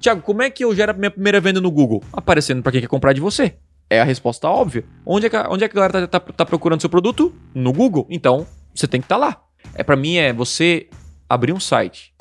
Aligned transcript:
Tiago, 0.00 0.22
como 0.22 0.42
é 0.42 0.48
que 0.50 0.64
eu 0.64 0.74
gero 0.74 0.92
a 0.92 0.94
minha 0.94 1.10
primeira 1.10 1.40
venda 1.40 1.60
no 1.60 1.70
Google? 1.70 2.02
Aparecendo 2.12 2.62
para 2.62 2.72
quem 2.72 2.80
quer 2.80 2.86
comprar 2.86 3.12
de 3.12 3.20
você. 3.20 3.54
É 3.88 4.00
a 4.00 4.04
resposta 4.04 4.48
óbvia. 4.48 4.84
Onde 5.04 5.26
é 5.26 5.30
que, 5.30 5.36
onde 5.36 5.64
é 5.64 5.68
que 5.68 5.78
a 5.78 5.80
galera 5.82 6.08
tá, 6.08 6.18
tá, 6.18 6.32
tá 6.32 6.46
procurando 6.46 6.80
seu 6.80 6.88
produto? 6.88 7.34
No 7.54 7.72
Google. 7.72 8.06
Então, 8.08 8.46
você 8.74 8.88
tem 8.88 9.00
que 9.00 9.04
estar 9.04 9.16
tá 9.16 9.20
lá. 9.26 9.42
É 9.74 9.82
para 9.82 9.96
mim 9.96 10.16
é 10.16 10.32
você 10.32 10.88
abrir 11.28 11.52
um 11.52 11.60
site, 11.60 12.14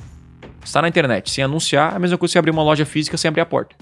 está 0.63 0.81
na 0.81 0.89
internet, 0.89 1.31
sem 1.31 1.43
anunciar, 1.43 1.93
é 1.93 1.95
a 1.95 1.99
mesma 1.99 2.17
coisa 2.17 2.31
que 2.31 2.33
você 2.33 2.39
abrir 2.39 2.51
uma 2.51 2.63
loja 2.63 2.85
física 2.85 3.17
sem 3.17 3.29
abrir 3.29 3.41
a 3.41 3.45
porta. 3.45 3.75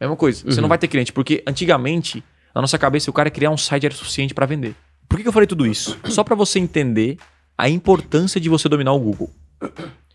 Mesma 0.00 0.16
coisa. 0.16 0.42
Você 0.44 0.60
não 0.60 0.64
Uhum. 0.64 0.68
vai 0.68 0.78
ter 0.78 0.88
cliente, 0.88 1.12
porque 1.12 1.42
antigamente, 1.46 2.22
na 2.54 2.60
nossa 2.60 2.78
cabeça, 2.78 3.08
o 3.10 3.12
cara 3.12 3.30
criar 3.30 3.50
um 3.50 3.56
site 3.56 3.86
era 3.86 3.94
suficiente 3.94 4.34
para 4.34 4.44
vender. 4.44 4.74
Por 5.08 5.16
que, 5.16 5.22
que 5.22 5.28
eu 5.28 5.32
falei 5.32 5.46
tudo 5.46 5.66
isso? 5.66 5.98
Só 6.10 6.22
para 6.22 6.34
você 6.34 6.58
entender 6.58 7.16
a 7.56 7.68
importância 7.68 8.40
de 8.40 8.48
você 8.48 8.68
dominar 8.68 8.92
o 8.92 8.98
Google. 9.00 9.30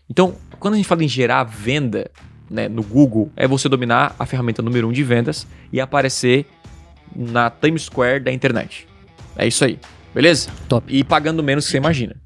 Então, 0.08 0.36
quando 0.58 0.74
a 0.74 0.76
gente 0.76 0.86
fala 0.86 1.02
em 1.04 1.08
gerar 1.08 1.44
venda 1.44 2.10
né, 2.50 2.68
no 2.68 2.82
Google, 2.82 3.30
é 3.36 3.46
você 3.46 3.68
dominar 3.68 4.14
a 4.18 4.26
ferramenta 4.26 4.62
número 4.62 4.88
um 4.88 4.92
de 4.92 5.02
vendas 5.02 5.46
e 5.72 5.80
aparecer 5.80 6.46
na 7.14 7.50
Times 7.50 7.82
Square 7.82 8.20
da 8.20 8.32
internet. 8.32 8.86
É 9.36 9.46
isso 9.46 9.64
aí. 9.64 9.78
Beleza? 10.14 10.50
Top. 10.68 10.84
E 10.88 11.04
pagando 11.04 11.42
menos 11.42 11.66
que 11.66 11.70
você 11.70 11.76
imagina. 11.76 12.16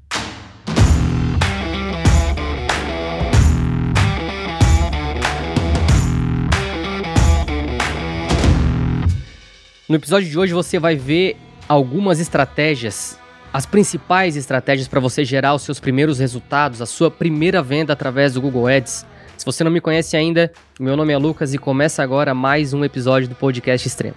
No 9.87 9.97
episódio 9.97 10.29
de 10.29 10.39
hoje 10.39 10.53
você 10.53 10.79
vai 10.79 10.95
ver 10.95 11.37
algumas 11.67 12.19
estratégias, 12.19 13.19
as 13.53 13.65
principais 13.65 14.35
estratégias 14.35 14.87
para 14.87 14.99
você 14.99 15.23
gerar 15.23 15.53
os 15.53 15.61
seus 15.61 15.79
primeiros 15.79 16.19
resultados, 16.19 16.81
a 16.81 16.85
sua 16.85 17.11
primeira 17.11 17.61
venda 17.61 17.93
através 17.93 18.33
do 18.33 18.41
Google 18.41 18.67
Ads. 18.67 19.05
Se 19.37 19.45
você 19.45 19.63
não 19.63 19.71
me 19.71 19.81
conhece 19.81 20.15
ainda, 20.15 20.51
meu 20.79 20.95
nome 20.95 21.11
é 21.11 21.17
Lucas 21.17 21.53
e 21.53 21.57
começa 21.57 22.01
agora 22.03 22.33
mais 22.33 22.73
um 22.73 22.83
episódio 22.83 23.27
do 23.27 23.35
Podcast 23.35 23.87
Extremo. 23.87 24.15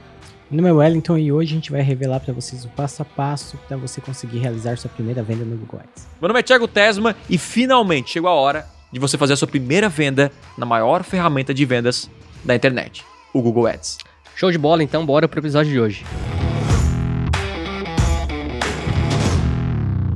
Meu 0.51 0.63
nome 0.63 0.69
é 0.69 0.73
Wellington 0.73 1.19
e 1.19 1.33
hoje 1.33 1.53
a 1.53 1.55
gente 1.55 1.73
vai 1.73 1.81
revelar 1.83 2.21
para 2.21 2.33
vocês 2.33 2.65
o 2.65 2.69
passo 2.69 3.03
a 3.03 3.05
passo 3.05 3.59
para 3.67 3.77
você 3.77 4.01
conseguir 4.01 4.39
realizar 4.39 4.79
sua 4.79 4.91
primeira 4.91 5.23
venda 5.23 5.45
no 5.45 5.57
Google 5.57 5.81
Ads. 5.81 6.07
Meu 6.21 6.29
nome 6.29 6.39
é 6.39 6.43
Thiago 6.43 6.69
Tesma 6.69 7.17
e 7.29 7.37
finalmente 7.37 8.11
chegou 8.11 8.31
a 8.31 8.35
hora 8.35 8.67
de 8.93 9.01
você 9.01 9.19
fazer 9.19 9.33
a 9.33 9.37
sua 9.37 9.49
primeira 9.49 9.89
venda 9.89 10.31
na 10.57 10.65
maior 10.65 11.03
ferramenta 11.03 11.53
de 11.53 11.65
vendas 11.65 12.09
da 12.45 12.55
internet, 12.55 13.05
o 13.33 13.43
Google 13.43 13.67
Ads. 13.67 13.99
Show 14.37 14.53
de 14.53 14.59
bola, 14.59 14.83
então 14.83 15.05
bora 15.05 15.27
pro 15.27 15.41
episódio 15.41 15.73
de 15.73 15.81
hoje. 15.81 16.05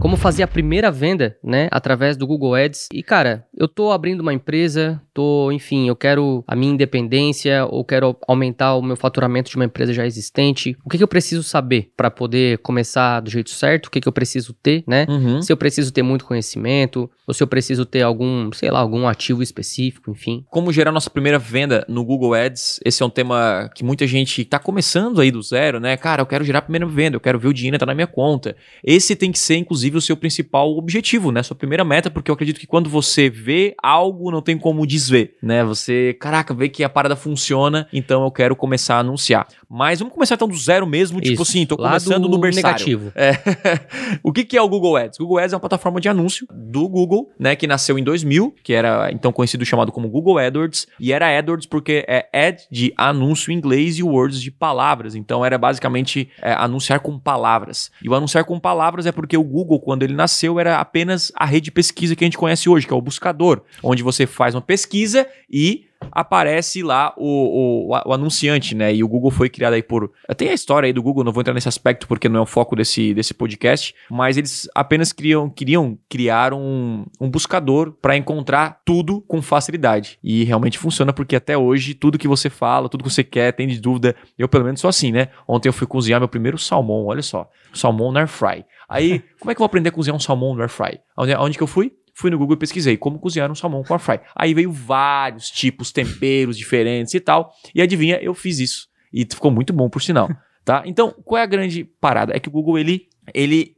Como 0.00 0.16
fazer 0.16 0.42
a 0.42 0.48
primeira 0.48 0.90
venda, 0.90 1.36
né, 1.44 1.68
através 1.70 2.16
do 2.16 2.26
Google 2.26 2.54
Ads. 2.54 2.88
E 2.92 3.02
cara, 3.02 3.46
eu 3.54 3.68
tô 3.68 3.92
abrindo 3.92 4.20
uma 4.20 4.32
empresa, 4.32 5.00
tô, 5.12 5.52
enfim, 5.52 5.88
eu 5.88 5.94
quero 5.94 6.42
a 6.46 6.56
minha 6.56 6.72
independência 6.72 7.66
ou 7.66 7.84
quero 7.84 8.16
aumentar 8.26 8.74
o 8.74 8.82
meu 8.82 8.96
faturamento 8.96 9.50
de 9.50 9.56
uma 9.56 9.66
empresa 9.66 9.92
já 9.92 10.06
existente. 10.06 10.76
O 10.84 10.88
que, 10.88 10.96
que 10.96 11.04
eu 11.04 11.08
preciso 11.08 11.42
saber 11.42 11.92
para 11.96 12.10
poder 12.10 12.58
começar 12.58 13.20
do 13.20 13.30
jeito 13.30 13.50
certo? 13.50 13.86
O 13.86 13.90
que, 13.90 14.00
que 14.00 14.08
eu 14.08 14.12
preciso 14.12 14.54
ter, 14.54 14.82
né? 14.86 15.06
Uhum. 15.08 15.42
Se 15.42 15.52
eu 15.52 15.56
preciso 15.56 15.92
ter 15.92 16.02
muito 16.02 16.24
conhecimento, 16.24 17.10
ou 17.26 17.34
se 17.34 17.42
eu 17.42 17.46
preciso 17.46 17.84
ter 17.84 18.02
algum, 18.02 18.50
sei 18.52 18.70
lá, 18.70 18.80
algum 18.80 19.06
ativo 19.06 19.42
específico, 19.42 20.10
enfim. 20.10 20.44
Como 20.50 20.72
gerar 20.72 20.90
nossa 20.90 21.10
primeira 21.10 21.38
venda 21.38 21.84
no 21.88 22.04
Google 22.04 22.34
Ads? 22.34 22.80
Esse 22.84 23.02
é 23.02 23.06
um 23.06 23.10
tema 23.10 23.70
que 23.74 23.84
muita 23.84 24.06
gente 24.06 24.44
tá 24.44 24.58
começando 24.58 25.20
aí 25.20 25.30
do 25.30 25.42
zero, 25.42 25.78
né? 25.78 25.96
Cara, 25.96 26.22
eu 26.22 26.26
quero 26.26 26.44
gerar 26.44 26.60
a 26.60 26.62
primeira 26.62 26.86
venda, 26.86 27.16
eu 27.16 27.20
quero 27.20 27.38
ver 27.38 27.48
o 27.48 27.54
dinheiro 27.54 27.76
entrar 27.76 27.86
na 27.86 27.94
minha 27.94 28.06
conta. 28.06 28.56
Esse 28.82 29.14
tem 29.14 29.30
que 29.30 29.38
ser, 29.38 29.56
inclusive, 29.56 29.89
o 29.96 30.00
seu 30.00 30.16
principal 30.16 30.76
objetivo, 30.76 31.30
né? 31.30 31.42
Sua 31.42 31.56
primeira 31.56 31.84
meta, 31.84 32.10
porque 32.10 32.30
eu 32.30 32.34
acredito 32.34 32.58
que 32.58 32.66
quando 32.66 32.88
você 32.88 33.28
vê 33.28 33.74
algo, 33.82 34.30
não 34.30 34.42
tem 34.42 34.58
como 34.58 34.86
desver, 34.86 35.36
né? 35.42 35.64
Você, 35.64 36.16
caraca, 36.20 36.52
vê 36.54 36.68
que 36.68 36.84
a 36.84 36.88
parada 36.88 37.16
funciona, 37.16 37.88
então 37.92 38.24
eu 38.24 38.30
quero 38.30 38.54
começar 38.56 38.96
a 38.96 38.98
anunciar. 39.00 39.46
Mas 39.68 40.00
vamos 40.00 40.14
começar 40.14 40.34
então 40.34 40.48
do 40.48 40.56
zero 40.56 40.86
mesmo, 40.86 41.20
tipo 41.20 41.34
Isso, 41.34 41.42
assim, 41.42 41.66
tô 41.66 41.76
lá 41.80 41.90
começando 41.90 42.22
do 42.22 42.30
no 42.30 42.38
berçário. 42.38 42.66
negativo. 42.66 43.12
É. 43.14 43.32
o 44.22 44.32
que, 44.32 44.44
que 44.44 44.56
é 44.56 44.62
o 44.62 44.68
Google 44.68 44.96
Ads? 44.96 45.18
Google 45.18 45.38
Ads 45.38 45.52
é 45.52 45.56
uma 45.56 45.60
plataforma 45.60 46.00
de 46.00 46.08
anúncio 46.08 46.46
do 46.50 46.88
Google, 46.88 47.30
né? 47.38 47.54
Que 47.54 47.66
nasceu 47.66 47.98
em 47.98 48.02
2000, 48.02 48.54
que 48.62 48.72
era 48.72 49.10
então 49.12 49.32
conhecido 49.32 49.64
chamado 49.64 49.92
como 49.92 50.08
Google 50.08 50.38
AdWords. 50.38 50.86
E 50.98 51.12
era 51.12 51.38
AdWords 51.38 51.66
porque 51.66 52.04
é 52.08 52.28
ad 52.32 52.62
de 52.70 52.92
anúncio 52.96 53.52
em 53.52 53.56
inglês 53.56 53.98
e 53.98 54.02
words 54.02 54.40
de 54.40 54.50
palavras. 54.50 55.14
Então 55.14 55.44
era 55.44 55.56
basicamente 55.56 56.28
é, 56.42 56.52
anunciar 56.52 57.00
com 57.00 57.18
palavras. 57.18 57.90
E 58.02 58.08
o 58.08 58.14
anunciar 58.14 58.44
com 58.44 58.58
palavras 58.58 59.06
é 59.06 59.12
porque 59.12 59.36
o 59.36 59.44
Google, 59.44 59.79
quando 59.80 60.02
ele 60.02 60.14
nasceu, 60.14 60.58
era 60.60 60.78
apenas 60.78 61.32
a 61.34 61.44
rede 61.44 61.66
de 61.66 61.70
pesquisa 61.70 62.14
que 62.14 62.24
a 62.24 62.26
gente 62.26 62.38
conhece 62.38 62.68
hoje, 62.68 62.86
que 62.86 62.92
é 62.92 62.96
o 62.96 63.00
buscador, 63.00 63.62
onde 63.82 64.02
você 64.02 64.26
faz 64.26 64.54
uma 64.54 64.60
pesquisa 64.60 65.26
e 65.50 65.90
aparece 66.10 66.82
lá 66.82 67.12
o, 67.16 67.88
o, 67.88 67.98
o 68.06 68.12
anunciante, 68.12 68.74
né? 68.74 68.94
E 68.94 69.04
o 69.04 69.08
Google 69.08 69.30
foi 69.30 69.48
criado 69.48 69.74
aí 69.74 69.82
por. 69.82 70.10
Tem 70.36 70.48
a 70.48 70.54
história 70.54 70.86
aí 70.86 70.92
do 70.92 71.02
Google, 71.02 71.24
não 71.24 71.32
vou 71.32 71.40
entrar 71.40 71.54
nesse 71.54 71.68
aspecto 71.68 72.06
porque 72.08 72.28
não 72.28 72.40
é 72.40 72.42
o 72.42 72.46
foco 72.46 72.74
desse, 72.74 73.12
desse 73.14 73.34
podcast, 73.34 73.94
mas 74.10 74.36
eles 74.36 74.68
apenas 74.74 75.12
criam, 75.12 75.48
queriam 75.48 75.98
criar 76.08 76.52
um, 76.52 77.04
um 77.20 77.30
buscador 77.30 77.92
para 78.00 78.16
encontrar 78.16 78.80
tudo 78.84 79.20
com 79.22 79.42
facilidade. 79.42 80.18
E 80.22 80.44
realmente 80.44 80.78
funciona 80.78 81.12
porque 81.12 81.36
até 81.36 81.56
hoje 81.56 81.94
tudo 81.94 82.18
que 82.18 82.28
você 82.28 82.48
fala, 82.48 82.88
tudo 82.88 83.04
que 83.04 83.10
você 83.10 83.24
quer, 83.24 83.52
tem 83.52 83.68
de 83.68 83.80
dúvida. 83.80 84.16
Eu 84.38 84.48
pelo 84.48 84.64
menos 84.64 84.80
sou 84.80 84.88
assim, 84.88 85.12
né? 85.12 85.28
Ontem 85.46 85.68
eu 85.68 85.72
fui 85.72 85.86
cozinhar 85.86 86.20
meu 86.20 86.28
primeiro 86.28 86.58
salmão, 86.58 87.06
olha 87.06 87.22
só. 87.22 87.48
Salmão 87.72 88.10
na 88.10 88.20
air 88.20 88.28
fry. 88.28 88.64
Aí, 88.90 89.22
como 89.38 89.52
é 89.52 89.54
que 89.54 89.58
eu 89.58 89.62
vou 89.62 89.66
aprender 89.66 89.90
a 89.90 89.92
cozinhar 89.92 90.16
um 90.16 90.20
salmão 90.20 90.52
no 90.52 90.60
air 90.60 90.68
fry? 90.68 90.98
Onde, 91.16 91.32
onde 91.36 91.56
que 91.56 91.62
eu 91.62 91.66
fui? 91.68 91.92
Fui 92.12 92.28
no 92.28 92.36
Google 92.36 92.56
e 92.56 92.58
pesquisei 92.58 92.96
como 92.96 93.20
cozinhar 93.20 93.48
um 93.50 93.54
salmão 93.54 93.84
com 93.84 93.94
air 93.94 94.00
fry. 94.00 94.18
Aí 94.34 94.52
veio 94.52 94.72
vários 94.72 95.48
tipos, 95.48 95.92
temperos 95.92 96.58
diferentes 96.58 97.14
e 97.14 97.20
tal. 97.20 97.52
E 97.72 97.80
adivinha, 97.80 98.18
eu 98.20 98.34
fiz 98.34 98.58
isso. 98.58 98.88
E 99.12 99.24
ficou 99.24 99.52
muito 99.52 99.72
bom, 99.72 99.88
por 99.88 100.02
sinal. 100.02 100.28
Tá? 100.62 100.82
Então, 100.84 101.14
qual 101.24 101.40
é 101.40 101.42
a 101.42 101.46
grande 101.46 101.84
parada? 101.84 102.36
É 102.36 102.38
que 102.38 102.46
o 102.46 102.52
Google, 102.52 102.78
ele, 102.78 103.08
ele 103.32 103.74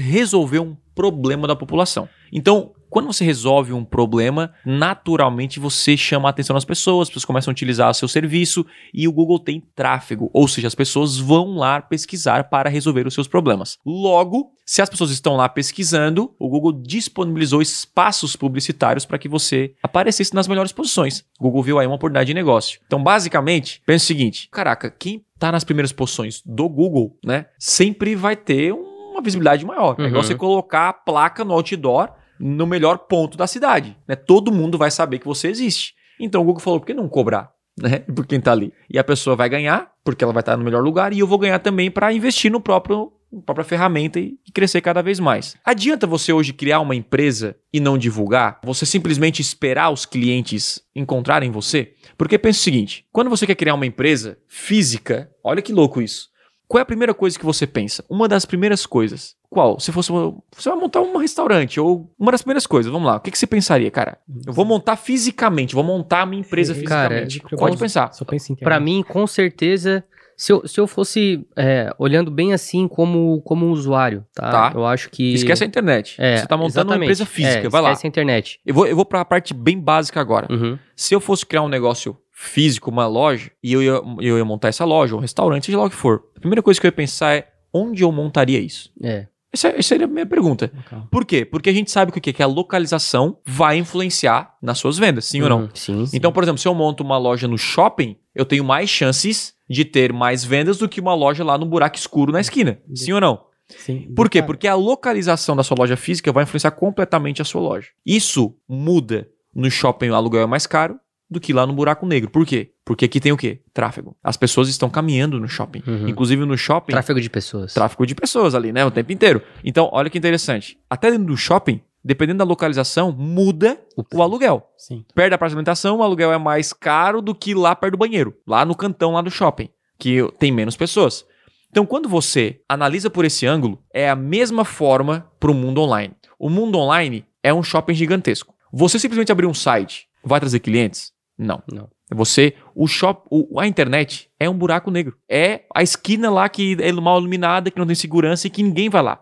resolveu 0.00 0.64
um 0.64 0.76
problema 0.92 1.46
da 1.46 1.54
população. 1.54 2.08
Então, 2.32 2.73
quando 2.94 3.06
você 3.12 3.24
resolve 3.24 3.72
um 3.72 3.84
problema, 3.84 4.52
naturalmente 4.64 5.58
você 5.58 5.96
chama 5.96 6.28
a 6.28 6.30
atenção 6.30 6.54
das 6.54 6.64
pessoas, 6.64 7.02
as 7.02 7.08
pessoas 7.08 7.24
começam 7.24 7.50
a 7.50 7.52
utilizar 7.52 7.90
o 7.90 7.94
seu 7.94 8.06
serviço 8.06 8.64
e 8.94 9.08
o 9.08 9.12
Google 9.12 9.40
tem 9.40 9.60
tráfego, 9.74 10.30
ou 10.32 10.46
seja, 10.46 10.68
as 10.68 10.76
pessoas 10.76 11.18
vão 11.18 11.56
lá 11.56 11.82
pesquisar 11.82 12.44
para 12.44 12.70
resolver 12.70 13.04
os 13.04 13.12
seus 13.12 13.26
problemas. 13.26 13.78
Logo, 13.84 14.52
se 14.64 14.80
as 14.80 14.88
pessoas 14.88 15.10
estão 15.10 15.34
lá 15.34 15.48
pesquisando, 15.48 16.32
o 16.38 16.48
Google 16.48 16.72
disponibilizou 16.72 17.60
espaços 17.60 18.36
publicitários 18.36 19.04
para 19.04 19.18
que 19.18 19.28
você 19.28 19.74
aparecesse 19.82 20.32
nas 20.32 20.46
melhores 20.46 20.70
posições. 20.70 21.24
O 21.40 21.42
Google 21.42 21.62
viu 21.64 21.78
aí 21.80 21.86
uma 21.88 21.96
oportunidade 21.96 22.28
de 22.28 22.34
negócio. 22.34 22.78
Então, 22.86 23.02
basicamente, 23.02 23.82
pensa 23.84 24.04
o 24.04 24.06
seguinte: 24.06 24.48
caraca, 24.52 24.88
quem 24.88 25.24
tá 25.38 25.50
nas 25.50 25.64
primeiras 25.64 25.92
posições 25.92 26.40
do 26.46 26.68
Google, 26.68 27.18
né, 27.24 27.46
sempre 27.58 28.14
vai 28.14 28.36
ter 28.36 28.72
uma 28.72 29.20
visibilidade 29.20 29.64
maior. 29.66 29.96
É 29.98 30.04
igual 30.04 30.22
Uhum. 30.22 30.22
você 30.22 30.34
colocar 30.36 30.88
a 30.88 30.92
placa 30.92 31.44
no 31.44 31.52
outdoor 31.52 32.08
no 32.38 32.66
melhor 32.66 32.98
ponto 32.98 33.36
da 33.36 33.46
cidade. 33.46 33.96
Né? 34.06 34.16
Todo 34.16 34.52
mundo 34.52 34.78
vai 34.78 34.90
saber 34.90 35.18
que 35.18 35.26
você 35.26 35.48
existe. 35.48 35.94
Então 36.18 36.42
o 36.42 36.44
Google 36.44 36.60
falou, 36.60 36.80
por 36.80 36.86
que 36.86 36.94
não 36.94 37.08
cobrar? 37.08 37.52
Né? 37.76 37.98
Por 37.98 38.24
quem 38.24 38.40
tá 38.40 38.52
ali. 38.52 38.72
E 38.88 39.00
a 39.00 39.02
pessoa 39.02 39.34
vai 39.34 39.48
ganhar, 39.48 39.90
porque 40.04 40.22
ela 40.22 40.32
vai 40.32 40.42
estar 40.42 40.56
no 40.56 40.62
melhor 40.62 40.80
lugar, 40.80 41.12
e 41.12 41.18
eu 41.18 41.26
vou 41.26 41.36
ganhar 41.36 41.58
também 41.58 41.90
para 41.90 42.12
investir 42.12 42.48
no 42.48 42.60
próprio 42.60 43.12
na 43.34 43.42
própria 43.42 43.64
ferramenta 43.64 44.20
e 44.20 44.38
crescer 44.52 44.80
cada 44.80 45.02
vez 45.02 45.18
mais. 45.18 45.56
Adianta 45.64 46.06
você 46.06 46.32
hoje 46.32 46.52
criar 46.52 46.80
uma 46.80 46.94
empresa 46.94 47.56
e 47.72 47.80
não 47.80 47.98
divulgar? 47.98 48.60
Você 48.62 48.86
simplesmente 48.86 49.42
esperar 49.42 49.90
os 49.90 50.06
clientes 50.06 50.80
encontrarem 50.94 51.50
você? 51.50 51.94
Porque 52.16 52.38
pensa 52.38 52.60
o 52.60 52.62
seguinte: 52.62 53.04
quando 53.12 53.28
você 53.28 53.46
quer 53.46 53.56
criar 53.56 53.74
uma 53.74 53.86
empresa 53.86 54.38
física, 54.46 55.30
olha 55.42 55.60
que 55.60 55.72
louco 55.72 56.00
isso. 56.00 56.28
Qual 56.66 56.78
é 56.78 56.82
a 56.82 56.86
primeira 56.86 57.14
coisa 57.14 57.38
que 57.38 57.44
você 57.44 57.66
pensa? 57.66 58.04
Uma 58.08 58.26
das 58.26 58.44
primeiras 58.44 58.86
coisas. 58.86 59.36
Qual? 59.50 59.78
Se 59.78 59.92
fosse 59.92 60.10
uma, 60.10 60.34
você 60.50 60.68
vai 60.68 60.78
montar 60.78 61.00
um 61.00 61.16
restaurante 61.16 61.78
ou 61.78 62.10
uma 62.18 62.32
das 62.32 62.42
primeiras 62.42 62.66
coisas. 62.66 62.90
Vamos 62.90 63.06
lá. 63.06 63.16
O 63.16 63.20
que, 63.20 63.30
que 63.30 63.38
você 63.38 63.46
pensaria, 63.46 63.90
cara? 63.90 64.18
Eu 64.46 64.52
vou 64.52 64.64
montar 64.64 64.96
fisicamente, 64.96 65.74
vou 65.74 65.84
montar 65.84 66.22
a 66.22 66.26
minha 66.26 66.40
empresa 66.40 66.72
É, 66.72 66.82
cara, 66.82 67.22
fisicamente. 67.24 67.56
Pode 67.56 67.76
pensar. 67.76 68.12
Só 68.12 68.24
pensa 68.24 68.52
em 68.52 68.56
Pra 68.56 68.80
mim, 68.80 69.04
com 69.06 69.26
certeza, 69.26 70.02
se 70.36 70.52
eu, 70.52 70.66
se 70.66 70.80
eu 70.80 70.86
fosse 70.86 71.46
é, 71.56 71.94
olhando 71.98 72.30
bem 72.30 72.52
assim 72.52 72.88
como, 72.88 73.40
como 73.42 73.66
um 73.66 73.70
usuário, 73.70 74.26
tá? 74.34 74.50
Tá. 74.50 74.72
Eu 74.74 74.84
acho 74.86 75.10
que. 75.10 75.34
Esquece 75.34 75.62
a 75.62 75.66
internet. 75.66 76.16
É, 76.18 76.38
você 76.38 76.46
tá 76.46 76.56
montando 76.56 76.90
uma 76.90 76.96
exatamente. 76.96 77.04
empresa 77.04 77.26
física. 77.26 77.66
É, 77.66 77.68
vai 77.68 77.82
lá. 77.82 77.90
Esquece 77.90 78.06
a 78.06 78.08
internet. 78.08 78.60
Eu 78.66 78.74
vou, 78.74 78.86
eu 78.86 78.96
vou 78.96 79.04
pra 79.04 79.24
parte 79.24 79.54
bem 79.54 79.78
básica 79.78 80.20
agora. 80.20 80.48
Uhum. 80.50 80.78
Se 80.96 81.14
eu 81.14 81.20
fosse 81.20 81.46
criar 81.46 81.62
um 81.62 81.68
negócio 81.68 82.16
físico, 82.34 82.90
uma 82.90 83.06
loja, 83.06 83.50
e 83.62 83.72
eu 83.72 83.82
ia, 83.82 84.02
eu 84.20 84.36
ia 84.36 84.44
montar 84.44 84.68
essa 84.68 84.84
loja, 84.84 85.14
um 85.14 85.20
restaurante, 85.20 85.66
seja 85.66 85.78
lá 85.78 85.84
o 85.84 85.90
que 85.90 85.96
for, 85.96 86.24
a 86.36 86.40
primeira 86.40 86.62
coisa 86.62 86.80
que 86.80 86.86
eu 86.86 86.88
ia 86.88 86.92
pensar 86.92 87.34
é 87.34 87.48
onde 87.72 88.02
eu 88.02 88.10
montaria 88.10 88.58
isso? 88.58 88.90
É. 89.02 89.28
Essa, 89.52 89.68
essa 89.68 89.82
seria 89.82 90.06
a 90.06 90.08
minha 90.08 90.26
pergunta. 90.26 90.72
Local. 90.74 91.08
Por 91.12 91.24
quê? 91.24 91.44
Porque 91.44 91.70
a 91.70 91.72
gente 91.72 91.88
sabe 91.88 92.10
que 92.10 92.18
o 92.18 92.20
quê? 92.20 92.32
Que 92.32 92.42
a 92.42 92.46
localização 92.46 93.38
vai 93.46 93.78
influenciar 93.78 94.56
nas 94.60 94.78
suas 94.78 94.98
vendas, 94.98 95.26
sim 95.26 95.42
ou 95.42 95.48
não? 95.48 95.60
Uhum. 95.60 95.70
Sim. 95.74 96.04
Então, 96.12 96.32
por 96.32 96.42
exemplo, 96.42 96.58
se 96.58 96.66
eu 96.66 96.74
monto 96.74 97.04
uma 97.04 97.16
loja 97.16 97.46
no 97.46 97.56
shopping, 97.56 98.16
eu 98.34 98.44
tenho 98.44 98.64
mais 98.64 98.90
chances 98.90 99.54
de 99.70 99.84
ter 99.84 100.12
mais 100.12 100.44
vendas 100.44 100.78
do 100.78 100.88
que 100.88 101.00
uma 101.00 101.14
loja 101.14 101.44
lá 101.44 101.56
no 101.56 101.66
buraco 101.66 101.96
escuro 101.96 102.32
na 102.32 102.40
esquina. 102.40 102.80
Sim 102.94 103.12
ou 103.12 103.20
não? 103.20 103.44
Sim. 103.68 104.12
Por 104.14 104.28
quê? 104.28 104.42
Porque 104.42 104.66
a 104.66 104.74
localização 104.74 105.54
da 105.54 105.62
sua 105.62 105.76
loja 105.78 105.96
física 105.96 106.32
vai 106.32 106.42
influenciar 106.42 106.72
completamente 106.72 107.40
a 107.40 107.44
sua 107.44 107.60
loja. 107.60 107.88
Isso 108.04 108.56
muda 108.68 109.28
no 109.54 109.70
shopping, 109.70 110.10
o 110.10 110.14
aluguel 110.16 110.42
é 110.42 110.46
mais 110.46 110.66
caro 110.66 110.98
do 111.34 111.40
que 111.40 111.52
lá 111.52 111.66
no 111.66 111.72
buraco 111.74 112.06
negro. 112.06 112.30
Por 112.30 112.46
quê? 112.46 112.70
Porque 112.84 113.04
aqui 113.04 113.20
tem 113.20 113.32
o 113.32 113.36
quê? 113.36 113.60
Tráfego. 113.72 114.16
As 114.22 114.36
pessoas 114.36 114.68
estão 114.68 114.88
caminhando 114.88 115.38
no 115.38 115.48
shopping. 115.48 115.82
Uhum. 115.86 116.08
Inclusive 116.08 116.44
no 116.46 116.56
shopping, 116.56 116.92
Tráfego 116.92 117.20
de 117.20 117.28
pessoas. 117.28 117.74
tráfego 117.74 118.06
de 118.06 118.14
pessoas 118.14 118.54
ali, 118.54 118.72
né? 118.72 118.84
O 118.84 118.90
tempo 118.90 119.12
inteiro. 119.12 119.42
Então, 119.62 119.88
olha 119.92 120.08
que 120.08 120.16
interessante. 120.18 120.78
Até 120.88 121.10
dentro 121.10 121.26
do 121.26 121.36
shopping, 121.36 121.80
dependendo 122.02 122.38
da 122.38 122.44
localização, 122.44 123.12
muda 123.12 123.78
o 124.12 124.22
aluguel. 124.22 124.66
Sim. 124.76 125.04
Perto 125.14 125.30
da 125.30 125.38
praça 125.38 125.50
de 125.50 125.56
alimentação, 125.56 125.98
o 125.98 126.02
aluguel 126.02 126.32
é 126.32 126.38
mais 126.38 126.72
caro 126.72 127.20
do 127.20 127.34
que 127.34 127.54
lá 127.54 127.74
perto 127.74 127.92
do 127.92 127.98
banheiro, 127.98 128.34
lá 128.46 128.64
no 128.64 128.74
cantão 128.74 129.12
lá 129.12 129.20
do 129.22 129.30
shopping, 129.30 129.68
que 129.98 130.18
tem 130.38 130.50
menos 130.52 130.76
pessoas. 130.76 131.24
Então, 131.70 131.84
quando 131.84 132.08
você 132.08 132.60
analisa 132.68 133.10
por 133.10 133.24
esse 133.24 133.46
ângulo, 133.46 133.82
é 133.92 134.08
a 134.08 134.14
mesma 134.14 134.64
forma 134.64 135.28
para 135.40 135.50
o 135.50 135.54
mundo 135.54 135.80
online. 135.80 136.14
O 136.38 136.48
mundo 136.48 136.78
online 136.78 137.24
é 137.42 137.52
um 137.52 137.62
shopping 137.62 137.94
gigantesco. 137.94 138.54
Você 138.72 138.98
simplesmente 138.98 139.32
abrir 139.32 139.46
um 139.46 139.54
site 139.54 140.06
vai 140.24 140.38
trazer 140.40 140.60
clientes? 140.60 141.12
Não. 141.38 141.62
Não. 141.72 141.88
Você, 142.12 142.54
o 142.74 142.86
shop, 142.86 143.26
o- 143.30 143.58
a 143.58 143.66
internet 143.66 144.30
é 144.38 144.48
um 144.48 144.56
buraco 144.56 144.90
negro. 144.90 145.16
É 145.28 145.62
a 145.74 145.82
esquina 145.82 146.30
lá 146.30 146.48
que 146.48 146.76
é 146.80 146.92
mal 146.92 147.18
iluminada, 147.18 147.70
que 147.70 147.78
não 147.78 147.86
tem 147.86 147.94
segurança 147.96 148.46
e 148.46 148.50
que 148.50 148.62
ninguém 148.62 148.88
vai 148.88 149.02
lá. 149.02 149.20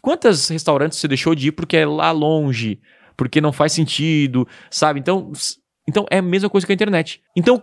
Quantos 0.00 0.48
restaurantes 0.48 0.98
você 0.98 1.06
deixou 1.06 1.34
de 1.34 1.48
ir 1.48 1.52
porque 1.52 1.76
é 1.76 1.86
lá 1.86 2.10
longe, 2.10 2.80
porque 3.16 3.40
não 3.40 3.52
faz 3.52 3.72
sentido, 3.72 4.48
sabe? 4.70 4.98
Então, 4.98 5.30
então 5.88 6.04
é 6.10 6.18
a 6.18 6.22
mesma 6.22 6.50
coisa 6.50 6.66
que 6.66 6.72
a 6.72 6.74
internet. 6.74 7.22
Então, 7.36 7.62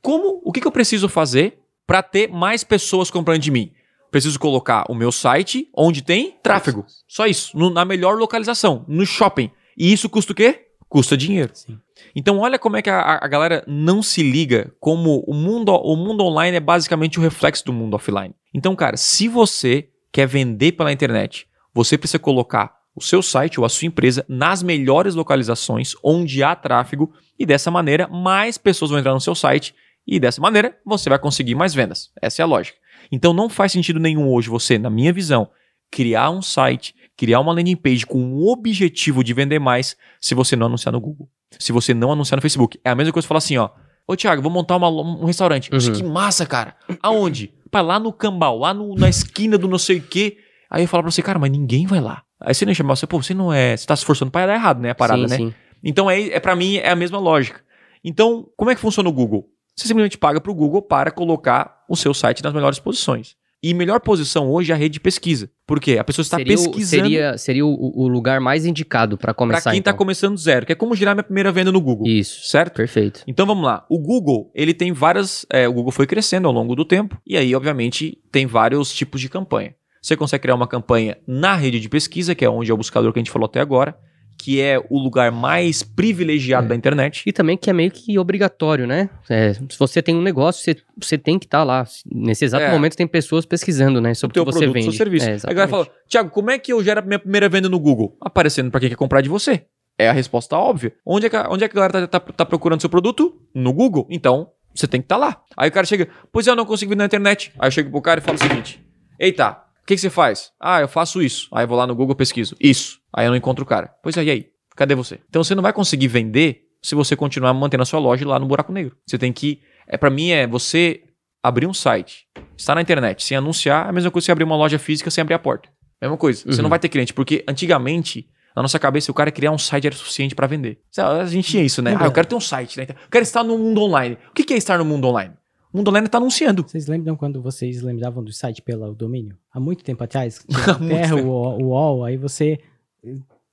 como, 0.00 0.40
o 0.44 0.52
que, 0.52 0.60
que 0.60 0.66
eu 0.66 0.72
preciso 0.72 1.08
fazer 1.08 1.58
para 1.86 2.02
ter 2.02 2.28
mais 2.28 2.62
pessoas 2.62 3.10
comprando 3.10 3.40
de 3.40 3.50
mim? 3.50 3.72
Preciso 4.12 4.38
colocar 4.38 4.84
o 4.88 4.94
meu 4.94 5.10
site 5.10 5.68
onde 5.76 6.02
tem 6.02 6.36
tráfego. 6.42 6.84
Só 7.08 7.26
isso, 7.26 7.56
no- 7.56 7.70
na 7.70 7.84
melhor 7.84 8.16
localização, 8.18 8.84
no 8.86 9.04
shopping. 9.04 9.50
E 9.76 9.92
isso 9.92 10.08
custa 10.08 10.32
o 10.32 10.34
quê? 10.36 10.66
Custa 10.90 11.16
dinheiro. 11.16 11.52
Sim. 11.54 11.78
Então, 12.16 12.40
olha 12.40 12.58
como 12.58 12.76
é 12.76 12.82
que 12.82 12.90
a, 12.90 13.20
a 13.22 13.28
galera 13.28 13.62
não 13.64 14.02
se 14.02 14.24
liga 14.24 14.74
como 14.80 15.20
o 15.20 15.32
mundo, 15.32 15.72
o 15.72 15.94
mundo 15.94 16.24
online 16.24 16.56
é 16.56 16.60
basicamente 16.60 17.16
o 17.16 17.22
reflexo 17.22 17.64
do 17.64 17.72
mundo 17.72 17.94
offline. 17.94 18.34
Então, 18.52 18.74
cara, 18.74 18.96
se 18.96 19.28
você 19.28 19.88
quer 20.10 20.26
vender 20.26 20.72
pela 20.72 20.92
internet, 20.92 21.46
você 21.72 21.96
precisa 21.96 22.18
colocar 22.18 22.74
o 22.92 23.00
seu 23.00 23.22
site 23.22 23.60
ou 23.60 23.64
a 23.64 23.68
sua 23.68 23.86
empresa 23.86 24.26
nas 24.28 24.64
melhores 24.64 25.14
localizações 25.14 25.94
onde 26.02 26.42
há 26.42 26.56
tráfego 26.56 27.12
e 27.38 27.46
dessa 27.46 27.70
maneira 27.70 28.08
mais 28.08 28.58
pessoas 28.58 28.90
vão 28.90 28.98
entrar 28.98 29.14
no 29.14 29.20
seu 29.20 29.36
site 29.36 29.72
e 30.04 30.18
dessa 30.18 30.40
maneira 30.40 30.76
você 30.84 31.08
vai 31.08 31.20
conseguir 31.20 31.54
mais 31.54 31.72
vendas. 31.72 32.10
Essa 32.20 32.42
é 32.42 32.44
a 32.44 32.46
lógica. 32.46 32.76
Então 33.12 33.32
não 33.32 33.48
faz 33.48 33.70
sentido 33.70 34.00
nenhum 34.00 34.28
hoje 34.28 34.48
você, 34.48 34.76
na 34.76 34.90
minha 34.90 35.12
visão, 35.12 35.48
criar 35.88 36.30
um 36.30 36.42
site, 36.42 36.94
criar 37.20 37.38
uma 37.40 37.52
landing 37.52 37.76
page 37.76 38.06
com 38.06 38.32
o 38.32 38.50
objetivo 38.50 39.22
de 39.22 39.34
vender 39.34 39.58
mais 39.58 39.94
se 40.18 40.34
você 40.34 40.56
não 40.56 40.68
anunciar 40.68 40.90
no 40.90 40.98
Google. 40.98 41.28
Se 41.58 41.70
você 41.70 41.92
não 41.92 42.10
anunciar 42.10 42.38
no 42.38 42.40
Facebook. 42.40 42.80
É 42.82 42.88
a 42.88 42.94
mesma 42.94 43.12
coisa 43.12 43.26
que 43.26 43.28
falar 43.28 43.38
assim, 43.38 43.58
ó. 43.58 43.68
Ô, 44.08 44.16
Thiago, 44.16 44.40
vou 44.40 44.50
montar 44.50 44.76
uma 44.76 44.88
um 44.88 45.26
restaurante. 45.26 45.70
Uhum. 45.70 45.92
que 45.92 46.02
massa, 46.02 46.46
cara. 46.46 46.74
Aonde? 47.02 47.52
Pá, 47.70 47.82
lá 47.82 48.00
no 48.00 48.10
Cambau, 48.10 48.58
lá 48.58 48.72
no- 48.72 48.94
na 48.94 49.06
esquina 49.10 49.58
do 49.58 49.68
não 49.68 49.76
sei 49.76 49.98
o 49.98 50.02
quê. 50.02 50.38
Aí 50.70 50.82
eu 50.84 50.88
falo 50.88 51.02
pra 51.02 51.12
você, 51.12 51.20
cara, 51.20 51.38
mas 51.38 51.50
ninguém 51.50 51.86
vai 51.86 52.00
lá. 52.00 52.22
Aí 52.40 52.54
você 52.54 52.64
nem 52.64 52.74
chama 52.74 52.96
você, 52.96 53.06
pô, 53.06 53.22
você 53.22 53.34
não 53.34 53.52
é. 53.52 53.76
Você 53.76 53.86
tá 53.86 53.94
se 53.94 54.00
esforçando 54.00 54.30
pra 54.30 54.46
dar 54.46 54.54
errado, 54.54 54.80
né? 54.80 54.88
A 54.90 54.94
parada, 54.94 55.28
sim, 55.28 55.44
né? 55.44 55.50
sim. 55.50 55.54
Então, 55.84 56.10
é, 56.10 56.22
é 56.28 56.40
para 56.40 56.56
mim, 56.56 56.76
é 56.76 56.88
a 56.88 56.96
mesma 56.96 57.18
lógica. 57.18 57.60
Então, 58.02 58.48
como 58.56 58.70
é 58.70 58.74
que 58.74 58.80
funciona 58.80 59.08
o 59.10 59.12
Google? 59.12 59.46
Você 59.76 59.86
simplesmente 59.86 60.16
paga 60.16 60.40
para 60.40 60.50
o 60.50 60.54
Google 60.54 60.80
para 60.80 61.10
colocar 61.10 61.84
o 61.86 61.94
seu 61.96 62.14
site 62.14 62.42
nas 62.42 62.54
melhores 62.54 62.78
posições. 62.78 63.36
E 63.62 63.74
melhor 63.74 64.00
posição 64.00 64.50
hoje 64.50 64.72
é 64.72 64.74
a 64.74 64.78
rede 64.78 64.94
de 64.94 65.00
pesquisa. 65.00 65.50
Por 65.70 65.78
quê? 65.78 65.98
A 65.98 66.02
pessoa 66.02 66.24
está 66.24 66.36
seria 66.36 66.54
o- 66.56 66.64
pesquisando 66.64 67.02
seria, 67.04 67.38
seria 67.38 67.64
o, 67.64 67.92
o 68.02 68.08
lugar 68.08 68.40
mais 68.40 68.66
indicado 68.66 69.16
para 69.16 69.26
para 69.26 69.34
começar. 69.34 69.70
quem 69.70 69.78
está 69.78 69.92
então. 69.92 69.98
começando 69.98 70.34
do 70.34 70.40
zero, 70.40 70.66
que 70.66 70.72
é 70.72 70.74
como 70.74 70.96
gerar 70.96 71.14
minha 71.14 71.22
primeira 71.22 71.52
venda 71.52 71.70
no 71.70 71.80
Google. 71.80 72.08
Isso. 72.08 72.40
Certo? 72.50 72.74
Perfeito. 72.74 73.22
Então 73.24 73.46
vamos 73.46 73.64
lá. 73.64 73.86
O 73.88 73.96
Google, 73.96 74.50
ele 74.52 74.74
tem 74.74 74.92
várias. 74.92 75.46
é, 75.48 75.68
o 75.68 75.72
Google 75.72 75.92
foi 75.92 76.08
crescendo 76.08 76.48
ao 76.48 76.52
longo 76.52 76.74
do 76.74 76.84
tempo. 76.84 77.16
E 77.24 77.36
aí, 77.36 77.54
obviamente, 77.54 78.18
tem 78.32 78.46
vários 78.46 78.92
tipos 78.92 79.20
de 79.20 79.28
campanha. 79.28 79.72
Você 80.02 80.16
consegue 80.16 80.42
criar 80.42 80.56
uma 80.56 80.66
campanha 80.66 81.18
na 81.24 81.54
rede 81.54 81.78
de 81.78 81.88
pesquisa, 81.88 82.34
que 82.34 82.44
é 82.44 82.50
onde 82.50 82.68
é 82.68 82.74
o 82.74 82.76
buscador 82.76 83.12
que 83.12 83.20
a 83.20 83.22
gente 83.22 83.30
falou 83.30 83.46
até 83.46 83.60
agora, 83.60 83.94
que 84.40 84.60
é 84.60 84.78
o 84.90 84.98
lugar 84.98 85.30
mais 85.30 85.82
privilegiado 85.82 86.66
É. 86.66 86.68
da 86.70 86.74
internet. 86.74 87.22
E 87.26 87.32
também 87.32 87.56
que 87.56 87.68
é 87.70 87.72
meio 87.72 87.90
que 87.90 88.18
obrigatório, 88.18 88.86
né? 88.86 89.08
É, 89.28 89.52
se 89.54 89.78
você 89.78 90.00
tem 90.02 90.14
um 90.16 90.22
negócio, 90.22 90.62
você, 90.64 90.76
você 91.00 91.18
tem 91.18 91.38
que 91.38 91.46
estar 91.46 91.62
lá. 91.62 91.84
Nesse 92.10 92.44
exato 92.44 92.64
É. 92.64 92.70
momento 92.72 92.96
tem 92.96 93.06
pessoas 93.06 93.44
pesquisando, 93.46 94.00
né? 94.00 94.12
o 94.12 94.14
Sobre 94.16 94.38
o 94.40 94.44
que 94.44 94.52
você 94.52 94.58
produto, 94.60 94.74
vende. 94.74 94.84
seu 94.86 94.92
serviço. 94.94 95.28
É, 95.28 95.32
Aí 95.34 95.38
a 95.44 95.52
galera 95.52 95.68
fala, 95.68 95.88
Tiago, 96.08 96.30
como 96.30 96.50
é 96.50 96.58
que 96.58 96.72
eu 96.72 96.82
gero 96.82 97.00
a 97.00 97.02
minha 97.02 97.18
primeira 97.18 97.48
venda 97.48 97.68
no 97.68 97.78
Google? 97.78 98.16
Aparecendo 98.20 98.70
para 98.70 98.80
quem 98.80 98.88
quer 98.88 98.96
comprar 98.96 99.20
de 99.20 99.28
você. 99.28 99.64
É 99.98 100.08
a 100.08 100.12
resposta 100.12 100.56
óbvia. 100.56 100.92
Onde 101.04 101.26
é 101.26 101.28
que, 101.30 101.36
a- 101.36 101.48
onde 101.50 101.62
é 101.64 101.68
que 101.68 101.78
a 101.78 101.80
galera 101.88 102.08
tá, 102.08 102.18
tá- 102.20 102.32
tá 102.32 102.46
procurando 102.46 102.80
seu 102.80 102.88
produto? 102.88 103.34
No 103.54 103.72
Google. 103.72 104.06
Então, 104.10 104.48
você 104.74 104.86
tem 104.88 105.00
que 105.00 105.04
estar 105.04 105.16
lá. 105.18 105.42
Aí 105.56 105.68
o 105.68 105.72
cara 105.72 105.86
chega, 105.86 106.08
pois 106.32 106.46
eu 106.46 106.56
não 106.56 106.64
consigo 106.64 106.90
vir 106.90 106.96
na 106.96 107.04
internet. 107.04 107.52
Aí 107.58 107.66
eu 107.66 107.70
chego 107.70 107.90
pro 107.90 108.00
cara 108.00 108.18
e 108.20 108.22
falo 108.22 108.38
o 108.38 108.40
seguinte: 108.40 108.80
Eita, 109.18 109.58
o 109.82 109.86
que, 109.86 109.94
que 109.94 110.00
você 110.00 110.10
faz? 110.10 110.50
Ah, 110.60 110.80
eu 110.80 110.88
faço 110.88 111.20
isso. 111.22 111.48
Aí 111.52 111.64
eu 111.64 111.68
vou 111.68 111.76
lá 111.76 111.86
no 111.86 111.94
Google 111.94 112.14
pesquiso. 112.14 112.54
Isso. 112.60 112.98
Aí 113.12 113.26
eu 113.26 113.30
não 113.30 113.36
encontro 113.36 113.64
o 113.64 113.66
cara. 113.66 113.92
Pois 114.02 114.16
é, 114.16 114.24
e 114.24 114.30
aí? 114.30 114.46
Cadê 114.76 114.94
você? 114.94 115.18
Então 115.28 115.42
você 115.42 115.54
não 115.54 115.62
vai 115.62 115.72
conseguir 115.72 116.08
vender 116.08 116.62
se 116.82 116.94
você 116.94 117.14
continuar 117.16 117.52
mantendo 117.52 117.82
a 117.82 117.86
sua 117.86 117.98
loja 118.00 118.26
lá 118.26 118.38
no 118.38 118.46
buraco 118.46 118.72
negro. 118.72 118.96
Você 119.06 119.18
tem 119.18 119.32
que. 119.32 119.60
É, 119.86 119.96
para 119.96 120.08
mim, 120.10 120.30
é 120.30 120.46
você 120.46 121.02
abrir 121.42 121.66
um 121.66 121.74
site, 121.74 122.26
estar 122.56 122.74
na 122.74 122.80
internet 122.82 123.22
sem 123.24 123.36
anunciar, 123.36 123.86
é 123.86 123.88
a 123.88 123.92
mesma 123.92 124.10
coisa 124.10 124.24
que 124.24 124.26
você 124.26 124.32
abrir 124.32 124.44
uma 124.44 124.56
loja 124.56 124.78
física 124.78 125.10
sem 125.10 125.22
abrir 125.22 125.34
a 125.34 125.38
porta. 125.38 125.68
Mesma 126.00 126.16
coisa. 126.16 126.42
Você 126.44 126.56
Uhum. 126.58 126.62
não 126.62 126.70
vai 126.70 126.78
ter 126.78 126.88
cliente, 126.88 127.12
porque 127.12 127.44
antigamente, 127.48 128.26
na 128.54 128.62
nossa 128.62 128.78
cabeça, 128.78 129.10
o 129.10 129.14
cara 129.14 129.30
criar 129.30 129.50
um 129.50 129.58
site 129.58 129.86
era 129.86 129.96
suficiente 129.96 130.34
para 130.34 130.46
vender. 130.46 130.78
A 130.98 131.24
gente 131.26 131.48
tinha 131.50 131.62
isso, 131.62 131.82
né? 131.82 131.92
É 131.92 131.96
Ah, 131.98 132.04
eu 132.06 132.12
quero 132.12 132.26
ter 132.28 132.34
um 132.34 132.40
site, 132.40 132.78
né? 132.78 132.86
Eu 132.88 132.94
quero 133.10 133.22
estar 133.22 133.42
no 133.44 133.58
mundo 133.58 133.82
online. 133.82 134.16
O 134.30 134.32
que 134.34 134.52
é 134.52 134.56
estar 134.56 134.78
no 134.78 134.84
mundo 134.84 135.06
online? 135.08 135.34
Mundo 135.72 135.88
online 135.88 136.06
está 136.06 136.18
anunciando. 136.18 136.62
Vocês 136.66 136.86
lembram 136.88 137.14
quando 137.16 137.40
vocês 137.40 137.80
lembravam 137.80 138.22
do 138.24 138.32
site 138.32 138.60
pelo 138.62 138.92
domínio? 138.94 139.36
Há 139.52 139.60
muito 139.60 139.84
tempo 139.84 140.02
atrás? 140.02 140.44
Muito 140.48 140.88
Terra, 140.88 141.16
tempo. 141.16 141.28
o 141.28 141.62
UOL, 141.68 142.04
aí 142.04 142.16
você... 142.16 142.58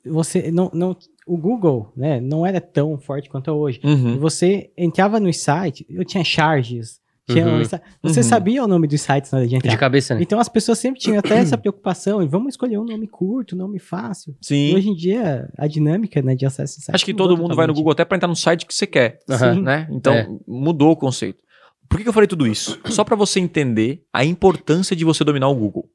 Você 0.05 0.51
não, 0.51 0.71
não... 0.73 0.95
O 1.25 1.37
Google, 1.37 1.91
né, 1.95 2.21
não 2.21 2.45
era 2.45 2.61
tão 2.61 2.97
forte 2.97 3.29
quanto 3.29 3.49
é 3.49 3.53
hoje. 3.53 3.79
E 3.83 3.87
Uhum. 3.87 4.17
você 4.17 4.71
entrava 4.77 5.19
no 5.19 5.31
site, 5.33 5.85
eu 5.89 6.05
tinha 6.05 6.23
charges, 6.23 7.01
tinha 7.29 7.45
Uhum. 7.45 7.59
um 7.59 7.63
você 8.01 8.19
Uhum. 8.21 8.23
sabia 8.23 8.63
o 8.63 8.67
nome 8.67 8.87
dos 8.87 9.01
sites 9.01 9.29
na 9.31 9.39
hora 9.39 9.47
de 9.47 9.55
entrar. 9.57 9.69
De 9.69 9.77
cabeça, 9.77 10.15
né? 10.15 10.21
Então 10.21 10.39
as 10.39 10.47
pessoas 10.47 10.79
sempre 10.79 11.01
tinham 11.01 11.19
até 11.19 11.35
essa 11.39 11.57
preocupação, 11.57 12.23
e 12.23 12.27
vamos 12.27 12.53
escolher 12.53 12.77
um 12.79 12.85
nome 12.85 13.05
curto, 13.07 13.55
um 13.55 13.57
nome 13.57 13.77
fácil. 13.77 14.33
E 14.41 14.45
Sim. 14.45 14.75
hoje 14.75 14.89
em 14.89 14.95
dia, 14.95 15.49
a 15.57 15.67
dinâmica 15.67 16.21
né, 16.21 16.33
de 16.35 16.45
acesso 16.45 16.77
a 16.79 16.83
site 16.83 16.95
Acho 16.95 17.05
que 17.05 17.13
todo 17.13 17.31
mundo 17.35 17.53
vai 17.53 17.67
no 17.67 17.73
totalmente. 17.73 17.75
Google 17.75 17.91
até 17.91 18.05
para 18.05 18.15
entrar 18.15 18.29
no 18.29 18.35
site 18.35 18.65
que 18.65 18.73
você 18.73 18.87
quer. 18.87 19.19
Né? 19.61 19.87
Então, 19.91 20.13
É. 20.13 20.29
mudou 20.47 20.91
o 20.91 20.95
conceito. 20.95 21.43
Por 21.89 21.99
que, 21.99 22.07
eu 22.07 22.13
falei 22.13 22.27
tudo 22.27 22.45
isso? 22.45 22.79
Só 22.85 23.03
para 23.03 23.15
você 23.15 23.39
entender 23.39 24.03
a 24.13 24.23
importância 24.25 24.95
de 24.95 25.05
você 25.05 25.23
dominar 25.23 25.47
o 25.47 25.55
Google. 25.55 25.89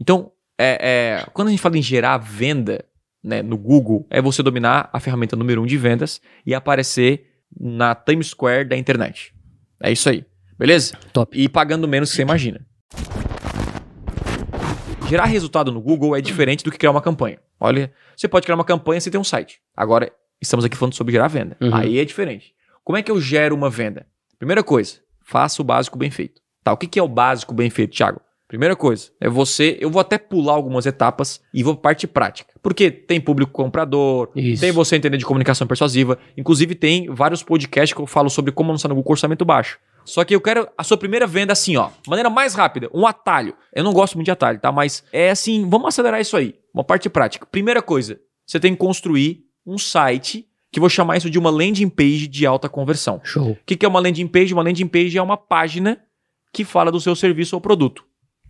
Então, 0.00 0.32
é, 0.58 0.78
é, 0.80 1.26
quando 1.32 1.48
a 1.48 1.50
gente 1.50 1.60
fala 1.60 1.78
em 1.78 1.82
gerar 1.82 2.18
venda 2.18 2.84
né, 3.22 3.42
no 3.42 3.56
Google, 3.56 4.06
é 4.10 4.20
você 4.20 4.42
dominar 4.42 4.88
a 4.92 5.00
ferramenta 5.00 5.36
número 5.36 5.62
um 5.62 5.66
de 5.66 5.76
vendas 5.76 6.20
e 6.44 6.54
aparecer 6.54 7.26
na 7.58 7.94
Times 7.94 8.28
Square 8.28 8.68
da 8.68 8.76
internet. 8.76 9.34
É 9.82 9.90
isso 9.90 10.08
aí. 10.08 10.24
Beleza? 10.58 10.96
Top. 11.12 11.38
E 11.38 11.48
pagando 11.48 11.86
menos 11.86 12.10
que 12.10 12.16
você 12.16 12.22
imagina. 12.22 12.60
Gerar 15.08 15.24
resultado 15.24 15.72
no 15.72 15.80
Google 15.80 16.14
é 16.14 16.20
diferente 16.20 16.62
do 16.62 16.70
que 16.70 16.76
criar 16.76 16.90
uma 16.90 17.00
campanha. 17.00 17.38
Olha, 17.58 17.92
você 18.14 18.28
pode 18.28 18.44
criar 18.44 18.56
uma 18.56 18.64
campanha 18.64 19.00
sem 19.00 19.10
ter 19.10 19.18
um 19.18 19.24
site. 19.24 19.60
Agora, 19.74 20.12
estamos 20.40 20.64
aqui 20.64 20.76
falando 20.76 20.94
sobre 20.94 21.12
gerar 21.12 21.28
venda. 21.28 21.56
Uhum. 21.60 21.74
Aí 21.74 21.98
é 21.98 22.04
diferente. 22.04 22.52
Como 22.84 22.96
é 22.96 23.02
que 23.02 23.10
eu 23.10 23.20
gero 23.20 23.54
uma 23.54 23.70
venda? 23.70 24.06
Primeira 24.38 24.62
coisa, 24.62 24.98
faça 25.24 25.60
o 25.60 25.64
básico 25.64 25.98
bem 25.98 26.10
feito. 26.10 26.40
Tá, 26.62 26.72
o 26.72 26.76
que 26.76 26.86
que 26.86 26.98
é 26.98 27.02
o 27.02 27.08
básico 27.08 27.52
bem 27.52 27.70
feito, 27.70 27.96
Thiago? 27.96 28.20
Primeira 28.46 28.74
coisa, 28.74 29.10
é 29.20 29.28
você. 29.28 29.76
Eu 29.78 29.90
vou 29.90 30.00
até 30.00 30.16
pular 30.16 30.54
algumas 30.54 30.86
etapas 30.86 31.40
e 31.52 31.62
vou 31.62 31.74
para 31.74 31.90
parte 31.90 32.06
prática. 32.06 32.54
Porque 32.62 32.90
tem 32.90 33.20
público 33.20 33.52
comprador, 33.52 34.30
Isso. 34.34 34.62
tem 34.62 34.72
você 34.72 34.96
entender 34.96 35.18
de 35.18 35.26
comunicação 35.26 35.66
persuasiva. 35.66 36.18
Inclusive, 36.34 36.74
tem 36.74 37.12
vários 37.12 37.42
podcasts 37.42 37.92
que 37.94 38.00
eu 38.00 38.06
falo 38.06 38.30
sobre 38.30 38.50
como 38.50 38.70
anunciar 38.70 38.88
no 38.88 38.94
Google 38.94 39.12
orçamento 39.12 39.44
baixo. 39.44 39.78
Só 40.02 40.24
que 40.24 40.34
eu 40.34 40.40
quero 40.40 40.66
a 40.78 40.82
sua 40.82 40.96
primeira 40.96 41.26
venda 41.26 41.52
assim, 41.52 41.76
ó. 41.76 41.90
Maneira 42.06 42.30
mais 42.30 42.54
rápida, 42.54 42.88
um 42.94 43.06
atalho. 43.06 43.54
Eu 43.74 43.84
não 43.84 43.92
gosto 43.92 44.14
muito 44.14 44.24
de 44.24 44.30
atalho, 44.30 44.58
tá? 44.58 44.72
Mas 44.72 45.04
é 45.12 45.30
assim, 45.30 45.68
vamos 45.68 45.88
acelerar 45.88 46.18
isso 46.18 46.34
aí. 46.34 46.54
Uma 46.72 46.82
parte 46.82 47.10
prática. 47.10 47.44
Primeira 47.44 47.82
coisa, 47.82 48.18
você 48.46 48.58
tem 48.58 48.72
que 48.72 48.78
construir 48.78 49.42
um 49.66 49.76
site 49.76 50.47
que 50.70 50.80
vou 50.80 50.88
chamar 50.88 51.16
isso 51.16 51.30
de 51.30 51.38
uma 51.38 51.50
landing 51.50 51.88
page 51.88 52.26
de 52.28 52.46
alta 52.46 52.68
conversão. 52.68 53.20
Show. 53.24 53.52
O 53.52 53.58
que, 53.64 53.76
que 53.76 53.86
é 53.86 53.88
uma 53.88 54.00
landing 54.00 54.26
page? 54.26 54.52
Uma 54.52 54.62
landing 54.62 54.86
page 54.86 55.16
é 55.16 55.22
uma 55.22 55.36
página 55.36 56.00
que 56.52 56.64
fala 56.64 56.90
do 56.90 57.00
seu 57.00 57.14
serviço 57.14 57.56
ou 57.56 57.60
produto, 57.60 58.04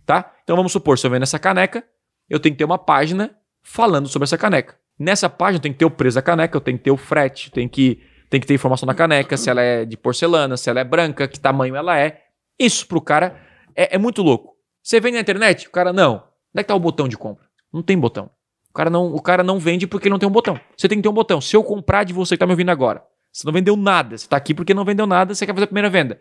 tá? 0.05 0.33
Então 0.43 0.55
vamos 0.55 0.71
supor, 0.71 0.97
se 0.97 1.05
eu 1.05 1.11
vendo 1.11 1.23
essa 1.23 1.39
caneca, 1.39 1.83
eu 2.29 2.39
tenho 2.39 2.53
que 2.53 2.59
ter 2.59 2.65
uma 2.65 2.77
página 2.77 3.35
falando 3.61 4.07
sobre 4.07 4.25
essa 4.25 4.37
caneca. 4.37 4.77
Nessa 4.97 5.29
página 5.29 5.61
tem 5.61 5.71
que 5.71 5.79
ter 5.79 5.85
o 5.85 5.91
preço 5.91 6.15
da 6.15 6.21
caneca, 6.21 6.55
eu 6.55 6.61
tenho 6.61 6.77
que 6.77 6.83
ter 6.83 6.91
o 6.91 6.97
frete, 6.97 7.51
tem 7.51 7.67
que, 7.67 8.01
tem 8.29 8.39
que 8.39 8.47
ter 8.47 8.53
informação 8.53 8.85
da 8.85 8.93
caneca, 8.93 9.37
se 9.37 9.49
ela 9.49 9.61
é 9.61 9.85
de 9.85 9.95
porcelana, 9.95 10.57
se 10.57 10.69
ela 10.69 10.79
é 10.79 10.83
branca, 10.83 11.27
que 11.27 11.39
tamanho 11.39 11.75
ela 11.75 11.97
é. 11.97 12.21
Isso 12.57 12.85
pro 12.87 13.01
cara 13.01 13.39
é, 13.75 13.95
é 13.95 13.97
muito 13.97 14.21
louco. 14.21 14.55
Você 14.83 14.99
vende 14.99 15.15
na 15.15 15.21
internet? 15.21 15.67
O 15.67 15.71
cara, 15.71 15.93
não. 15.93 16.15
Onde 16.15 16.61
é 16.61 16.63
que 16.63 16.67
tá 16.67 16.75
o 16.75 16.79
botão 16.79 17.07
de 17.07 17.17
compra? 17.17 17.45
Não 17.71 17.81
tem 17.81 17.97
botão. 17.97 18.29
O 18.69 18.73
cara 18.73 18.89
não, 18.89 19.13
o 19.13 19.21
cara 19.21 19.43
não 19.43 19.57
vende 19.59 19.87
porque 19.87 20.09
não 20.09 20.19
tem 20.19 20.27
um 20.29 20.31
botão. 20.31 20.59
Você 20.77 20.87
tem 20.87 20.97
que 20.97 21.01
ter 21.03 21.09
um 21.09 21.13
botão. 21.13 21.41
Se 21.41 21.55
eu 21.55 21.63
comprar 21.63 22.03
de 22.03 22.13
você 22.13 22.35
que 22.35 22.39
tá 22.39 22.45
me 22.45 22.53
ouvindo 22.53 22.69
agora, 22.69 23.03
Você 23.31 23.45
não 23.45 23.53
vendeu 23.53 23.75
nada. 23.75 24.17
Você 24.17 24.27
tá 24.27 24.35
aqui 24.37 24.53
porque 24.55 24.73
não 24.73 24.83
vendeu 24.83 25.05
nada, 25.05 25.33
você 25.35 25.45
quer 25.45 25.53
fazer 25.53 25.65
a 25.65 25.67
primeira 25.67 25.89
venda. 25.89 26.19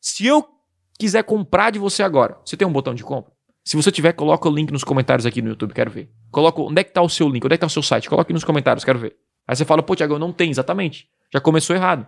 Se 0.00 0.26
eu 0.26 0.44
quiser 0.98 1.22
comprar 1.24 1.70
de 1.70 1.78
você 1.78 2.02
agora, 2.02 2.36
você 2.44 2.56
tem 2.56 2.66
um 2.68 2.72
botão 2.72 2.94
de 2.94 3.02
compra? 3.02 3.32
Se 3.64 3.76
você 3.76 3.90
tiver, 3.90 4.12
coloca 4.12 4.48
o 4.48 4.52
link 4.54 4.70
nos 4.70 4.84
comentários 4.84 5.24
aqui 5.24 5.40
no 5.40 5.48
YouTube, 5.50 5.72
quero 5.72 5.90
ver. 5.90 6.10
Coloca 6.30 6.60
onde 6.60 6.80
é 6.80 6.84
que 6.84 6.92
tá 6.92 7.00
o 7.00 7.08
seu 7.08 7.28
link, 7.28 7.44
onde 7.44 7.54
é 7.54 7.56
que 7.56 7.60
tá 7.60 7.66
o 7.66 7.70
seu 7.70 7.82
site, 7.82 8.08
coloca 8.08 8.22
aqui 8.26 8.32
nos 8.32 8.44
comentários, 8.44 8.84
quero 8.84 8.98
ver. 8.98 9.16
Aí 9.46 9.54
você 9.56 9.64
fala, 9.64 9.82
pô, 9.82 9.94
Thiago, 9.96 10.18
não 10.18 10.32
tem, 10.32 10.50
exatamente. 10.50 11.06
Já 11.32 11.40
começou 11.40 11.74
errado. 11.74 12.06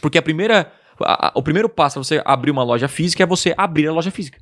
Porque 0.00 0.18
a 0.18 0.22
primeira, 0.22 0.70
a- 1.00 1.28
a- 1.28 1.32
o 1.34 1.42
primeiro 1.42 1.68
passo 1.68 1.94
para 1.94 2.04
você 2.04 2.22
abrir 2.24 2.50
uma 2.50 2.62
loja 2.64 2.88
física 2.88 3.22
é 3.22 3.26
você 3.26 3.54
abrir 3.56 3.86
a 3.88 3.92
loja 3.92 4.10
física. 4.10 4.38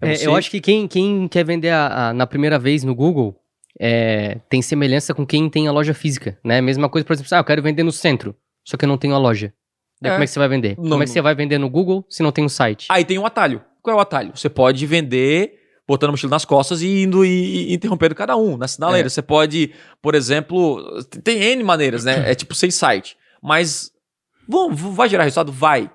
É, 0.00 0.14
você- 0.14 0.26
Eu 0.26 0.36
acho 0.36 0.50
que 0.50 0.60
quem, 0.60 0.86
quem 0.86 1.26
quer 1.26 1.44
vender 1.44 1.70
a- 1.70 2.12
na 2.14 2.26
primeira 2.26 2.58
vez 2.58 2.84
no 2.84 2.94
Google 2.94 3.34
é, 3.78 4.40
tem 4.48 4.60
semelhança 4.62 5.14
com 5.14 5.26
quem 5.26 5.48
tem 5.48 5.68
a 5.68 5.72
loja 5.72 5.94
física, 5.94 6.38
né? 6.44 6.60
Mesma 6.60 6.88
coisa, 6.88 7.04
por 7.04 7.12
exemplo, 7.12 7.28
ah, 7.32 7.38
eu 7.38 7.44
quero 7.44 7.62
vender 7.62 7.82
no 7.82 7.92
centro, 7.92 8.34
só 8.64 8.76
que 8.76 8.84
eu 8.84 8.88
não 8.88 8.98
tenho 8.98 9.14
a 9.14 9.18
loja. 9.18 9.52
Daí 10.00 10.10
É. 10.10 10.14
como 10.14 10.24
é 10.24 10.26
que 10.26 10.32
você 10.32 10.38
vai 10.38 10.48
vender? 10.48 10.76
Não, 10.78 10.90
como 10.90 11.02
é 11.02 11.06
que 11.06 11.12
você 11.12 11.20
vai 11.20 11.34
vender 11.34 11.58
no 11.58 11.68
Google 11.68 12.04
se 12.08 12.22
não 12.22 12.32
tem 12.32 12.44
um 12.44 12.48
site? 12.48 12.86
Aí 12.90 13.04
tem 13.04 13.18
um 13.18 13.26
atalho. 13.26 13.62
Qual 13.82 13.94
é 13.94 13.98
o 13.98 14.00
atalho? 14.02 14.32
Você 14.34 14.48
pode 14.48 14.84
vender 14.86 15.54
botando 15.86 16.08
a 16.10 16.12
mochila 16.12 16.30
nas 16.30 16.44
costas 16.44 16.82
e 16.82 17.02
indo 17.02 17.24
e, 17.24 17.70
e 17.70 17.74
interrompendo 17.74 18.14
cada 18.14 18.36
um 18.36 18.56
na 18.56 18.68
sinaleira. 18.68 19.06
É. 19.06 19.08
Você 19.08 19.22
pode, 19.22 19.72
por 20.02 20.14
exemplo, 20.14 20.84
tem 21.24 21.42
N 21.42 21.64
maneiras, 21.64 22.04
né? 22.04 22.30
É 22.30 22.34
tipo 22.34 22.54
sem 22.54 22.70
site. 22.70 23.16
Mas 23.42 23.90
bom, 24.46 24.72
vai 24.74 25.08
gerar 25.08 25.24
resultado? 25.24 25.50
Vai. 25.50 25.90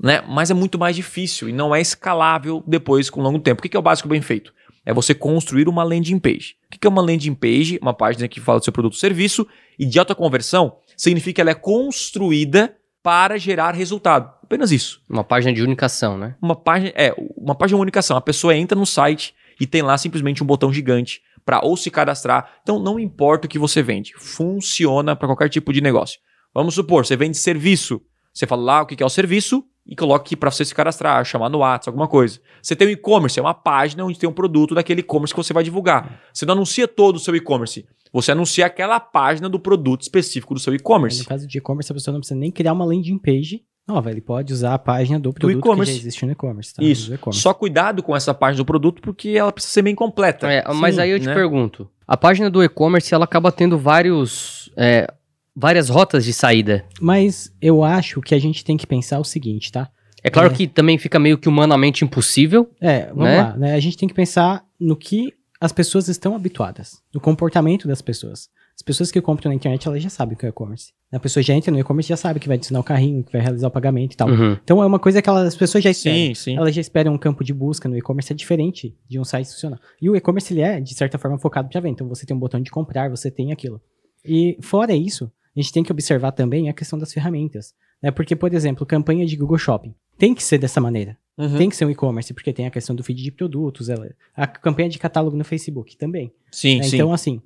Né? 0.00 0.22
Mas 0.28 0.50
é 0.50 0.54
muito 0.54 0.78
mais 0.78 0.94
difícil 0.94 1.48
e 1.48 1.52
não 1.52 1.74
é 1.74 1.80
escalável 1.80 2.62
depois 2.66 3.10
com 3.10 3.20
longo 3.22 3.38
tempo. 3.40 3.60
O 3.60 3.68
que 3.68 3.76
é 3.76 3.80
o 3.80 3.82
básico 3.82 4.08
bem 4.08 4.20
feito? 4.22 4.52
É 4.84 4.92
você 4.92 5.14
construir 5.14 5.68
uma 5.68 5.82
landing 5.82 6.18
page. 6.18 6.56
O 6.66 6.78
que 6.78 6.86
é 6.86 6.90
uma 6.90 7.00
landing 7.00 7.34
page? 7.34 7.78
Uma 7.80 7.94
página 7.94 8.28
que 8.28 8.40
fala 8.40 8.58
do 8.58 8.64
seu 8.64 8.72
produto 8.72 8.92
ou 8.94 8.98
serviço 8.98 9.46
e 9.78 9.86
de 9.86 9.98
alta 9.98 10.14
conversão 10.14 10.76
significa 10.96 11.36
que 11.36 11.40
ela 11.40 11.50
é 11.50 11.54
construída 11.54 12.76
para 13.02 13.36
gerar 13.38 13.72
resultado. 13.72 14.32
Apenas 14.42 14.72
isso 14.72 15.02
Uma 15.08 15.22
página 15.22 15.52
de 15.52 15.62
unicação, 15.62 16.16
né? 16.16 16.36
uma 16.40 16.56
página, 16.56 16.92
é, 16.94 17.14
uma 17.36 17.54
página 17.54 17.76
de 17.76 17.78
comunicação. 17.78 18.16
A 18.16 18.20
pessoa 18.20 18.56
entra 18.56 18.78
no 18.78 18.86
site 18.86 19.34
e 19.60 19.66
tem 19.66 19.82
lá 19.82 19.96
simplesmente 19.98 20.42
um 20.42 20.46
botão 20.46 20.72
gigante 20.72 21.20
para 21.44 21.60
ou 21.62 21.76
se 21.76 21.90
cadastrar. 21.90 22.58
Então 22.62 22.78
não 22.78 22.98
importa 22.98 23.46
o 23.46 23.48
que 23.48 23.58
você 23.58 23.82
vende, 23.82 24.14
funciona 24.16 25.14
para 25.14 25.28
qualquer 25.28 25.48
tipo 25.48 25.72
de 25.72 25.80
negócio. 25.80 26.18
Vamos 26.54 26.74
supor, 26.74 27.04
você 27.04 27.16
vende 27.16 27.36
serviço. 27.36 28.00
Você 28.32 28.46
fala 28.46 28.62
lá 28.62 28.82
o 28.82 28.86
que 28.86 29.02
é 29.02 29.06
o 29.06 29.10
serviço 29.10 29.64
e 29.86 29.94
coloca 29.94 30.24
aqui 30.24 30.36
para 30.36 30.50
você 30.50 30.64
se 30.64 30.74
cadastrar, 30.74 31.24
chamar 31.24 31.48
no 31.48 31.58
WhatsApp, 31.58 31.90
alguma 31.90 32.08
coisa. 32.08 32.40
Você 32.62 32.74
tem 32.74 32.88
o 32.88 32.90
e-commerce, 32.90 33.38
é 33.38 33.42
uma 33.42 33.54
página 33.54 34.04
onde 34.04 34.18
tem 34.18 34.28
um 34.28 34.32
produto 34.32 34.74
daquele 34.74 35.00
e-commerce 35.00 35.34
que 35.34 35.42
você 35.42 35.52
vai 35.52 35.62
divulgar. 35.62 36.20
Você 36.32 36.46
não 36.46 36.54
anuncia 36.54 36.88
todo 36.88 37.16
o 37.16 37.18
seu 37.18 37.36
e-commerce. 37.36 37.86
Você 38.12 38.32
anuncia 38.32 38.64
aquela 38.64 38.98
página 39.00 39.48
do 39.48 39.58
produto 39.58 40.02
específico 40.02 40.54
do 40.54 40.60
seu 40.60 40.74
e-commerce. 40.74 41.18
No 41.18 41.26
caso 41.26 41.46
de 41.46 41.58
e-commerce, 41.58 41.90
a 41.90 41.94
pessoa 41.94 42.12
não 42.12 42.20
precisa 42.20 42.38
nem 42.38 42.50
criar 42.50 42.72
uma 42.72 42.84
landing 42.84 43.18
page 43.18 43.62
nova. 43.86 44.10
Ele 44.10 44.20
pode 44.20 44.52
usar 44.52 44.74
a 44.74 44.78
página 44.78 45.18
do 45.18 45.32
produto 45.32 45.52
que 45.52 45.58
e-commerce. 45.58 45.92
já 45.92 45.98
existe 45.98 46.24
no 46.24 46.32
e-commerce. 46.32 46.74
Tá? 46.74 46.82
Isso. 46.82 47.08
Do 47.08 47.14
e-commerce. 47.16 47.42
Só 47.42 47.52
cuidado 47.52 48.02
com 48.02 48.16
essa 48.16 48.32
página 48.32 48.58
do 48.58 48.64
produto 48.64 49.02
porque 49.02 49.30
ela 49.30 49.52
precisa 49.52 49.74
ser 49.74 49.82
bem 49.82 49.94
completa. 49.94 50.50
É, 50.50 50.64
mas 50.72 50.94
Sim, 50.94 51.00
aí 51.02 51.10
eu 51.10 51.20
te 51.20 51.26
né? 51.26 51.34
pergunto, 51.34 51.90
a 52.06 52.16
página 52.16 52.48
do 52.48 52.62
e-commerce 52.62 53.12
ela 53.12 53.24
acaba 53.24 53.52
tendo 53.52 53.78
vários, 53.78 54.70
é, 54.76 55.12
várias 55.54 55.88
rotas 55.88 56.24
de 56.24 56.32
saída. 56.32 56.84
Mas 57.00 57.52
eu 57.60 57.82
acho 57.84 58.20
que 58.20 58.34
a 58.34 58.38
gente 58.38 58.64
tem 58.64 58.76
que 58.76 58.86
pensar 58.86 59.18
o 59.20 59.24
seguinte, 59.24 59.70
tá? 59.72 59.90
É 60.22 60.30
claro 60.30 60.50
É. 60.52 60.54
que 60.56 60.66
também 60.66 60.96
fica 60.98 61.18
meio 61.18 61.36
que 61.38 61.48
humanamente 61.48 62.04
impossível. 62.04 62.70
É, 62.80 63.06
vamos 63.08 63.24
Né? 63.24 63.42
lá. 63.42 63.56
Né? 63.56 63.74
A 63.74 63.80
gente 63.80 63.96
tem 63.96 64.08
que 64.08 64.14
pensar 64.14 64.64
no 64.80 64.96
que 64.96 65.32
as 65.60 65.70
pessoas 65.72 66.08
estão 66.08 66.34
habituadas, 66.34 67.00
no 67.14 67.20
comportamento 67.20 67.86
das 67.86 68.00
pessoas. 68.02 68.48
As 68.76 68.82
pessoas 68.82 69.10
que 69.12 69.20
compram 69.20 69.50
na 69.50 69.54
internet, 69.54 69.86
elas 69.86 70.02
já 70.02 70.08
sabem 70.10 70.34
o 70.34 70.36
que 70.38 70.44
é 70.44 70.48
e-commerce. 70.48 70.92
A 71.12 71.20
pessoa 71.20 71.42
já 71.44 71.54
entra 71.54 71.70
no 71.70 71.78
e-commerce, 71.78 72.08
já 72.08 72.16
sabe 72.16 72.40
que 72.40 72.48
vai 72.48 72.56
adicionar 72.56 72.80
o 72.80 72.84
carrinho, 72.84 73.22
que 73.22 73.30
vai 73.30 73.40
realizar 73.40 73.68
o 73.68 73.70
pagamento 73.70 74.14
e 74.14 74.16
tal. 74.16 74.28
Uhum. 74.28 74.56
Então 74.64 74.82
é 74.82 74.86
uma 74.86 74.98
coisa 74.98 75.22
que 75.22 75.28
elas- 75.28 75.46
as 75.46 75.56
pessoas 75.56 75.84
já 75.84 75.90
esperam. 75.90 76.16
Sim, 76.18 76.34
sim. 76.34 76.56
Elas 76.56 76.74
já 76.74 76.80
esperam 76.80 77.12
um 77.14 77.18
campo 77.18 77.44
de 77.44 77.54
busca 77.54 77.88
no 77.88 77.96
e-commerce 77.96 78.32
é 78.32 78.34
diferente 78.36 78.96
de 79.08 79.20
um 79.20 79.24
site 79.24 79.44
institucional. 79.44 79.78
E 80.02 80.10
o 80.10 80.16
e-commerce 80.16 80.52
ele 80.52 80.62
é, 80.62 80.80
de 80.80 80.92
certa 80.94 81.18
forma, 81.18 81.38
focado 81.38 81.68
para 81.68 81.80
venda. 81.80 81.92
Então 81.94 82.08
você 82.08 82.26
tem 82.26 82.36
um 82.36 82.40
botão 82.40 82.60
de 82.60 82.70
comprar, 82.70 83.08
você 83.08 83.30
tem 83.30 83.52
aquilo. 83.52 83.80
E 84.24 84.58
fora 84.60 84.92
isso, 84.92 85.30
a 85.56 85.60
gente 85.60 85.72
tem 85.72 85.82
que 85.84 85.92
observar 85.92 86.32
também 86.32 86.68
a 86.68 86.72
questão 86.72 86.98
das 86.98 87.12
ferramentas. 87.12 87.74
Né? 88.02 88.10
Porque, 88.10 88.34
por 88.36 88.52
exemplo, 88.52 88.84
campanha 88.84 89.24
de 89.26 89.36
Google 89.36 89.58
Shopping. 89.58 89.94
Tem 90.18 90.34
que 90.34 90.42
ser 90.42 90.58
dessa 90.58 90.80
maneira. 90.80 91.16
Uhum. 91.36 91.56
Tem 91.58 91.68
que 91.68 91.76
ser 91.76 91.84
um 91.84 91.90
e-commerce, 91.90 92.32
porque 92.32 92.52
tem 92.52 92.66
a 92.66 92.70
questão 92.70 92.94
do 92.94 93.02
feed 93.02 93.22
de 93.22 93.32
produtos, 93.32 93.88
ela- 93.88 94.08
a 94.36 94.46
campanha 94.46 94.88
de 94.88 94.98
catálogo 94.98 95.36
no 95.36 95.44
Facebook 95.44 95.96
também. 95.96 96.32
Sim, 96.52 96.78
né? 96.78 96.82
sim. 96.84 96.96
Então, 96.96 97.12
assim, 97.12 97.42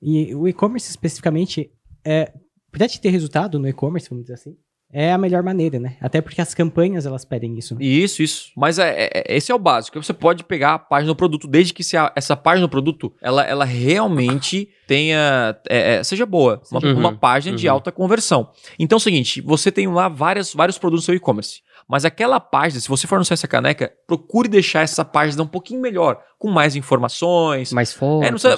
e 0.00 0.34
o 0.34 0.46
e-commerce 0.46 0.88
especificamente, 0.90 1.70
é, 2.04 2.32
pra 2.70 2.86
te 2.88 3.00
ter 3.00 3.10
resultado 3.10 3.58
no 3.58 3.68
e-commerce, 3.68 4.08
vamos 4.08 4.24
dizer 4.24 4.34
assim, 4.34 4.56
é 4.92 5.10
a 5.12 5.16
melhor 5.18 5.42
maneira, 5.42 5.78
né? 5.78 5.96
Até 6.00 6.20
porque 6.20 6.40
as 6.40 6.54
campanhas, 6.54 7.06
elas 7.06 7.24
pedem 7.24 7.56
isso. 7.58 7.74
né? 7.74 7.82
Isso, 7.82 8.22
isso. 8.22 8.50
Mas 8.56 8.78
é, 8.78 9.08
é- 9.12 9.36
esse 9.36 9.50
é 9.50 9.54
o 9.54 9.58
básico. 9.58 10.02
Você 10.02 10.12
pode 10.12 10.44
pegar 10.44 10.74
a 10.74 10.78
página 10.78 11.12
do 11.12 11.16
produto, 11.16 11.48
desde 11.48 11.72
que 11.72 11.82
se 11.82 11.96
a- 11.96 12.12
essa 12.14 12.36
página 12.36 12.66
do 12.66 12.70
produto, 12.70 13.12
ela, 13.22 13.42
ela 13.44 13.64
realmente 13.64 14.68
tenha, 14.86 15.56
é, 15.68 15.94
é, 15.96 16.04
seja 16.04 16.26
boa. 16.26 16.60
Uma, 16.70 16.80
Uhum, 16.84 16.98
uma 16.98 17.16
página 17.16 17.56
de 17.56 17.66
uhum. 17.66 17.72
alta 17.74 17.90
conversão. 17.90 18.50
Então 18.78 18.96
é 18.96 18.98
o 18.98 19.00
seguinte, 19.00 19.40
você 19.40 19.72
tem 19.72 19.88
lá 19.88 20.08
várias, 20.08 20.52
vários 20.52 20.76
produtos 20.78 21.04
no 21.04 21.06
seu 21.06 21.14
e-commerce. 21.14 21.60
Mas 21.88 22.04
aquela 22.04 22.38
página, 22.38 22.80
se 22.80 22.88
você 22.88 23.06
for 23.06 23.16
anunciar 23.16 23.34
essa 23.34 23.48
caneca, 23.48 23.92
procure 24.06 24.48
deixar 24.48 24.82
essa 24.82 25.04
página 25.04 25.42
um 25.42 25.46
pouquinho 25.46 25.80
melhor, 25.80 26.20
com 26.38 26.48
mais 26.50 26.76
informações. 26.76 27.72
Mais 27.72 27.92
fotos. 27.92 28.28
É, 28.28 28.30
não 28.30 28.38
sei, 28.38 28.52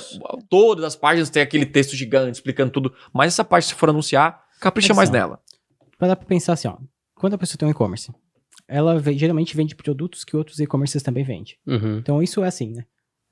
todas 0.51 0.85
as 0.85 0.97
páginas 0.97 1.31
têm 1.31 1.43
aquele 1.43 1.67
texto 1.67 1.97
gigante 1.97 2.33
explicando 2.33 2.71
tudo, 2.71 2.93
mas 3.13 3.33
essa 3.33 3.45
parte, 3.45 3.69
se 3.69 3.75
for 3.75 3.89
anunciar, 3.89 4.41
capricha 4.61 4.93
mais 4.95 5.11
nela. 5.11 5.39
Para 5.99 6.17
pra 6.17 6.27
pensar 6.27 6.55
assim, 6.55 6.69
ó. 6.69 6.77
Quando 7.15 7.35
a 7.35 7.39
pessoa 7.39 7.59
tem 7.59 7.69
um 7.69 7.71
e-commerce, 7.71 8.13
ela 8.69 9.01
geralmente 9.13 9.57
vende 9.57 9.75
produtos 9.75 10.25
que 10.25 10.37
outros 10.37 10.59
e-commerces 10.61 11.03
também 11.03 11.25
vendem. 11.25 11.55
Uhum. 11.67 11.99
Então 11.99 12.23
isso 12.23 12.43
é 12.43 12.47
assim, 12.49 12.73
né? 12.73 12.85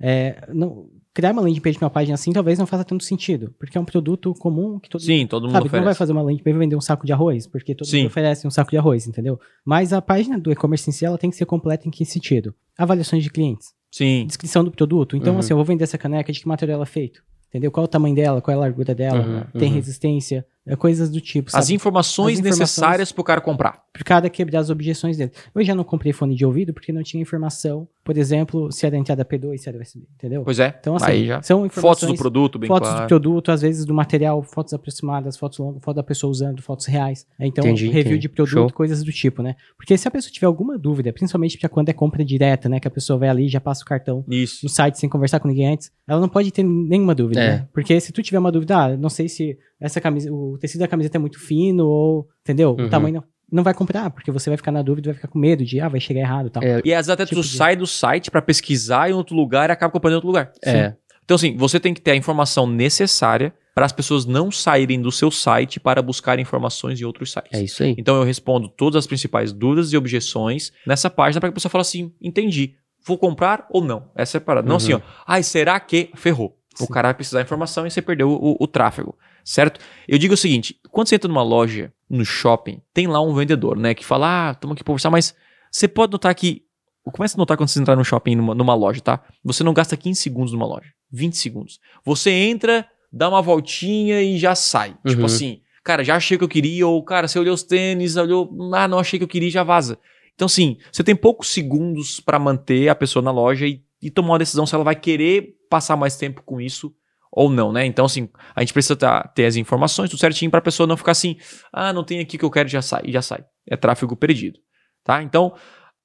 É, 0.05 0.49
não, 0.53 0.89
criar 1.15 1.31
uma 1.33 1.43
landing 1.43 1.61
page 1.61 1.79
pra 1.79 1.87
uma 1.87 1.91
página 1.91 2.15
assim 2.15 2.33
talvez 2.33 2.59
não 2.59 2.67
faça 2.67 2.85
tanto 2.85 3.05
sentido, 3.05 3.55
porque 3.57 3.79
é 3.79 3.81
um 3.81 3.85
produto 3.85 4.35
comum 4.35 4.81
que 4.81 4.89
todo 4.89 5.01
Sim, 5.01 5.27
todo 5.29 5.45
mundo 5.45 5.53
Sabe, 5.53 5.65
tu 5.65 5.67
não 5.67 5.71
vai 5.71 5.81
oferece. 5.81 5.99
fazer 5.99 6.13
uma 6.13 6.23
landing 6.23 6.43
page 6.43 6.57
e 6.57 6.59
vender 6.59 6.75
um 6.77 6.81
saco 6.81 7.07
de 7.07 7.13
arroz, 7.13 7.47
porque 7.47 7.73
todo 7.75 7.87
Sim. 7.87 7.99
mundo 7.99 8.07
oferece 8.09 8.45
um 8.47 8.51
saco 8.51 8.71
de 8.73 8.77
arroz, 8.79 9.07
entendeu? 9.07 9.39
Mas 9.65 9.93
a 9.93 10.03
página 10.03 10.39
do 10.39 10.51
e-commerce 10.51 10.89
em 10.91 10.93
si, 10.93 11.05
ela 11.05 11.17
tem 11.19 11.31
que 11.31 11.37
ser 11.37 11.47
completa 11.47 11.87
em 11.87 11.91
que 11.91 12.05
sentido? 12.05 12.53
Avaliações 12.77 13.23
de 13.23 13.31
clientes, 13.31 13.69
Sim. 13.93 14.25
descrição 14.27 14.65
do 14.65 14.73
produto. 14.73 15.17
Então, 15.17 15.35
Uhum. 15.35 15.39
assim, 15.39 15.53
eu 15.53 15.57
vou 15.57 15.65
vender 15.65 15.85
essa 15.85 15.99
caneca, 15.99 16.33
de 16.33 16.41
que 16.41 16.49
material 16.49 16.77
ela 16.77 16.85
é 16.85 16.87
feito? 16.87 17.23
Entendeu? 17.49 17.71
Qual 17.71 17.85
é 17.85 17.87
o 17.87 17.89
tamanho 17.89 18.15
dela, 18.17 18.41
qual 18.41 18.55
é 18.55 18.57
a 18.57 18.61
largura 18.61 18.93
dela, 18.95 19.23
Uhum, 19.55 19.61
tem 19.61 19.69
uhum. 19.69 19.75
resistência, 19.77 20.45
coisas 20.79 21.11
do 21.11 21.21
tipo, 21.21 21.49
As 21.49 21.65
sabe? 21.65 21.75
informações 21.75 22.35
As 22.35 22.39
informações- 22.41 22.59
necessárias 22.61 23.13
pro 23.13 23.25
cara 23.25 23.41
comprar. 23.41 23.83
Por 23.93 24.05
cada 24.05 24.31
quebrar 24.31 24.61
as 24.61 24.71
objeções 24.71 25.17
dele. 25.17 25.33
Eu 25.55 25.65
já 25.65 25.75
não 25.75 25.85
comprei 25.85 26.13
fone 26.13 26.35
de 26.35 26.45
ouvido 26.47 26.73
porque 26.73 26.93
não 26.93 27.03
tinha 27.03 27.21
informação, 27.21 27.87
por 28.05 28.17
exemplo, 28.19 28.71
se 28.73 28.85
era 28.85 28.97
entrada 28.97 29.25
P2, 29.25 29.59
se 29.59 29.69
era 29.69 29.79
USB, 29.79 30.03
entendeu? 30.17 30.43
Pois 30.45 30.59
é. 30.59 30.75
Então, 30.81 30.97
assim, 30.97 31.29
são 31.43 31.69
Fotos 31.71 32.09
do 32.09 32.15
produto, 32.15 32.59
bem 32.59 32.69
fotos 32.69 32.89
claro. 32.89 33.05
do 33.05 33.09
produto, 33.09 33.51
às 33.53 33.63
vezes 33.63 33.85
do 33.85 33.95
material, 33.95 34.43
fotos 34.43 34.73
aproximadas, 34.75 35.37
fotos 35.37 35.59
longas, 35.59 35.83
foto 35.83 35.97
da 35.97 36.03
pessoa 36.03 36.31
usando, 36.31 36.61
fotos 36.63 36.87
reais. 36.87 37.27
É, 37.39 37.47
Então, 37.47 37.65
Entendi, 37.65 37.87
review 37.87 38.01
entendi. 38.13 38.19
de 38.19 38.29
produto, 38.29 38.51
Show. 38.53 38.73
coisas 38.73 39.03
do 39.05 39.13
tipo, 39.13 39.43
né? 39.43 39.55
Porque 39.77 39.97
se 39.97 40.07
a 40.09 40.11
pessoa 40.11 40.33
tiver 40.33 40.47
alguma 40.47 40.77
dúvida, 40.79 41.13
principalmente 41.13 41.57
pra 41.59 41.69
quando 41.69 41.89
é 41.89 41.93
compra 41.93 42.25
direta, 42.25 42.69
né? 42.69 42.81
Que 42.81 42.89
a 42.89 42.91
pessoa 42.91 43.19
vai 43.19 43.29
ali 43.29 43.47
e 43.47 43.49
já 43.49 43.61
passa 43.61 43.83
o 43.83 43.87
cartão 43.87 44.25
Isso. 44.29 44.61
no 44.65 44.69
site 44.69 44.99
sem 44.99 45.09
conversar 45.09 45.39
com 45.41 45.49
ninguém 45.49 45.69
antes, 45.69 45.91
ela 46.09 46.21
não 46.21 46.29
pode 46.29 46.51
ter 46.51 46.63
nenhuma 46.65 47.15
dúvida, 47.15 47.41
É. 47.41 47.49
né? 47.59 47.69
Porque 47.73 47.99
se 48.01 48.13
tu 48.13 48.23
tiver 48.23 48.39
uma 48.39 48.51
dúvida, 48.53 48.77
ah, 48.77 48.97
não 48.97 49.09
sei 49.09 49.29
se 49.29 49.57
essa 49.81 50.01
camisa, 50.01 50.33
o 50.33 50.57
tecido 50.59 50.81
da 50.81 50.89
camiseta 50.89 51.19
é 51.19 51.21
muito 51.21 51.39
fino 51.41 51.87
ou, 51.87 52.29
entendeu? 52.43 52.75
Uhum. 52.79 52.87
O 52.87 52.91
tamanho 52.91 53.23
não, 53.53 53.63
vai 53.63 53.75
comprar, 53.75 54.11
porque 54.11 54.31
você 54.33 54.49
vai 54.51 54.57
ficar 54.57 54.73
na 54.73 54.81
dúvida, 54.83 55.11
vai 55.11 55.15
ficar 55.15 55.29
com 55.29 55.39
medo 55.39 55.65
de, 55.65 55.79
ah, 55.81 55.89
vai 55.89 56.01
chegar 56.01 56.21
errado 56.21 56.47
e 56.47 56.51
tal. 56.51 56.63
É, 56.63 56.81
E 56.85 56.93
às 56.95 57.07
vezes 57.07 57.11
até 57.11 57.25
Tipo 57.27 57.41
tu 57.41 57.47
de- 57.47 57.57
sai 57.57 57.77
do 57.77 57.87
site 57.87 58.31
pra 58.31 58.41
pesquisar 58.43 59.11
em 59.11 59.13
outro 59.13 59.37
lugar 59.37 59.69
e 59.69 59.73
acaba 59.73 59.93
comprando 59.93 60.13
em 60.13 60.17
outro 60.17 60.29
lugar. 60.29 60.51
É. 60.65 60.95
Então, 61.25 61.35
assim, 61.37 61.57
você 61.57 61.79
tem 61.79 61.95
que 61.95 62.01
ter 62.01 62.11
a 62.13 62.17
informação 62.17 62.67
necessária 62.67 63.55
para 63.75 63.87
as 63.87 63.93
pessoas 63.93 64.27
não 64.27 64.51
saírem 64.51 65.01
do 65.01 65.11
seu 65.13 65.31
site 65.31 65.81
para 65.81 66.03
buscar 66.03 66.39
informações 66.39 67.01
em 67.01 67.05
outros 67.05 67.33
sites. 67.33 67.59
É 67.59 67.63
isso 67.63 67.83
aí. 67.83 67.95
Então, 67.97 68.17
eu 68.17 68.23
respondo 68.25 68.69
todas 68.69 68.99
as 68.99 69.07
principais 69.07 69.53
dúvidas 69.53 69.93
e 69.93 69.97
objeções 69.97 70.73
nessa 70.87 71.09
página 71.09 71.41
para 71.41 71.49
que 71.49 71.53
a 71.53 71.55
pessoa 71.55 71.71
fale 71.71 71.83
assim: 71.83 72.13
entendi, 72.21 72.75
vou 73.07 73.17
comprar 73.17 73.67
ou 73.71 73.83
não? 73.83 74.11
Essa 74.15 74.37
é 74.37 74.39
a 74.39 74.41
parada. 74.43 74.67
Não 74.67 74.73
Uhum. 74.73 74.77
assim, 74.77 74.93
ó, 74.95 75.01
ai, 75.27 75.43
será 75.43 75.79
que 75.81 76.11
ferrou? 76.15 76.57
O 76.81 76.85
Sim. 76.85 76.93
cara 76.93 77.09
vai 77.09 77.15
precisar 77.15 77.41
de 77.41 77.47
informação 77.47 77.87
e 77.87 77.91
você 77.91 78.03
perdeu 78.03 78.31
o, 78.31 78.57
o 78.61 78.67
tráfego, 78.67 79.17
certo? 79.45 79.81
Eu 80.07 80.19
digo 80.19 80.35
o 80.35 80.37
seguinte: 80.37 80.79
quando 80.91 81.09
você 81.09 81.15
entra 81.17 81.29
numa 81.29 81.43
loja, 81.43 81.93
no 82.09 82.25
shopping, 82.25 82.81
tem 82.93 83.07
lá 83.07 83.21
um 83.23 83.35
vendedor, 83.35 83.77
né, 83.79 83.95
que 83.95 84.05
fala, 84.05 84.49
ah, 84.49 84.53
estamos 84.53 84.75
aqui 84.75 84.85
para 84.85 84.91
conversar, 84.93 85.11
mas 85.11 85.35
você 85.71 85.89
pode 85.89 86.13
notar 86.13 86.35
que. 86.35 86.63
Começa 87.05 87.37
a 87.37 87.39
notar 87.39 87.57
quando 87.57 87.69
você 87.69 87.81
entrar 87.81 87.97
no 87.97 88.05
shopping, 88.05 88.37
numa, 88.37 88.55
numa 88.55 88.75
loja, 88.77 89.01
tá? 89.01 89.21
Você 89.43 89.65
não 89.65 89.75
gasta 89.75 89.97
15 89.97 90.21
segundos 90.21 90.53
numa 90.53 90.65
loja. 90.67 90.93
20 91.11 91.37
segundos. 91.37 91.81
Você 92.05 92.31
entra, 92.31 92.87
dá 93.13 93.29
uma 93.29 93.43
voltinha 93.43 94.23
e 94.23 94.39
já 94.39 94.55
sai. 94.55 94.97
Tipo 95.05 95.21
Uhum. 95.23 95.27
assim, 95.27 95.61
cara, 95.83 96.05
já 96.05 96.15
achei 96.15 96.39
que 96.39 96.45
eu 96.45 96.49
queria, 96.49 96.87
ou 96.87 97.03
cara, 97.03 97.27
você 97.27 97.41
olhou 97.41 97.55
os 97.55 97.65
tênis, 97.65 98.15
olhou, 98.17 98.49
ah, 98.73 98.87
não 98.87 99.01
achei 99.01 99.19
que 99.19 99.25
eu 99.25 99.29
queria 99.29 99.51
já 99.51 99.65
vaza. 99.65 99.99
Então, 100.37 100.47
assim, 100.47 100.77
você 100.93 101.03
tem 101.03 101.17
poucos 101.17 101.49
segundos 101.49 102.21
pra 102.21 102.39
manter 102.39 102.89
a 102.89 102.95
pessoa 102.95 103.21
na 103.21 103.33
loja 103.33 103.67
e, 103.67 103.83
e 104.01 104.09
tomar 104.09 104.35
uma 104.35 104.39
decisão 104.39 104.65
se 104.65 104.73
ela 104.73 104.85
vai 104.85 104.95
querer 104.95 105.57
passar 105.69 105.97
mais 105.97 106.17
tempo 106.17 106.43
com 106.45 106.61
isso 106.61 106.95
ou 107.33 107.49
não, 107.51 107.73
né? 107.73 107.87
Então, 107.87 108.05
assim, 108.05 108.29
a 108.55 108.61
gente 108.61 108.73
precisa 108.75 108.95
tá- 108.95 109.23
ter 109.35 109.47
as 109.47 109.57
informações 109.57 110.11
tudo 110.11 110.21
certinho 110.21 110.51
para 110.51 110.59
a 110.59 110.63
pessoa 110.63 110.87
não 110.87 110.97
ficar 110.97 111.13
assim, 111.13 111.37
ah, 111.73 111.93
não 111.93 112.05
tem 112.05 112.21
aqui 112.21 112.37
que 112.37 112.45
eu 112.45 112.51
quero, 112.51 112.69
já 112.69 112.83
sai, 112.83 113.05
já 113.09 113.23
sai. 113.23 113.43
É 113.67 113.77
tráfego 113.77 114.15
perdido, 114.15 114.59
tá? 115.03 115.23
Então, 115.23 115.55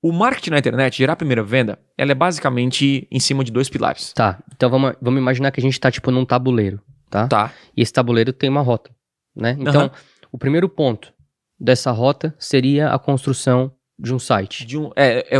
o 0.01 0.11
marketing 0.13 0.51
na 0.51 0.59
internet, 0.59 0.97
gerar 0.97 1.13
a 1.13 1.17
primeira 1.17 1.43
venda, 1.43 1.77
ela 1.97 2.11
é 2.11 2.15
basicamente 2.15 3.07
em 3.11 3.19
cima 3.19 3.43
de 3.43 3.51
dois 3.51 3.67
pilares, 3.69 4.13
Tá, 4.13 4.39
então 4.55 4.69
vamos, 4.69 4.93
vamos 5.01 5.19
imaginar 5.19 5.51
que 5.51 5.59
a 5.59 5.63
gente 5.63 5.79
tá, 5.79 5.91
tipo, 5.91 6.11
num 6.11 6.23
tabuleiro, 6.25 6.79
tá? 7.09 7.27
tá? 7.27 7.53
E 7.75 7.81
esse 7.81 7.91
tabuleiro 7.91 8.31
tem 8.31 8.49
uma 8.49 8.61
rota, 8.61 8.89
né? 9.35 9.57
Então, 9.59 9.81
Aham. 9.81 9.91
o 10.31 10.37
primeiro 10.37 10.69
ponto 10.69 11.11
dessa 11.59 11.91
rota 11.91 12.33
seria 12.39 12.89
a 12.93 12.99
construção 12.99 13.71
de 13.99 14.13
um 14.13 14.19
site. 14.19 14.65
De 14.65 14.77
um, 14.77 14.91
é, 14.95 15.35
é- 15.35 15.39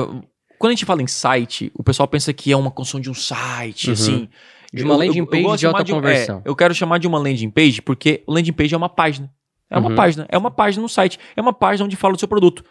quando 0.59 0.71
a 0.71 0.73
gente 0.73 0.85
fala 0.85 1.03
em 1.03 1.07
site, 1.07 1.71
o 1.75 1.83
pessoal 1.83 2.07
pensa 2.07 2.33
que 2.33 2.51
é 2.51 2.57
uma 2.57 2.71
construção 2.71 2.99
de 2.99 3.09
um 3.11 3.13
site, 3.13 3.87
Uhum. 3.87 3.93
assim. 3.93 4.29
De 4.73 4.83
uma 4.83 4.95
landing 4.97 5.25
page 5.25 5.43
gosto 5.43 5.59
de 5.59 5.65
alta 5.67 5.85
chamar 5.85 5.97
um- 5.97 6.01
conversão. 6.01 6.41
é, 6.45 6.49
eu 6.49 6.55
quero 6.55 6.73
chamar 6.75 6.97
de 6.99 7.07
uma 7.07 7.17
landing 7.17 7.49
page 7.49 7.81
porque 7.81 8.23
o 8.27 8.33
landing 8.33 8.51
page 8.53 8.73
é 8.73 8.77
uma 8.77 8.89
página. 8.89 9.31
É 9.69 9.77
uma 9.77 9.89
Uhum. 9.89 9.95
página. 9.95 10.25
É 10.29 10.37
uma 10.37 10.51
página 10.51 10.81
no 10.81 10.89
site. 10.89 11.19
É 11.35 11.41
uma 11.41 11.53
página 11.53 11.85
onde 11.85 11.95
fala 11.95 12.13
do 12.13 12.19
seu 12.19 12.27
produto. 12.27 12.63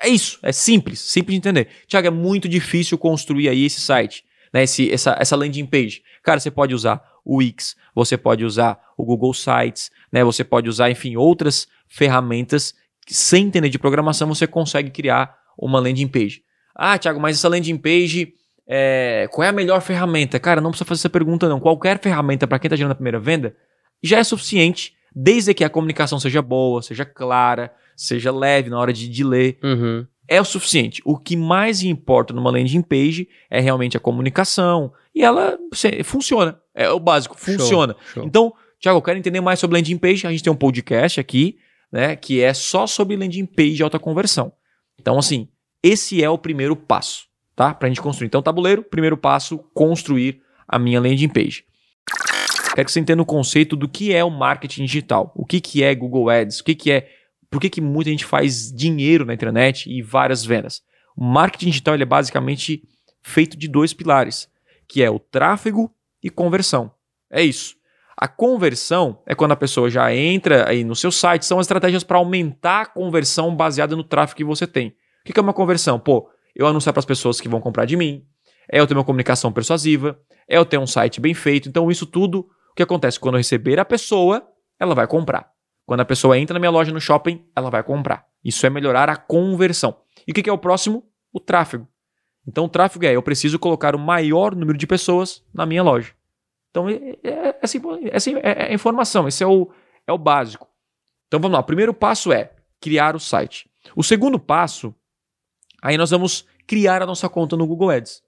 É 0.00 0.08
isso. 0.08 0.38
É 0.42 0.52
simples. 0.52 1.00
Simples 1.00 1.34
de 1.34 1.38
entender. 1.38 1.68
Tiago, 1.86 2.06
é 2.06 2.10
muito 2.10 2.48
difícil 2.48 2.98
construir 2.98 3.48
aí 3.48 3.64
esse 3.64 3.80
site. 3.80 4.24
Né, 4.52 4.62
esse, 4.62 4.90
essa, 4.90 5.16
essa 5.18 5.36
landing 5.36 5.66
page. 5.66 6.02
Cara, 6.22 6.38
você 6.40 6.50
pode 6.50 6.74
usar 6.74 7.02
o 7.24 7.38
Wix, 7.38 7.74
você 7.94 8.16
pode 8.16 8.44
usar 8.44 8.78
o 8.96 9.04
Google 9.04 9.34
Sites, 9.34 9.90
né? 10.12 10.22
Você 10.24 10.44
pode 10.44 10.68
usar, 10.68 10.90
enfim, 10.90 11.16
outras 11.16 11.66
ferramentas 11.88 12.72
que, 13.04 13.12
sem 13.14 13.46
entender 13.46 13.68
de 13.68 13.78
programação, 13.78 14.28
você 14.28 14.46
consegue 14.46 14.90
criar 14.90 15.34
uma 15.58 15.80
landing 15.80 16.06
page. 16.08 16.42
Ah, 16.74 16.96
Thiago, 16.96 17.18
mas 17.20 17.36
essa 17.36 17.48
landing 17.48 17.76
page, 17.76 18.32
é, 18.68 19.28
qual 19.30 19.44
é 19.44 19.48
a 19.48 19.52
melhor 19.52 19.80
ferramenta? 19.80 20.38
Cara, 20.40 20.60
não 20.60 20.70
precisa 20.70 20.86
fazer 20.88 21.00
essa 21.00 21.10
pergunta, 21.10 21.48
não. 21.48 21.60
Qualquer 21.60 21.98
ferramenta 22.00 22.46
para 22.46 22.58
quem 22.58 22.68
está 22.68 22.76
gerando 22.76 22.92
a 22.92 22.96
primeira 22.96 23.18
venda 23.20 23.54
já 24.02 24.18
é 24.18 24.24
suficiente, 24.24 24.94
desde 25.14 25.54
que 25.54 25.64
a 25.64 25.70
comunicação 25.70 26.18
seja 26.20 26.42
boa, 26.42 26.82
seja 26.82 27.04
clara, 27.04 27.72
seja 27.94 28.30
leve 28.32 28.68
na 28.70 28.78
hora 28.78 28.92
de, 28.92 29.08
de 29.08 29.24
ler. 29.24 29.58
Uhum. 29.62 30.06
É 30.28 30.40
o 30.40 30.44
suficiente. 30.44 31.00
O 31.04 31.16
que 31.16 31.36
mais 31.36 31.82
importa 31.82 32.34
numa 32.34 32.50
landing 32.50 32.82
page 32.82 33.28
é 33.48 33.60
realmente 33.60 33.96
a 33.96 34.00
comunicação 34.00 34.92
e 35.14 35.22
ela 35.22 35.56
se- 35.72 36.02
funciona. 36.02 36.60
É 36.74 36.90
o 36.90 36.98
básico, 36.98 37.36
funciona. 37.38 37.94
Show. 38.12 38.24
Então, 38.24 38.52
Thiago, 38.80 38.98
eu 38.98 39.02
quero 39.02 39.18
entender 39.18 39.40
mais 39.40 39.60
sobre 39.60 39.76
landing 39.78 39.96
page. 39.96 40.26
A 40.26 40.30
gente 40.30 40.42
tem 40.42 40.52
um 40.52 40.56
podcast 40.56 41.20
aqui, 41.20 41.56
né, 41.92 42.16
que 42.16 42.42
é 42.42 42.52
só 42.52 42.86
sobre 42.88 43.16
landing 43.16 43.46
page 43.46 43.74
de 43.74 43.82
alta 43.84 43.98
conversão. 44.00 44.52
Então, 45.00 45.16
assim, 45.16 45.48
esse 45.82 46.22
é 46.22 46.28
o 46.28 46.36
primeiro 46.36 46.74
passo, 46.74 47.26
tá? 47.56 47.72
Pra 47.74 47.88
gente 47.88 48.02
construir. 48.02 48.26
Então, 48.26 48.42
tabuleiro, 48.42 48.82
primeiro 48.82 49.16
passo, 49.16 49.58
construir 49.74 50.42
a 50.68 50.78
minha 50.78 51.00
landing 51.00 51.28
page. 51.28 51.64
Quero 52.74 52.84
que 52.84 52.92
você 52.92 53.00
entenda 53.00 53.22
o 53.22 53.26
conceito 53.26 53.74
do 53.74 53.88
que 53.88 54.14
é 54.14 54.22
o 54.22 54.30
marketing 54.30 54.84
digital. 54.84 55.32
O 55.34 55.46
que, 55.46 55.60
que 55.60 55.82
é 55.82 55.94
Google 55.94 56.28
Ads, 56.28 56.60
o 56.60 56.64
que, 56.64 56.74
que 56.74 56.92
é. 56.92 57.08
Por 57.50 57.60
que, 57.60 57.70
que 57.70 57.80
muita 57.80 58.10
gente 58.10 58.24
faz 58.24 58.70
dinheiro 58.70 59.24
na 59.24 59.32
internet 59.32 59.90
e 59.90 60.02
várias 60.02 60.44
vendas? 60.44 60.82
O 61.16 61.24
marketing 61.24 61.70
digital 61.70 61.94
ele 61.94 62.02
é 62.02 62.06
basicamente 62.06 62.82
feito 63.22 63.56
de 63.56 63.66
dois 63.66 63.94
pilares, 63.94 64.48
que 64.86 65.02
é 65.02 65.10
o 65.10 65.18
tráfego 65.18 65.90
e 66.22 66.28
conversão. 66.28 66.92
É 67.30 67.42
isso. 67.42 67.76
A 68.16 68.28
conversão 68.28 69.22
é 69.26 69.34
quando 69.34 69.52
a 69.52 69.56
pessoa 69.56 69.88
já 69.88 70.14
entra 70.14 70.68
aí 70.68 70.84
no 70.84 70.94
seu 70.94 71.10
site, 71.10 71.46
são 71.46 71.58
as 71.58 71.64
estratégias 71.64 72.04
para 72.04 72.18
aumentar 72.18 72.80
a 72.82 72.86
conversão 72.86 73.54
baseada 73.54 73.96
no 73.96 74.04
tráfego 74.04 74.36
que 74.36 74.44
você 74.44 74.66
tem. 74.66 74.88
O 74.88 74.94
que 75.24 75.32
que 75.32 75.40
é 75.40 75.42
uma 75.42 75.52
conversão? 75.52 75.98
Pô, 75.98 76.28
eu 76.56 76.66
anunciar 76.66 76.92
para 76.92 77.00
as 77.00 77.04
pessoas 77.04 77.40
que 77.40 77.48
vão 77.48 77.60
comprar 77.60 77.84
de 77.84 77.96
mim, 77.96 78.26
é 78.70 78.80
eu 78.80 78.86
ter 78.86 78.94
uma 78.94 79.04
comunicação 79.04 79.52
persuasiva, 79.52 80.18
é 80.48 80.56
eu 80.56 80.64
ter 80.64 80.78
um 80.78 80.86
site 80.86 81.20
bem 81.20 81.34
feito. 81.34 81.68
Então, 81.68 81.90
isso 81.90 82.06
tudo, 82.06 82.48
o 82.70 82.74
que 82.74 82.82
acontece? 82.82 83.20
Quando 83.20 83.34
eu 83.34 83.38
receber 83.38 83.78
a 83.78 83.84
pessoa, 83.84 84.44
ela 84.80 84.94
vai 84.94 85.06
comprar. 85.06 85.50
Quando 85.84 86.00
a 86.00 86.04
pessoa 86.04 86.36
entra 86.38 86.54
na 86.54 86.58
minha 86.60 86.70
loja 86.70 86.90
no 86.90 87.00
shopping, 87.00 87.46
ela 87.54 87.70
vai 87.70 87.82
comprar. 87.82 88.26
Isso 88.42 88.66
é 88.66 88.70
melhorar 88.70 89.08
a 89.08 89.16
conversão. 89.16 89.96
E 90.26 90.32
o 90.32 90.34
que 90.34 90.48
é 90.48 90.52
o 90.52 90.58
próximo? 90.58 91.04
O 91.32 91.38
tráfego. 91.38 91.86
Então, 92.48 92.64
o 92.64 92.68
tráfego 92.68 93.04
é 93.04 93.12
eu 93.12 93.22
preciso 93.22 93.58
colocar 93.58 93.94
o 93.94 93.98
maior 93.98 94.54
número 94.54 94.78
de 94.78 94.86
pessoas 94.86 95.44
na 95.52 95.66
minha 95.66 95.82
loja. 95.82 96.12
Então, 96.70 96.88
é, 96.88 96.94
é, 97.22 97.28
é, 97.30 97.58
assim, 97.62 97.80
é, 98.10 98.16
assim, 98.16 98.34
é- 98.36 98.70
é 98.70 98.74
informação, 98.74 99.28
esse 99.28 99.42
é 99.42 99.46
o, 99.46 99.70
é 100.06 100.12
o 100.12 100.18
básico. 100.18 100.68
Então, 101.26 101.40
vamos 101.40 101.54
lá. 101.54 101.60
O 101.60 101.64
primeiro 101.66 101.92
passo 101.92 102.32
é 102.32 102.52
criar 102.80 103.14
o 103.16 103.20
site. 103.20 103.68
O 103.94 104.02
segundo 104.02 104.38
passo, 104.38 104.94
aí 105.86 105.96
nós 105.96 106.10
vamos 106.10 106.44
criar 106.66 107.00
a 107.00 107.06
nossa 107.06 107.28
conta 107.28 107.56
no 107.56 107.66
Google 107.66 107.90
Ads. 107.90 108.20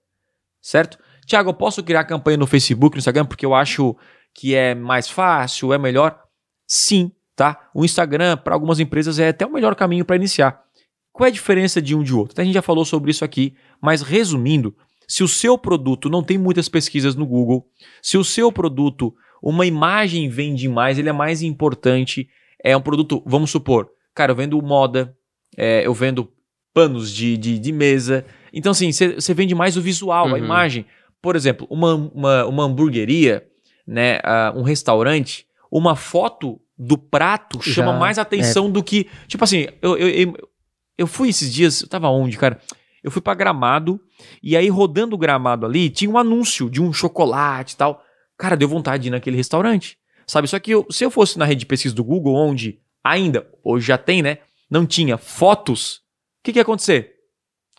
Certo? 0.61 0.97
Tiago, 1.25 1.49
eu 1.49 1.53
posso 1.53 1.83
criar 1.83 2.05
campanha 2.05 2.37
no 2.37 2.47
Facebook, 2.47 2.95
no 2.95 2.99
Instagram, 2.99 3.25
porque 3.25 3.45
eu 3.45 3.53
acho 3.53 3.95
que 4.33 4.55
é 4.55 4.73
mais 4.73 5.09
fácil, 5.09 5.73
é 5.73 5.77
melhor? 5.77 6.17
Sim, 6.65 7.11
tá? 7.35 7.69
O 7.73 7.83
Instagram, 7.83 8.37
para 8.37 8.53
algumas 8.53 8.79
empresas, 8.79 9.19
é 9.19 9.27
até 9.27 9.45
o 9.45 9.51
melhor 9.51 9.75
caminho 9.75 10.05
para 10.05 10.15
iniciar. 10.15 10.63
Qual 11.11 11.25
é 11.25 11.29
a 11.29 11.33
diferença 11.33 11.81
de 11.81 11.93
um 11.93 12.01
de 12.01 12.13
outro? 12.13 12.39
A 12.41 12.45
gente 12.45 12.53
já 12.53 12.61
falou 12.61 12.85
sobre 12.85 13.11
isso 13.11 13.25
aqui, 13.25 13.53
mas 13.81 14.01
resumindo, 14.01 14.73
se 15.07 15.21
o 15.21 15.27
seu 15.27 15.57
produto 15.57 16.09
não 16.09 16.23
tem 16.23 16.37
muitas 16.37 16.69
pesquisas 16.69 17.15
no 17.15 17.25
Google, 17.25 17.67
se 18.01 18.17
o 18.17 18.23
seu 18.23 18.51
produto, 18.51 19.13
uma 19.43 19.65
imagem 19.65 20.29
vende 20.29 20.69
mais, 20.69 20.97
ele 20.97 21.09
é 21.09 21.13
mais 21.13 21.41
importante, 21.41 22.29
é 22.63 22.77
um 22.77 22.81
produto, 22.81 23.21
vamos 23.25 23.51
supor, 23.51 23.89
cara, 24.13 24.31
eu 24.31 24.35
vendo 24.35 24.61
moda, 24.61 25.15
é, 25.57 25.85
eu 25.85 25.93
vendo 25.93 26.31
panos 26.73 27.11
de, 27.11 27.35
de, 27.37 27.57
de 27.59 27.71
mesa, 27.71 28.25
então 28.53 28.71
assim, 28.71 28.91
você 28.91 29.33
vende 29.33 29.53
mais 29.55 29.75
o 29.77 29.81
visual, 29.81 30.27
a 30.27 30.31
Uhum. 30.31 30.37
imagem. 30.37 30.85
Por 31.21 31.35
exemplo, 31.35 31.67
uma, 31.69 31.95
uma, 31.95 32.45
uma 32.45 32.63
hamburgueria, 32.63 33.45
né, 33.85 34.19
ah, 34.23 34.53
um 34.55 34.61
restaurante, 34.61 35.45
uma 35.71 35.95
foto 35.95 36.59
do 36.77 36.97
prato 36.97 37.61
chama 37.61 37.91
Já, 37.91 37.99
mais 37.99 38.17
atenção 38.17 38.71
do 38.71 38.81
que, 38.83 39.07
tipo 39.27 39.43
assim, 39.43 39.67
eu, 39.81 39.97
eu, 39.97 40.07
eu, 40.09 40.49
eu 40.97 41.07
fui 41.07 41.29
esses 41.29 41.53
dias, 41.53 41.81
eu 41.81 41.87
tava 41.89 42.07
onde, 42.09 42.37
cara? 42.37 42.59
Eu 43.03 43.11
fui 43.11 43.21
pra 43.21 43.33
Gramado, 43.33 43.99
e 44.43 44.55
aí 44.55 44.69
rodando 44.69 45.15
o 45.15 45.17
Gramado 45.17 45.65
ali, 45.65 45.89
tinha 45.89 46.09
um 46.09 46.17
anúncio 46.17 46.69
de 46.69 46.81
um 46.81 46.91
chocolate 46.93 47.73
e 47.73 47.77
tal. 47.77 48.01
Cara, 48.37 48.55
deu 48.55 48.67
vontade 48.69 49.03
de 49.03 49.09
ir 49.09 49.11
naquele 49.11 49.35
restaurante, 49.37 49.97
sabe? 50.27 50.47
Só 50.47 50.57
que 50.59 50.71
eu- 50.71 50.85
se 50.89 51.03
eu 51.03 51.11
fosse 51.11 51.37
na 51.37 51.43
rede 51.45 51.59
de 51.61 51.65
pesquisa 51.65 51.93
do 51.95 52.03
Google, 52.03 52.35
onde 52.35 52.79
ainda, 53.03 53.45
hoje 53.63 53.87
já 53.87 53.97
tem, 53.97 54.21
né? 54.21 54.37
Não 54.69 54.85
tinha 54.85 55.17
fotos, 55.17 56.01
que, 56.43 56.51
que 56.53 56.59
ia 56.59 56.63
acontecer? 56.63 57.13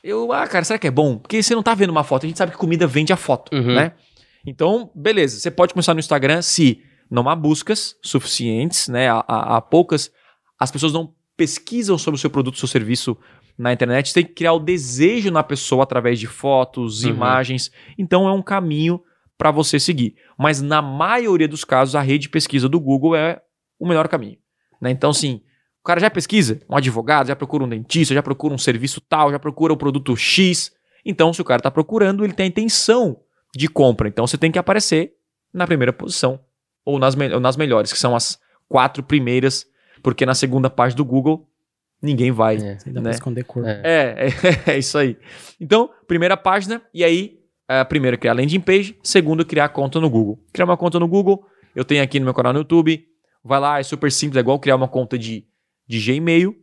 Eu, 0.02 0.32
ah, 0.32 0.46
cara, 0.46 0.64
será 0.64 0.78
que 0.78 0.86
é 0.86 0.90
bom? 0.90 1.18
Porque 1.18 1.42
você 1.42 1.54
não 1.54 1.62
tá 1.62 1.74
vendo 1.74 1.90
uma 1.90 2.04
foto, 2.04 2.24
a 2.24 2.28
gente 2.28 2.38
sabe 2.38 2.52
que 2.52 2.58
comida 2.58 2.86
vende 2.86 3.12
a 3.12 3.16
foto, 3.16 3.54
Uhum. 3.54 3.74
né? 3.74 3.92
Então, 4.46 4.90
beleza, 4.94 5.38
você 5.38 5.50
pode 5.50 5.74
começar 5.74 5.92
no 5.92 6.00
Instagram 6.00 6.40
se 6.40 6.82
não 7.10 7.28
há 7.28 7.36
buscas 7.36 7.96
suficientes, 8.02 8.88
né? 8.88 9.08
Há, 9.10 9.60
poucas, 9.60 10.10
as 10.58 10.70
pessoas 10.70 10.92
não 10.92 11.12
pesquisam 11.36 11.98
sobre 11.98 12.16
o 12.16 12.20
seu 12.20 12.30
produto, 12.30 12.58
seu 12.58 12.68
serviço 12.68 13.16
na 13.58 13.72
internet, 13.74 14.08
você 14.08 14.14
tem 14.14 14.24
que 14.24 14.32
criar 14.32 14.54
o 14.54 14.58
desejo 14.58 15.30
na 15.30 15.42
pessoa 15.42 15.82
através 15.82 16.18
de 16.18 16.26
fotos, 16.26 17.04
Uhum. 17.04 17.10
imagens. 17.10 17.70
Então 17.98 18.26
é 18.26 18.32
um 18.32 18.42
caminho 18.42 19.00
para 19.36 19.50
você 19.50 19.78
seguir. 19.78 20.14
Mas 20.38 20.62
na 20.62 20.80
maioria 20.80 21.48
dos 21.48 21.62
casos, 21.64 21.94
a 21.94 22.00
rede 22.00 22.22
de 22.22 22.28
pesquisa 22.30 22.68
do 22.70 22.80
Google 22.80 23.14
é 23.16 23.40
o 23.78 23.86
melhor 23.86 24.08
caminho. 24.08 24.38
né? 24.80 24.90
Então, 24.90 25.10
assim, 25.10 25.42
o 25.82 25.84
cara 25.86 26.00
já 26.00 26.10
pesquisa, 26.10 26.60
um 26.68 26.76
advogado, 26.76 27.28
já 27.28 27.36
procura 27.36 27.64
um 27.64 27.68
dentista, 27.68 28.14
já 28.14 28.22
procura 28.22 28.54
um 28.54 28.58
serviço 28.58 29.00
tal, 29.00 29.30
já 29.30 29.38
procura 29.38 29.72
o 29.72 29.76
produto 29.76 30.14
X. 30.16 30.72
Então, 31.04 31.32
se 31.32 31.40
o 31.40 31.44
cara 31.44 31.60
está 31.60 31.70
procurando, 31.70 32.24
ele 32.24 32.32
tem 32.34 32.44
a 32.44 32.48
intenção 32.48 33.18
de 33.56 33.66
compra. 33.68 34.06
Então, 34.08 34.26
você 34.26 34.36
tem 34.36 34.50
que 34.52 34.58
aparecer 34.58 35.14
na 35.52 35.66
primeira 35.66 35.92
posição 35.92 36.38
ou 36.84 36.98
nas, 36.98 37.14
me- 37.14 37.32
ou 37.32 37.40
nas 37.40 37.56
melhores, 37.56 37.92
que 37.92 37.98
são 37.98 38.14
as 38.14 38.38
quatro 38.68 39.02
primeiras, 39.02 39.66
porque 40.02 40.24
na 40.26 40.34
segunda 40.34 40.68
parte 40.70 40.94
do 40.94 41.04
Google 41.04 41.46
ninguém 42.02 42.30
vai. 42.30 42.56
É. 42.56 42.78
Né? 42.86 43.00
pra 43.02 43.10
esconder 43.10 43.44
corpo. 43.44 43.68
É. 43.68 43.80
É, 43.84 44.26
é, 44.68 44.72
é 44.74 44.78
isso 44.78 44.96
aí. 44.98 45.16
Então, 45.60 45.90
primeira 46.06 46.36
página, 46.36 46.80
e 46.92 47.02
aí, 47.04 47.38
a 47.68 47.84
primeira 47.84 48.16
criar 48.16 48.32
landing 48.34 48.60
page, 48.60 48.98
segundo 49.02 49.44
criar 49.44 49.68
conta 49.70 49.98
no 50.00 50.08
Google. 50.10 50.38
Criar 50.52 50.64
uma 50.66 50.76
conta 50.76 50.98
no 51.00 51.08
Google, 51.08 51.44
eu 51.74 51.84
tenho 51.84 52.02
aqui 52.02 52.18
no 52.18 52.24
meu 52.24 52.34
canal 52.34 52.52
no 52.52 52.60
YouTube, 52.60 53.04
vai 53.44 53.60
lá, 53.60 53.78
é 53.78 53.82
super 53.82 54.10
simples, 54.12 54.36
é 54.36 54.40
igual 54.40 54.58
criar 54.58 54.76
uma 54.76 54.88
conta 54.88 55.18
de, 55.18 55.46
de 55.90 56.14
Gmail, 56.14 56.54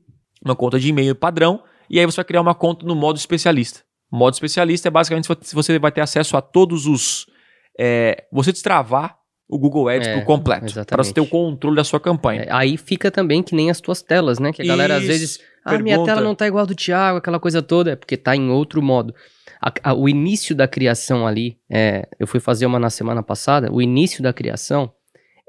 uma 0.44 0.56
conta 0.56 0.80
de 0.80 0.88
e-mail 0.90 1.13
padrão, 1.16 1.62
e 1.90 2.00
aí 2.00 2.06
você 2.06 2.16
vai 2.18 2.26
criar 2.26 2.42
uma 2.42 2.56
conta 2.56 2.86
no 2.86 2.96
modo 2.96 3.18
especialista. 3.18 3.82
O 4.12 4.18
modo 4.18 4.34
especialista 4.34 4.88
é 4.88 4.92
basicamente 4.92 5.28
se 5.42 5.54
você 5.56 5.78
vai 5.78 5.92
ter 5.92 6.02
acesso 6.02 6.38
a 6.38 6.42
todos 6.42 6.86
os... 6.86 7.26
é, 7.78 8.24
você 8.32 8.52
destravar 8.52 9.18
o 9.50 9.58
Google 9.58 9.88
Ads 9.90 10.08
É, 10.08 10.18
por 10.18 10.26
completo, 10.26 10.74
para 10.86 11.04
você 11.04 11.13
ter 11.13 11.22
o 11.22 11.26
controle 11.28 11.76
da 11.78 11.84
sua 11.84 12.00
campanha. 12.00 12.44
É, 12.44 12.48
Aí 12.52 12.78
fica 12.78 13.10
também 13.10 13.42
que 13.44 13.56
nem 13.56 13.70
as 13.70 13.80
tuas 13.80 14.02
telas, 14.02 14.40
né? 14.40 14.52
Que 14.52 14.62
a 14.62 14.66
galera 14.66 14.96
às 14.96 15.04
Isso, 15.04 15.12
vezes. 15.12 15.40
Ah, 15.63 15.72
minha 15.78 15.96
pergunta. 15.96 16.12
tela 16.13 16.22
não 16.22 16.36
tá 16.36 16.48
igual 16.48 16.63
a 16.63 16.66
do 16.68 16.76
Thiago, 16.76 17.18
aquela 17.18 17.40
coisa 17.40 17.62
toda. 17.62 17.92
É 17.92 17.96
porque 17.96 18.18
tá 18.18 18.36
em 18.36 18.50
outro 18.50 18.82
modo. 18.82 19.13
A- 19.62 19.92
a- 19.92 19.94
o 19.94 20.08
início 20.10 20.54
da 20.56 20.68
criação 20.68 21.26
ali, 21.26 21.58
é, 21.70 22.08
eu 22.20 22.28
fui 22.28 22.40
fazer 22.42 22.66
uma 22.66 22.78
na 22.80 22.90
semana 22.90 23.24
passada. 23.24 23.72
O 23.72 23.82
início 23.82 24.22
da 24.22 24.32
criação, 24.34 24.92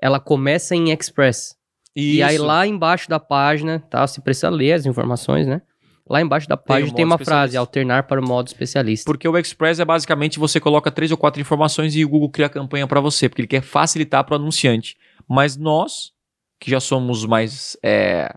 ela 0.00 0.20
começa 0.20 0.74
em 0.76 0.92
Express. 0.92 1.56
E 1.96 2.22
aí 2.22 2.36
Isso. 2.36 2.44
lá 2.44 2.66
embaixo 2.66 3.08
da 3.08 3.18
página, 3.18 3.80
tá? 3.90 4.06
Você 4.06 4.20
precisa 4.20 4.48
ler 4.50 4.72
as 4.74 4.86
informações, 4.86 5.46
né? 5.46 5.62
lá 6.10 6.22
embaixo 6.22 6.48
da 6.48 6.56
Tem 6.56 6.64
página 6.66 6.94
tem, 6.94 7.04
modo 7.04 7.18
uma 7.20 7.22
frase, 7.22 7.54
alternar 7.54 8.04
para 8.04 8.18
o 8.18 8.26
modo 8.26 8.46
especialista. 8.46 9.04
Porque 9.04 9.28
o 9.28 9.36
Express 9.36 9.78
é 9.78 9.84
basicamente 9.84 10.38
você 10.38 10.58
coloca 10.58 10.90
três 10.90 11.10
ou 11.10 11.18
quatro 11.18 11.38
informações 11.38 11.94
e 11.94 12.02
o 12.02 12.08
Google 12.08 12.30
cria 12.30 12.46
a 12.46 12.48
campanha 12.48 12.86
para 12.86 12.98
você, 12.98 13.28
porque 13.28 13.42
ele 13.42 13.46
quer 13.48 13.60
facilitar 13.60 14.24
para 14.24 14.32
o 14.32 14.36
anunciante. 14.40 14.96
Mas 15.28 15.54
nós, 15.58 16.12
que 16.58 16.70
já 16.70 16.80
somos 16.80 17.26
mais 17.26 17.76
é, 17.84 18.34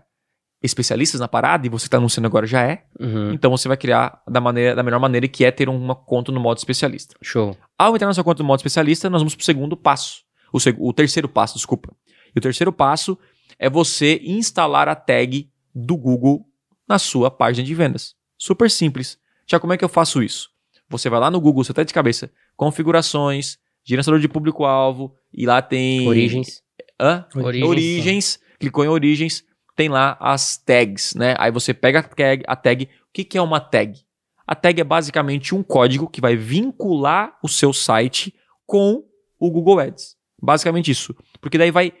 especialistas 0.62 1.18
na 1.18 1.26
parada, 1.28 1.66
e 1.66 1.70
você 1.70 1.86
está 1.86 1.96
anunciando 1.96 2.26
agora 2.26 2.46
já 2.46 2.62
é, 2.62 2.84
Uhum, 3.00 3.32
então 3.32 3.50
você 3.50 3.66
vai 3.68 3.76
criar 3.78 4.20
da, 4.28 4.38
maneira, 4.40 4.76
da 4.76 4.82
melhor 4.82 5.00
maneira 5.00 5.26
que 5.26 5.42
é 5.44 5.50
ter 5.50 5.68
uma 5.68 5.94
conta 5.94 6.30
no 6.30 6.38
modo 6.40 6.58
especialista. 6.58 7.16
Show. 7.22 7.56
Ao 7.78 7.94
entrar 7.94 8.06
na 8.06 8.12
sua 8.14 8.22
conta 8.22 8.42
no 8.42 8.46
modo 8.46 8.58
especialista, 8.58 9.08
nós 9.08 9.22
vamos 9.22 9.34
para 9.34 9.42
o 9.42 9.44
segundo 9.46 9.76
passo. 9.78 10.22
O, 10.52 10.60
seg- 10.60 10.76
o 10.78 10.92
terceiro 10.92 11.26
passo, 11.28 11.54
desculpa. 11.54 11.90
E 12.34 12.38
o 12.38 12.42
terceiro 12.42 12.70
passo 12.72 13.18
é 13.62 13.70
você 13.70 14.20
instalar 14.24 14.88
a 14.88 14.94
tag 14.96 15.48
do 15.72 15.96
Google 15.96 16.44
na 16.86 16.98
sua 16.98 17.30
página 17.30 17.64
de 17.64 17.72
vendas. 17.72 18.16
Super 18.36 18.68
simples. 18.68 19.16
Já 19.48 19.60
como 19.60 19.72
é 19.72 19.76
que 19.76 19.84
eu 19.84 19.88
faço 19.88 20.20
isso? 20.20 20.50
Você 20.88 21.08
vai 21.08 21.20
lá 21.20 21.30
no 21.30 21.40
Google, 21.40 21.62
você 21.62 21.72
tá 21.72 21.84
de 21.84 21.94
cabeça, 21.94 22.28
configurações, 22.56 23.58
gerenciador 23.84 24.20
de 24.20 24.28
público-alvo, 24.28 25.14
e 25.32 25.46
lá 25.46 25.62
tem. 25.62 26.08
Origens. 26.08 26.60
Hã? 27.00 27.24
Origens. 27.36 27.68
Origens. 27.68 28.40
Clicou 28.58 28.84
em 28.84 28.88
origens, 28.88 29.44
tem 29.76 29.88
lá 29.88 30.16
as 30.18 30.56
tags, 30.56 31.14
né? 31.14 31.36
Aí 31.38 31.52
você 31.52 31.72
pega 31.72 32.00
a 32.00 32.02
tag. 32.02 32.42
A 32.48 32.56
tag. 32.56 32.84
O 32.84 32.88
que, 33.12 33.22
que 33.22 33.38
é 33.38 33.42
uma 33.42 33.60
tag? 33.60 34.00
A 34.44 34.56
tag 34.56 34.80
é 34.80 34.84
basicamente 34.84 35.54
um 35.54 35.62
código 35.62 36.08
que 36.08 36.20
vai 36.20 36.34
vincular 36.34 37.38
o 37.40 37.48
seu 37.48 37.72
site 37.72 38.34
com 38.66 39.04
o 39.38 39.50
Google 39.52 39.78
Ads. 39.78 40.16
Basicamente 40.42 40.90
isso. 40.90 41.14
Porque 41.40 41.56
daí 41.56 41.70
vai, 41.70 41.92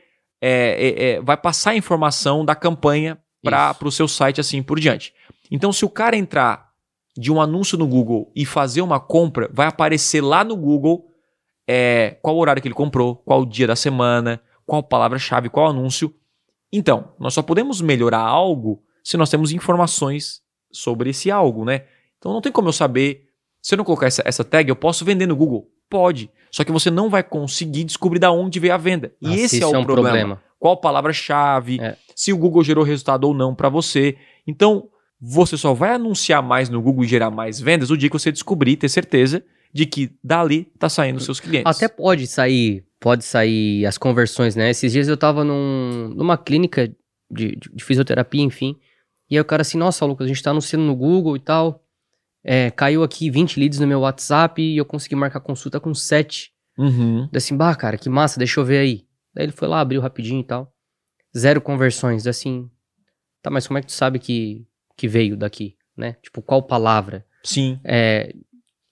é, 0.42 0.50
é, 0.50 1.04
é, 1.04 1.20
vai 1.20 1.36
passar 1.36 1.70
a 1.70 1.76
informação 1.76 2.44
da 2.44 2.56
campanha 2.56 3.16
para 3.44 3.76
o 3.84 3.92
seu 3.92 4.08
site 4.08 4.40
assim 4.40 4.60
por 4.60 4.80
diante. 4.80 5.14
Então, 5.50 5.72
se 5.72 5.84
o 5.84 5.88
cara 5.88 6.16
entrar 6.16 6.72
de 7.16 7.30
um 7.30 7.40
anúncio 7.40 7.78
no 7.78 7.86
Google 7.86 8.32
e 8.34 8.44
fazer 8.44 8.82
uma 8.82 8.98
compra, 8.98 9.48
vai 9.52 9.68
aparecer 9.68 10.20
lá 10.20 10.42
no 10.42 10.56
Google 10.56 11.06
é, 11.68 12.18
qual 12.20 12.36
horário 12.36 12.60
que 12.60 12.66
ele 12.66 12.74
comprou, 12.74 13.16
qual 13.16 13.42
o 13.42 13.46
dia 13.46 13.68
da 13.68 13.76
semana, 13.76 14.40
qual 14.66 14.82
palavra-chave, 14.82 15.48
qual 15.48 15.68
anúncio. 15.68 16.12
Então, 16.72 17.12
nós 17.20 17.34
só 17.34 17.42
podemos 17.42 17.80
melhorar 17.80 18.20
algo 18.20 18.82
se 19.04 19.16
nós 19.16 19.30
temos 19.30 19.52
informações 19.52 20.40
sobre 20.72 21.10
esse 21.10 21.30
algo, 21.30 21.64
né? 21.64 21.84
Então 22.18 22.32
não 22.32 22.40
tem 22.40 22.50
como 22.50 22.68
eu 22.68 22.72
saber. 22.72 23.28
Se 23.60 23.74
eu 23.74 23.76
não 23.76 23.84
colocar 23.84 24.06
essa, 24.06 24.22
essa 24.24 24.42
tag, 24.42 24.68
eu 24.68 24.76
posso 24.76 25.04
vender 25.04 25.26
no 25.26 25.36
Google? 25.36 25.68
Pode. 25.88 26.30
Só 26.54 26.62
que 26.64 26.70
você 26.72 26.90
não 26.90 27.08
vai 27.08 27.22
conseguir 27.22 27.82
descobrir 27.84 28.18
da 28.18 28.30
onde 28.30 28.60
veio 28.60 28.74
a 28.74 28.76
venda. 28.76 29.12
E 29.20 29.26
Nossa, 29.26 29.40
esse 29.40 29.62
é 29.62 29.66
o 29.66 29.78
um 29.78 29.84
problema. 29.84 30.40
Qual 30.58 30.76
palavra-chave, 30.76 31.80
É. 31.80 31.96
se 32.14 32.32
o 32.32 32.36
Google 32.36 32.62
gerou 32.62 32.84
resultado 32.84 33.24
ou 33.24 33.34
não 33.34 33.54
para 33.54 33.68
você. 33.68 34.16
Então, 34.46 34.88
você 35.20 35.56
só 35.56 35.72
vai 35.72 35.94
anunciar 35.94 36.42
mais 36.42 36.68
no 36.68 36.80
Google 36.82 37.04
e 37.04 37.08
gerar 37.08 37.30
mais 37.30 37.58
vendas 37.60 37.90
o 37.90 37.96
dia 37.96 38.08
que 38.08 38.18
você 38.18 38.30
descobrir, 38.30 38.76
ter 38.76 38.88
certeza 38.88 39.42
de 39.72 39.86
que 39.86 40.10
dali 40.22 40.64
tá 40.78 40.88
saindo 40.88 41.16
os 41.16 41.24
seus 41.24 41.40
clientes. 41.40 41.74
Até 41.74 41.88
pode 41.88 42.26
sair, 42.26 42.84
pode 43.00 43.24
sair 43.24 43.86
as 43.86 43.96
conversões, 43.96 44.54
né? 44.54 44.68
Esses 44.70 44.92
dias 44.92 45.08
eu 45.08 45.16
tava 45.16 45.42
num, 45.44 46.12
numa 46.14 46.36
clínica 46.36 46.86
de, 47.30 47.56
de- 47.56 47.70
de 47.74 47.82
fisioterapia, 47.84 48.42
enfim. 48.42 48.76
E 49.30 49.36
aí 49.36 49.40
o 49.40 49.44
cara 49.44 49.62
assim, 49.62 49.78
nossa, 49.78 50.04
Lucas, 50.04 50.26
a 50.26 50.28
gente 50.28 50.42
tá 50.42 50.50
anunciando 50.50 50.84
no 50.84 50.94
Google 50.94 51.34
e 51.36 51.40
tal. 51.40 51.81
É, 52.44 52.70
caiu 52.70 53.02
aqui 53.02 53.30
20 53.30 53.58
leads 53.60 53.78
no 53.78 53.86
meu 53.86 54.00
WhatsApp 54.00 54.60
e 54.60 54.76
eu 54.76 54.84
consegui 54.84 55.14
marcar 55.14 55.40
consulta 55.40 55.78
com 55.78 55.94
7. 55.94 56.50
Uhum. 56.78 57.28
Daí 57.30 57.38
assim, 57.38 57.56
bah, 57.56 57.74
cara, 57.74 57.96
que 57.96 58.08
massa, 58.08 58.38
deixa 58.38 58.58
eu 58.60 58.64
ver 58.64 58.78
aí. 58.78 59.04
Daí 59.34 59.44
ele 59.46 59.52
foi 59.52 59.68
lá, 59.68 59.80
abriu 59.80 60.00
rapidinho 60.00 60.40
e 60.40 60.44
tal. 60.44 60.72
Zero 61.36 61.60
conversões. 61.60 62.24
Daí 62.24 62.30
assim, 62.30 62.68
tá, 63.42 63.50
mas 63.50 63.66
como 63.66 63.78
é 63.78 63.80
que 63.80 63.86
tu 63.88 63.92
sabe 63.92 64.18
que, 64.18 64.66
que 64.96 65.06
veio 65.06 65.36
daqui, 65.36 65.76
né? 65.96 66.16
Tipo, 66.22 66.42
qual 66.42 66.62
palavra? 66.62 67.24
Sim. 67.44 67.78
É, 67.84 68.34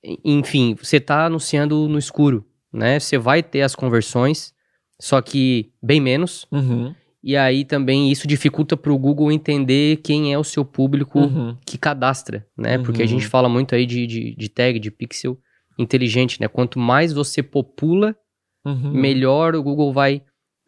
en- 0.02 0.18
enfim, 0.24 0.74
você 0.74 1.00
tá 1.00 1.26
anunciando 1.26 1.88
no 1.88 1.98
escuro, 1.98 2.46
né? 2.72 2.98
Você 3.00 3.18
vai 3.18 3.42
ter 3.42 3.62
as 3.62 3.74
conversões, 3.74 4.54
só 5.00 5.20
que 5.20 5.72
bem 5.82 6.00
menos. 6.00 6.46
Uhum. 6.52 6.94
E 7.22 7.36
aí 7.36 7.64
também 7.64 8.10
isso 8.10 8.26
dificulta 8.26 8.76
pro 8.76 8.96
Google 8.96 9.30
entender 9.30 9.98
quem 9.98 10.32
é 10.32 10.38
o 10.38 10.44
seu 10.44 10.64
público 10.64 11.18
Uhum. 11.20 11.56
que 11.66 11.76
cadastra, 11.76 12.46
né? 12.56 12.78
Porque 12.78 13.02
a 13.02 13.04
Uhum. 13.04 13.08
gente 13.10 13.26
fala 13.26 13.48
muito 13.48 13.74
aí 13.74 13.84
de, 13.84 14.06
de, 14.06 14.34
de 14.34 14.48
tag, 14.48 14.78
de 14.78 14.90
pixel 14.90 15.38
inteligente, 15.78 16.40
né? 16.40 16.48
Quanto 16.48 16.78
mais 16.78 17.12
você 17.12 17.42
popula, 17.42 18.16
Uhum. 18.64 18.90
melhor 18.92 19.54
o 19.54 19.62
Google 19.62 19.92
vai 19.92 20.22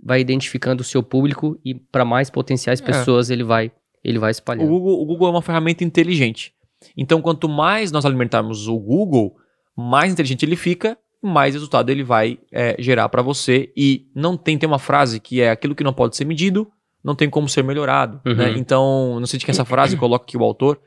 vai 0.05 0.21
identificando 0.21 0.81
o 0.81 0.85
seu 0.85 1.01
público 1.03 1.57
e 1.65 1.75
para 1.77 2.05
mais 2.05 2.29
potenciais 2.29 2.81
É. 2.81 2.85
pessoas 2.85 3.31
ele 3.31 3.45
vai 3.45 3.71
ele 4.05 4.19
vai 4.19 4.31
O 4.31 4.33
espalhando. 4.33 4.69
Google, 4.69 5.01
o 5.01 5.07
Google 5.07 5.29
é 5.29 5.31
uma 5.31 5.43
ferramenta 5.43 5.85
inteligente. 5.85 6.53
Então, 6.97 7.23
quanto 7.23 7.49
mais 7.49 7.93
nós 7.93 8.05
alimentarmos 8.05 8.67
o 8.67 8.77
Google, 8.77 9.37
mais 9.77 10.13
inteligente 10.13 10.45
ele 10.45 10.57
fica, 10.57 10.99
mais 11.29 11.55
resultado 11.55 11.91
ele 11.91 12.03
vai 12.03 12.39
é, 12.51 12.77
gerar 12.79 13.09
para 13.09 13.23
você. 13.23 13.73
E 13.77 14.07
não 14.15 14.37
tem, 14.37 14.59
tem 14.59 14.67
uma 14.69 14.79
frase 14.79 15.21
que 15.21 15.41
é 15.41 15.51
aquilo 15.51 15.75
que 15.75 15.85
não 15.85 15.93
pode 15.93 16.17
ser 16.17 16.25
medido, 16.25 16.71
não 17.03 17.15
tem 17.15 17.29
como 17.31 17.49
ser 17.49 17.63
melhorado. 17.63 18.21
Uhum. 18.27 18.35
né? 18.35 18.55
Então, 18.57 19.19
não 19.21 19.27
sei 19.27 19.39
de 19.39 19.45
quem 19.45 19.53
é 19.53 19.55
essa 19.55 19.65
frase, 19.65 19.97
coloca 19.97 20.25
aqui 20.25 20.37
o 20.37 20.43
autor. 20.43 20.81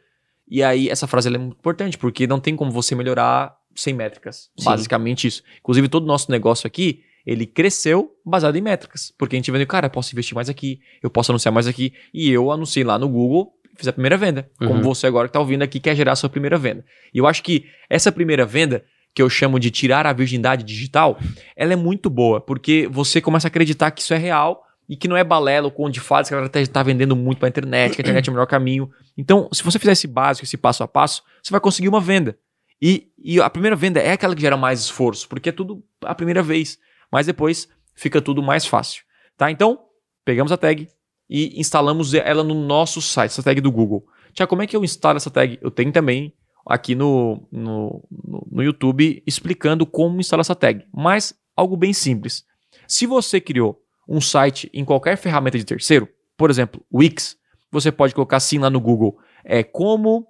E 0.49 0.61
aí, 0.61 0.89
essa 0.89 1.07
frase 1.07 1.27
é 1.33 1.37
muito 1.37 1.57
importante, 1.57 1.97
porque 1.97 2.27
não 2.27 2.39
tem 2.39 2.55
como 2.55 2.71
você 2.71 2.93
melhorar 2.95 3.55
sem 3.73 3.93
métricas. 3.93 4.49
Sim. 4.57 4.65
Basicamente 4.65 5.27
isso. 5.27 5.41
Inclusive, 5.59 5.87
todo 5.89 6.03
o 6.03 6.07
nosso 6.07 6.29
negócio 6.31 6.67
aqui, 6.67 7.01
ele 7.25 7.45
cresceu 7.45 8.11
baseado 8.25 8.55
em 8.55 8.61
métricas. 8.61 9.11
Porque 9.17 9.35
a 9.35 9.39
gente 9.39 9.49
vendo, 9.51 9.65
cara, 9.65 9.87
eu 9.87 9.89
posso 9.91 10.13
investir 10.13 10.35
mais 10.35 10.47
aqui, 10.49 10.79
eu 11.01 11.09
posso 11.09 11.31
anunciar 11.31 11.51
mais 11.51 11.65
aqui. 11.67 11.93
E 12.13 12.29
eu 12.29 12.51
anunciei 12.51 12.83
lá 12.83 12.99
no 12.99 13.09
Google, 13.09 13.53
fiz 13.75 13.87
a 13.87 13.93
primeira 13.93 14.15
venda. 14.17 14.49
Como 14.59 14.75
Uhum. 14.75 14.81
você 14.81 15.07
agora 15.07 15.27
que 15.27 15.31
está 15.31 15.39
ouvindo 15.39 15.63
aqui 15.63 15.79
quer 15.79 15.95
gerar 15.95 16.11
a 16.11 16.15
sua 16.15 16.29
primeira 16.29 16.57
venda. 16.57 16.85
E 17.13 17.17
eu 17.17 17.25
acho 17.27 17.41
que 17.43 17.65
essa 17.89 18.11
primeira 18.11 18.45
venda, 18.45 18.85
que 19.15 19.21
eu 19.21 19.29
chamo 19.29 19.57
de 19.57 19.71
tirar 19.71 20.05
a 20.05 20.11
virgindade 20.11 20.65
digital, 20.65 21.17
ela 21.55 21.71
é 21.71 21.75
muito 21.77 22.09
boa, 22.09 22.41
porque 22.41 22.85
você 22.91 23.21
começa 23.21 23.47
a 23.47 23.49
acreditar 23.49 23.89
que 23.91 24.01
isso 24.01 24.13
é 24.13 24.17
real 24.17 24.61
e 24.89 24.97
que 24.97 25.07
não 25.07 25.15
é 25.15 25.23
balela 25.23 25.65
ou 25.65 25.71
conto 25.71 25.93
de 25.93 26.01
fadas 26.01 26.27
que 26.27 26.35
a 26.35 26.37
galera 26.37 26.59
está 26.59 26.83
vendendo 26.83 27.15
muito 27.15 27.39
para 27.39 27.47
internet, 27.47 27.95
que 27.95 28.01
a 28.01 28.03
internet 28.03 28.27
é 28.27 28.29
o 28.29 28.33
melhor 28.33 28.45
caminho. 28.45 28.91
Então, 29.17 29.47
se 29.53 29.63
você 29.63 29.79
fizer 29.79 29.93
esse 29.93 30.05
básico, 30.05 30.43
esse 30.43 30.57
passo 30.57 30.83
a 30.83 30.87
passo, 30.87 31.23
você 31.41 31.49
vai 31.49 31.61
conseguir 31.61 31.87
uma 31.87 32.01
venda. 32.01 32.37
E, 32.81 33.07
e 33.17 33.39
a 33.39 33.49
primeira 33.49 33.75
venda 33.75 34.01
é 34.01 34.11
aquela 34.11 34.35
que 34.35 34.41
gera 34.41 34.57
mais 34.57 34.81
esforço, 34.81 35.29
porque 35.29 35.47
é 35.47 35.51
tudo 35.53 35.81
a 36.03 36.13
primeira 36.13 36.43
vez. 36.43 36.77
Mas 37.09 37.25
depois 37.25 37.69
fica 37.95 38.21
tudo 38.21 38.43
mais 38.43 38.65
fácil. 38.65 39.03
Tá? 39.37 39.49
Então, 39.49 39.79
pegamos 40.25 40.51
a 40.51 40.57
tag 40.57 40.89
e 41.29 41.57
instalamos 41.59 42.13
ela 42.13 42.43
no 42.43 42.53
nosso 42.53 43.01
site, 43.01 43.31
essa 43.31 43.41
tag 43.41 43.61
do 43.61 43.71
Google. 43.71 44.05
Tiago, 44.33 44.49
como 44.49 44.61
é 44.61 44.67
que 44.67 44.75
eu 44.75 44.83
instalo 44.83 45.15
essa 45.15 45.31
tag? 45.31 45.57
Eu 45.61 45.71
tenho 45.71 45.93
também 45.93 46.33
aqui 46.65 46.95
no, 46.95 47.47
no, 47.51 48.03
no, 48.51 48.63
YouTube 48.63 49.21
explicando 49.25 49.85
como 49.85 50.19
instalar 50.19 50.41
essa 50.41 50.55
tag. 50.55 50.85
Mas 50.93 51.33
algo 51.55 51.77
bem 51.77 51.93
simples. 51.93 52.43
Se 52.87 53.05
você 53.05 53.39
criou 53.39 53.81
um 54.07 54.19
site 54.19 54.69
em 54.73 54.83
qualquer 54.83 55.17
ferramenta 55.17 55.57
de 55.57 55.65
terceiro, 55.65 56.07
por 56.37 56.49
exemplo, 56.49 56.83
Wix, 56.93 57.37
você 57.71 57.91
pode 57.91 58.13
colocar 58.13 58.37
assim 58.37 58.57
lá 58.57 58.69
no 58.69 58.79
Google, 58.79 59.17
é 59.43 59.63
como, 59.63 60.27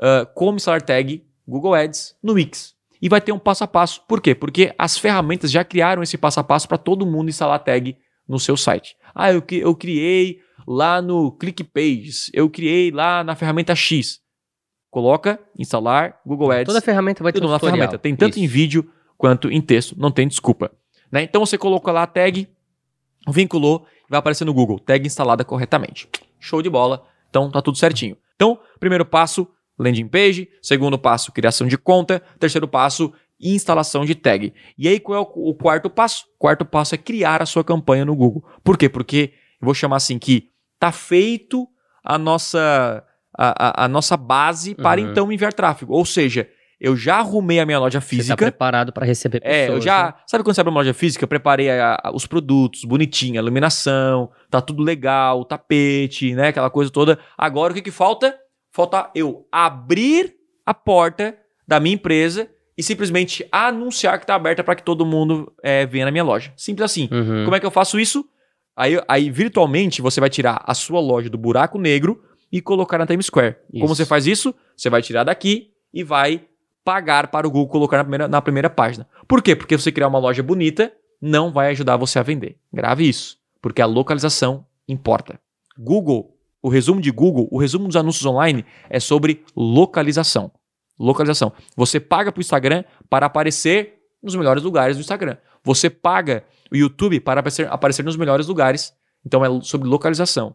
ah, 0.00 0.26
como 0.34 0.56
instalar 0.56 0.82
tag 0.82 1.24
Google 1.46 1.74
Ads 1.74 2.16
no 2.22 2.34
Wix. 2.34 2.74
E 3.02 3.08
vai 3.08 3.20
ter 3.20 3.32
um 3.32 3.38
passo 3.38 3.64
a 3.64 3.66
passo. 3.66 4.02
Por 4.06 4.20
quê? 4.20 4.34
Porque 4.34 4.74
as 4.78 4.98
ferramentas 4.98 5.50
já 5.50 5.64
criaram 5.64 6.02
esse 6.02 6.18
passo 6.18 6.38
a 6.38 6.44
passo 6.44 6.68
para 6.68 6.76
todo 6.76 7.06
mundo 7.06 7.30
instalar 7.30 7.58
tag 7.58 7.96
no 8.28 8.38
seu 8.38 8.56
site. 8.56 8.94
Ah, 9.14 9.32
eu, 9.32 9.42
eu 9.50 9.74
criei 9.74 10.38
lá 10.66 11.00
no 11.00 11.32
ClickPages, 11.32 12.30
eu 12.32 12.48
criei 12.48 12.90
lá 12.90 13.24
na 13.24 13.34
ferramenta 13.34 13.74
X. 13.74 14.19
Coloca, 14.90 15.38
instalar, 15.58 16.20
Google 16.26 16.50
Ads. 16.50 16.66
Toda 16.66 16.80
ferramenta 16.80 17.22
vai 17.22 17.32
ter 17.32 17.38
Tudo 17.38 17.48
um 17.48 17.52
na 17.52 17.58
tutorial. 17.58 17.76
ferramenta. 17.76 17.98
Tem 17.98 18.16
tanto 18.16 18.38
em 18.38 18.44
Isso. 18.44 18.52
vídeo 18.52 18.90
quanto 19.16 19.50
em 19.50 19.60
texto, 19.60 19.94
não 19.98 20.10
tem 20.10 20.26
desculpa. 20.26 20.70
Né? 21.12 21.22
Então 21.22 21.44
você 21.44 21.56
colocou 21.56 21.92
lá 21.92 22.02
a 22.02 22.06
tag, 22.06 22.48
vinculou, 23.28 23.86
vai 24.08 24.18
aparecer 24.18 24.44
no 24.44 24.54
Google, 24.54 24.78
tag 24.78 25.06
instalada 25.06 25.44
corretamente. 25.44 26.08
Show 26.38 26.62
de 26.62 26.70
bola. 26.70 27.04
Então 27.28 27.50
tá 27.50 27.62
tudo 27.62 27.78
certinho. 27.78 28.16
Então, 28.34 28.58
primeiro 28.80 29.04
passo, 29.04 29.46
landing 29.78 30.08
page. 30.08 30.48
Segundo 30.62 30.98
passo, 30.98 31.30
criação 31.30 31.66
de 31.66 31.76
conta. 31.78 32.20
Terceiro 32.38 32.66
passo, 32.66 33.12
instalação 33.40 34.04
de 34.04 34.14
tag. 34.14 34.52
E 34.76 34.88
aí, 34.88 34.98
qual 34.98 35.18
é 35.18 35.20
o, 35.20 35.50
o 35.50 35.54
quarto 35.54 35.88
passo? 35.88 36.24
O 36.36 36.38
quarto 36.38 36.64
passo 36.64 36.94
é 36.94 36.98
criar 36.98 37.42
a 37.42 37.46
sua 37.46 37.62
campanha 37.62 38.04
no 38.04 38.16
Google. 38.16 38.44
Por 38.64 38.76
quê? 38.76 38.88
Porque 38.88 39.32
eu 39.60 39.66
vou 39.66 39.74
chamar 39.74 39.96
assim 39.96 40.18
que 40.18 40.50
tá 40.78 40.90
feito 40.90 41.68
a 42.02 42.16
nossa, 42.16 43.04
a, 43.42 43.82
a- 43.82 43.84
a 43.84 43.88
nossa 43.88 44.16
base 44.16 44.74
para 44.74 45.00
Uhum. 45.00 45.10
então 45.10 45.32
enviar 45.32 45.52
tráfego. 45.52 45.94
Ou 45.94 46.04
seja, 46.04 46.48
eu 46.80 46.96
já 46.96 47.16
arrumei 47.18 47.58
a 47.60 47.66
minha 47.66 47.78
loja 47.78 48.00
Você 48.00 48.06
tá 48.06 48.10
física. 48.16 48.36
preparado 48.36 48.92
para 48.92 49.04
receber 49.06 49.40
pessoas. 49.40 49.56
É, 49.56 49.68
eu 49.70 49.80
já. 49.80 50.06
né? 50.06 50.14
Sabe 50.26 50.44
quando 50.44 50.54
você 50.54 50.60
abre 50.60 50.70
uma 50.70 50.80
loja 50.80 50.94
física? 50.94 51.24
Eu 51.24 51.28
preparei 51.28 51.70
a- 51.70 51.98
a- 52.02 52.10
os 52.14 52.26
produtos, 52.26 52.84
bonitinho, 52.84 53.38
a 53.38 53.42
iluminação, 53.42 54.30
tá 54.50 54.60
tudo 54.60 54.82
legal, 54.82 55.40
o 55.40 55.44
tapete, 55.44 56.34
né? 56.34 56.48
Aquela 56.48 56.70
coisa 56.70 56.90
toda. 56.90 57.18
Agora 57.36 57.72
o 57.72 57.74
que, 57.76 57.82
que 57.82 57.90
falta? 57.90 58.36
Falta 58.72 59.10
eu 59.14 59.46
abrir 59.52 60.34
a 60.66 60.72
porta 60.74 61.36
da 61.66 61.78
minha 61.80 61.94
empresa 61.94 62.48
e 62.78 62.82
simplesmente 62.82 63.46
anunciar 63.52 64.18
que 64.18 64.26
tá 64.26 64.34
aberta 64.34 64.64
para 64.64 64.74
que 64.74 64.82
todo 64.82 65.04
mundo 65.04 65.52
é, 65.62 65.84
venha 65.86 66.04
na 66.06 66.10
minha 66.10 66.24
loja. 66.24 66.52
Simples 66.56 66.84
assim. 66.84 67.08
Uhum. 67.12 67.44
Como 67.44 67.54
é 67.54 67.60
que 67.60 67.66
eu 67.66 67.70
faço 67.70 67.98
isso? 68.00 68.24
Aí, 68.76 68.98
aí, 69.06 69.28
virtualmente, 69.30 70.00
você 70.00 70.18
vai 70.20 70.30
tirar 70.30 70.62
a 70.66 70.72
sua 70.72 71.00
loja 71.00 71.28
do 71.28 71.36
buraco 71.36 71.78
negro 71.78 72.22
e 72.52 72.60
colocar 72.60 72.98
na 72.98 73.06
Times 73.06 73.26
Square. 73.26 73.56
Como 73.72 73.84
Isso. 73.84 73.96
você 73.96 74.04
faz 74.04 74.26
isso? 74.26 74.54
Você 74.76 74.90
vai 74.90 75.02
tirar 75.02 75.24
daqui 75.24 75.70
e 75.92 76.02
vai 76.02 76.44
pagar 76.84 77.28
para 77.28 77.46
o 77.46 77.50
Google 77.50 77.68
colocar 77.68 77.98
na 77.98 78.04
primeira, 78.04 78.28
na 78.28 78.42
primeira 78.42 78.70
página. 78.70 79.06
Por 79.28 79.42
quê? 79.42 79.54
Porque 79.54 79.76
você 79.76 79.92
criar 79.92 80.08
uma 80.08 80.18
loja 80.18 80.42
bonita 80.42 80.92
não 81.20 81.52
vai 81.52 81.70
ajudar 81.70 81.96
você 81.96 82.18
a 82.18 82.22
vender. 82.22 82.56
Grave 82.72 83.08
isso, 83.08 83.38
porque 83.60 83.82
a 83.82 83.86
localização 83.86 84.66
importa. 84.88 85.38
Google, 85.78 86.36
o 86.62 86.68
resumo 86.68 87.00
de 87.00 87.10
Google, 87.10 87.48
o 87.50 87.58
resumo 87.58 87.86
dos 87.86 87.96
anúncios 87.96 88.24
online 88.24 88.64
é 88.88 88.98
sobre 88.98 89.44
localização. 89.54 90.50
Localização. 90.98 91.52
Você 91.76 92.00
paga 92.00 92.32
para 92.32 92.40
o 92.40 92.42
Instagram 92.42 92.84
para 93.08 93.26
aparecer 93.26 94.00
nos 94.22 94.34
melhores 94.34 94.62
lugares 94.62 94.96
do 94.96 95.00
Instagram. 95.00 95.36
Você 95.62 95.88
paga 95.88 96.44
o 96.70 96.76
YouTube 96.76 97.20
para 97.20 97.40
aparecer, 97.40 97.70
aparecer 97.70 98.04
nos 98.04 98.16
melhores 98.16 98.46
lugares. 98.46 98.92
Então 99.24 99.44
é 99.44 99.60
sobre 99.62 99.88
localização. 99.88 100.54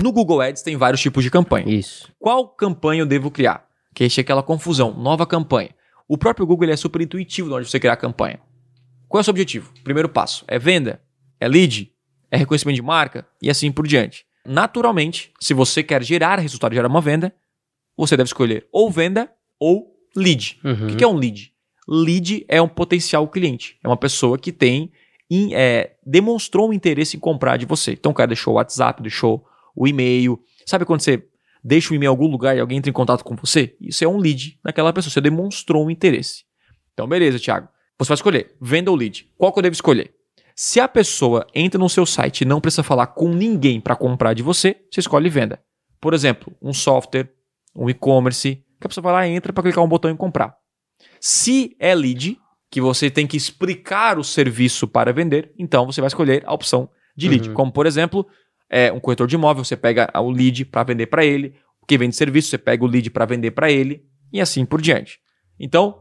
No 0.00 0.12
Google 0.12 0.40
Ads 0.40 0.62
tem 0.62 0.76
vários 0.76 1.00
tipos 1.00 1.24
de 1.24 1.30
campanha. 1.30 1.68
Isso. 1.68 2.10
Qual 2.18 2.48
campanha 2.48 3.00
eu 3.02 3.06
devo 3.06 3.30
criar? 3.30 3.66
Que 3.94 4.04
aí 4.04 4.10
chega 4.10 4.26
aquela 4.26 4.42
confusão. 4.42 4.92
Nova 4.94 5.26
campanha. 5.26 5.70
O 6.08 6.18
próprio 6.18 6.46
Google 6.46 6.64
ele 6.66 6.72
é 6.72 6.76
super 6.76 7.00
intuitivo 7.00 7.48
na 7.48 7.56
hora 7.56 7.64
de 7.64 7.70
você 7.70 7.80
criar 7.80 7.94
a 7.94 7.96
campanha. 7.96 8.38
Qual 9.08 9.18
é 9.18 9.22
o 9.22 9.24
seu 9.24 9.30
objetivo? 9.32 9.72
Primeiro 9.82 10.08
passo: 10.08 10.44
é 10.46 10.58
venda? 10.58 11.00
É 11.40 11.48
lead? 11.48 11.90
É 12.30 12.36
reconhecimento 12.36 12.76
de 12.76 12.82
marca? 12.82 13.26
E 13.40 13.48
assim 13.50 13.72
por 13.72 13.86
diante. 13.86 14.24
Naturalmente, 14.44 15.32
se 15.40 15.54
você 15.54 15.82
quer 15.82 16.02
gerar 16.02 16.38
resultado, 16.38 16.74
gerar 16.74 16.88
uma 16.88 17.00
venda, 17.00 17.34
você 17.96 18.16
deve 18.16 18.28
escolher 18.28 18.66
ou 18.70 18.90
venda 18.90 19.30
ou 19.58 19.94
lead. 20.14 20.60
Uhum. 20.64 20.88
O 20.92 20.96
que 20.96 21.02
é 21.02 21.06
um 21.08 21.16
lead? 21.16 21.52
Lead 21.88 22.44
é 22.48 22.60
um 22.60 22.68
potencial 22.68 23.26
cliente. 23.28 23.78
É 23.82 23.88
uma 23.88 23.96
pessoa 23.96 24.38
que 24.38 24.52
tem 24.52 24.92
em- 25.30 25.54
é, 25.54 25.96
demonstrou 26.04 26.68
um 26.68 26.72
interesse 26.72 27.16
em 27.16 27.20
comprar 27.20 27.56
de 27.56 27.64
você. 27.66 27.92
Então 27.92 28.12
o 28.12 28.14
cara 28.14 28.28
deixou 28.28 28.52
o 28.54 28.56
WhatsApp, 28.56 29.02
deixou 29.02 29.44
o 29.76 29.86
e-mail. 29.86 30.40
Sabe 30.64 30.84
quando 30.84 31.00
você 31.00 31.22
deixa 31.62 31.92
o 31.92 31.94
e-mail 31.94 32.08
em 32.08 32.10
algum 32.10 32.26
lugar 32.26 32.56
e 32.56 32.60
alguém 32.60 32.78
entra 32.78 32.90
em 32.90 32.94
contato 32.94 33.22
com 33.22 33.36
você? 33.36 33.76
Isso 33.80 34.02
é 34.02 34.08
um 34.08 34.16
lead 34.16 34.58
daquela 34.64 34.92
pessoa. 34.92 35.12
Você 35.12 35.20
demonstrou 35.20 35.84
um 35.84 35.90
interesse. 35.90 36.44
Então, 36.94 37.06
beleza, 37.06 37.38
Thiago. 37.38 37.68
Você 37.98 38.08
vai 38.08 38.14
escolher 38.14 38.56
venda 38.60 38.90
ou 38.90 38.96
lead. 38.96 39.26
Qual 39.36 39.52
que 39.52 39.58
eu 39.58 39.62
devo 39.62 39.74
escolher? 39.74 40.14
Se 40.54 40.80
a 40.80 40.88
pessoa 40.88 41.46
entra 41.54 41.78
no 41.78 41.88
seu 41.88 42.06
site 42.06 42.40
e 42.40 42.44
não 42.46 42.60
precisa 42.60 42.82
falar 42.82 43.08
com 43.08 43.28
ninguém 43.28 43.80
para 43.80 43.94
comprar 43.94 44.32
de 44.32 44.42
você, 44.42 44.76
você 44.90 45.00
escolhe 45.00 45.28
venda. 45.28 45.60
Por 46.00 46.14
exemplo, 46.14 46.54
um 46.62 46.72
software, 46.72 47.30
um 47.74 47.90
e-commerce, 47.90 48.64
que 48.80 48.86
a 48.86 48.88
pessoa 48.88 49.02
vai 49.02 49.12
lá 49.12 49.28
entra 49.28 49.52
para 49.52 49.62
clicar 49.62 49.84
um 49.84 49.88
botão 49.88 50.10
e 50.10 50.16
comprar. 50.16 50.56
Se 51.20 51.76
é 51.78 51.94
lead, 51.94 52.38
que 52.70 52.80
você 52.80 53.10
tem 53.10 53.26
que 53.26 53.36
explicar 53.36 54.18
o 54.18 54.24
serviço 54.24 54.88
para 54.88 55.12
vender, 55.12 55.52
então 55.58 55.86
você 55.86 56.00
vai 56.00 56.08
escolher 56.08 56.42
a 56.46 56.52
opção 56.52 56.88
de 57.16 57.28
lead. 57.28 57.48
Uhum. 57.48 57.54
Como, 57.54 57.72
por 57.72 57.86
exemplo, 57.86 58.26
é 58.70 58.92
um 58.92 59.00
corretor 59.00 59.26
de 59.26 59.34
imóvel, 59.34 59.64
você 59.64 59.76
pega 59.76 60.10
o 60.20 60.30
lead 60.30 60.64
para 60.64 60.84
vender 60.84 61.06
para 61.06 61.24
ele. 61.24 61.54
Quem 61.86 61.98
vende 61.98 62.16
serviço, 62.16 62.48
você 62.48 62.58
pega 62.58 62.84
o 62.84 62.86
lead 62.86 63.10
para 63.10 63.24
vender 63.24 63.52
para 63.52 63.70
ele. 63.70 64.02
E 64.32 64.40
assim 64.40 64.64
por 64.64 64.80
diante. 64.80 65.18
Então, 65.58 65.98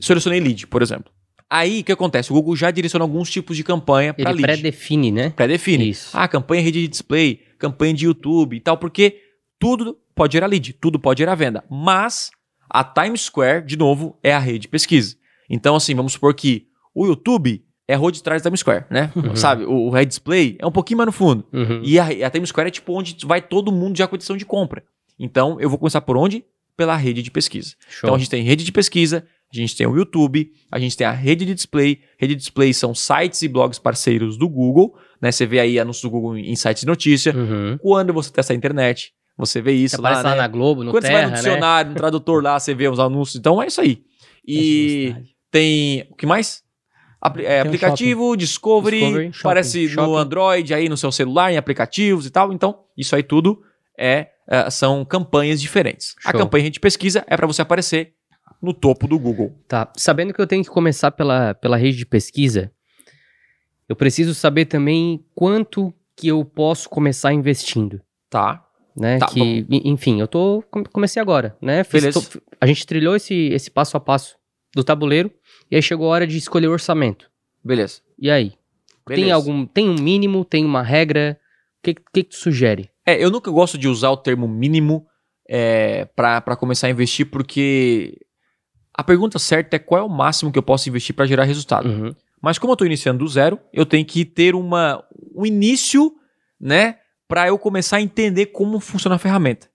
selecionei 0.00 0.40
lead, 0.40 0.66
por 0.66 0.82
exemplo. 0.82 1.12
Aí, 1.50 1.80
o 1.80 1.84
que 1.84 1.92
acontece? 1.92 2.30
O 2.30 2.34
Google 2.34 2.54
já 2.56 2.70
direciona 2.70 3.04
alguns 3.04 3.30
tipos 3.30 3.56
de 3.56 3.64
campanha 3.64 4.12
para 4.12 4.30
Ele 4.30 4.42
lead. 4.42 4.60
pré-define, 4.60 5.10
né? 5.10 5.30
Pré-define. 5.30 5.88
Isso. 5.88 6.10
Ah, 6.12 6.28
campanha 6.28 6.62
rede 6.62 6.82
de 6.82 6.88
display, 6.88 7.40
campanha 7.58 7.94
de 7.94 8.04
YouTube 8.04 8.56
e 8.56 8.60
tal, 8.60 8.76
porque 8.76 9.20
tudo 9.58 9.96
pode 10.14 10.34
gerar 10.34 10.46
lead, 10.46 10.74
tudo 10.74 10.98
pode 10.98 11.18
gerar 11.18 11.34
venda. 11.36 11.64
Mas 11.70 12.30
a 12.68 12.84
Times 12.84 13.22
Square, 13.22 13.64
de 13.64 13.78
novo, 13.78 14.18
é 14.22 14.32
a 14.34 14.38
rede 14.38 14.60
de 14.60 14.68
pesquisa. 14.68 15.16
Então, 15.48 15.74
assim, 15.74 15.94
vamos 15.94 16.12
supor 16.12 16.34
que 16.34 16.66
o 16.94 17.06
YouTube 17.06 17.64
é 17.88 17.94
a 17.94 17.96
rua 17.96 18.12
de 18.12 18.22
trás 18.22 18.42
da 18.42 18.50
Times 18.50 18.60
Square, 18.60 18.84
né? 18.90 19.10
Uhum. 19.16 19.34
Sabe? 19.34 19.64
O, 19.64 19.86
o 19.86 19.90
Red 19.90 20.04
Display 20.04 20.56
é 20.60 20.66
um 20.66 20.70
pouquinho 20.70 20.98
mais 20.98 21.06
no 21.06 21.12
fundo. 21.12 21.44
Uhum. 21.52 21.80
E 21.82 21.98
a, 21.98 22.04
a 22.26 22.30
Times 22.30 22.50
Square 22.50 22.68
é 22.68 22.70
tipo 22.70 22.92
onde 22.92 23.16
vai 23.24 23.40
todo 23.40 23.72
mundo 23.72 23.96
de 23.96 24.02
aquisição 24.02 24.36
de 24.36 24.44
compra. 24.44 24.84
Então, 25.18 25.58
eu 25.58 25.70
vou 25.70 25.78
começar 25.78 26.02
por 26.02 26.16
onde? 26.16 26.44
Pela 26.76 26.94
rede 26.94 27.22
de 27.22 27.30
pesquisa. 27.30 27.74
Show. 27.88 28.06
Então 28.06 28.14
a 28.14 28.18
gente 28.18 28.30
tem 28.30 28.44
rede 28.44 28.62
de 28.62 28.70
pesquisa, 28.70 29.26
a 29.52 29.56
gente 29.56 29.74
tem 29.74 29.86
o 29.86 29.96
YouTube, 29.96 30.52
a 30.70 30.78
gente 30.78 30.96
tem 30.96 31.06
a 31.06 31.10
rede 31.10 31.46
de 31.46 31.54
display. 31.54 31.98
Rede 32.18 32.34
de 32.34 32.40
display 32.40 32.74
são 32.74 32.94
sites 32.94 33.40
e 33.42 33.48
blogs 33.48 33.78
parceiros 33.78 34.36
do 34.36 34.48
Google, 34.48 34.94
né? 35.20 35.32
Você 35.32 35.46
vê 35.46 35.58
aí 35.58 35.80
anúncios 35.80 36.02
do 36.02 36.10
Google 36.10 36.36
em 36.36 36.54
sites 36.54 36.82
de 36.82 36.86
notícia. 36.86 37.34
Uhum. 37.34 37.78
Quando 37.78 38.12
você 38.12 38.30
testa 38.30 38.52
a 38.52 38.56
internet, 38.56 39.12
você 39.36 39.62
vê 39.62 39.72
isso 39.72 39.96
Você 39.96 40.02
lá, 40.02 40.22
lá 40.22 40.30
né? 40.30 40.36
na 40.36 40.46
Globo, 40.46 40.84
no 40.84 40.90
Quando 40.90 41.04
você 41.04 41.12
vai 41.12 41.22
no 41.22 41.28
Terra, 41.28 41.42
né? 41.42 41.48
dicionário, 41.48 41.90
no 41.92 41.96
tradutor 41.96 42.42
lá, 42.42 42.60
você 42.60 42.74
vê 42.74 42.86
os 42.86 43.00
anúncios. 43.00 43.36
Então 43.36 43.62
é 43.62 43.66
isso 43.66 43.80
aí. 43.80 44.02
E 44.46 45.14
tem 45.50 46.06
o 46.10 46.14
que 46.14 46.26
mais? 46.26 46.62
Apli- 47.20 47.44
é, 47.44 47.60
aplicativo, 47.60 48.36
Discovery, 48.36 48.98
Discovery, 49.00 49.32
shopping, 49.32 49.48
aparece 49.48 49.88
shopping. 49.88 50.06
no 50.10 50.16
Android, 50.16 50.72
aí 50.74 50.88
no 50.88 50.96
seu 50.96 51.10
celular, 51.10 51.52
em 51.52 51.56
aplicativos 51.56 52.26
e 52.26 52.30
tal. 52.30 52.52
Então, 52.52 52.84
isso 52.96 53.16
aí 53.16 53.22
tudo 53.22 53.60
é, 53.98 54.28
é, 54.48 54.70
são 54.70 55.04
campanhas 55.04 55.60
diferentes. 55.60 56.14
A 56.24 56.30
Show. 56.30 56.40
campanha 56.40 56.70
de 56.70 56.78
pesquisa 56.78 57.24
é 57.26 57.36
para 57.36 57.46
você 57.46 57.60
aparecer 57.62 58.12
no 58.62 58.72
topo 58.72 59.08
do 59.08 59.18
Google. 59.18 59.52
Tá. 59.66 59.90
Sabendo 59.96 60.32
que 60.32 60.40
eu 60.40 60.46
tenho 60.46 60.62
que 60.62 60.70
começar 60.70 61.10
pela, 61.10 61.54
pela 61.54 61.76
rede 61.76 61.98
de 61.98 62.06
pesquisa, 62.06 62.70
eu 63.88 63.96
preciso 63.96 64.34
saber 64.34 64.66
também 64.66 65.24
quanto 65.34 65.92
que 66.16 66.28
eu 66.28 66.44
posso 66.44 66.88
começar 66.88 67.32
investindo. 67.32 68.00
Tá. 68.30 68.64
Né? 68.96 69.18
Tá, 69.18 69.26
que, 69.26 69.40
en- 69.68 69.90
enfim, 69.92 70.20
eu 70.20 70.26
tô 70.28 70.62
come- 70.70 70.86
comecei 70.86 71.20
agora, 71.22 71.56
né? 71.62 71.82
Fiz- 71.84 72.12
tô- 72.14 72.40
a 72.60 72.66
gente 72.66 72.84
trilhou 72.86 73.14
esse, 73.16 73.34
esse 73.52 73.70
passo 73.70 73.96
a 73.96 74.00
passo 74.00 74.36
do 74.74 74.84
tabuleiro 74.84 75.30
e 75.70 75.76
aí 75.76 75.82
chegou 75.82 76.06
a 76.06 76.10
hora 76.10 76.26
de 76.26 76.36
escolher 76.36 76.68
o 76.68 76.72
orçamento. 76.72 77.30
Beleza. 77.64 78.00
E 78.18 78.30
aí? 78.30 78.52
Tem 79.06 79.16
Beleza. 79.16 79.34
algum, 79.34 79.66
tem 79.66 79.88
um 79.88 79.94
mínimo, 79.94 80.44
tem 80.44 80.64
uma 80.64 80.82
regra? 80.82 81.38
O 81.78 81.82
que, 81.82 81.94
que, 81.94 82.02
que 82.12 82.24
tu 82.24 82.36
sugere? 82.36 82.90
É, 83.06 83.22
eu 83.22 83.30
nunca 83.30 83.50
gosto 83.50 83.78
de 83.78 83.88
usar 83.88 84.10
o 84.10 84.16
termo 84.16 84.46
mínimo 84.46 85.06
é, 85.48 86.04
para 86.14 86.56
começar 86.56 86.88
a 86.88 86.90
investir, 86.90 87.26
porque 87.26 88.18
a 88.92 89.02
pergunta 89.02 89.38
certa 89.38 89.76
é 89.76 89.78
qual 89.78 90.02
é 90.02 90.04
o 90.04 90.08
máximo 90.08 90.52
que 90.52 90.58
eu 90.58 90.62
posso 90.62 90.88
investir 90.88 91.14
para 91.14 91.26
gerar 91.26 91.44
resultado. 91.44 91.88
Uhum. 91.88 92.14
Mas 92.40 92.58
como 92.58 92.72
eu 92.72 92.74
estou 92.74 92.86
iniciando 92.86 93.24
do 93.24 93.28
zero, 93.28 93.58
eu 93.72 93.86
tenho 93.86 94.04
que 94.04 94.24
ter 94.24 94.54
uma, 94.54 95.02
um 95.34 95.46
início, 95.46 96.14
né, 96.60 96.96
para 97.26 97.48
eu 97.48 97.58
começar 97.58 97.96
a 97.96 98.00
entender 98.00 98.46
como 98.46 98.78
funciona 98.78 99.16
a 99.16 99.18
ferramenta. 99.18 99.68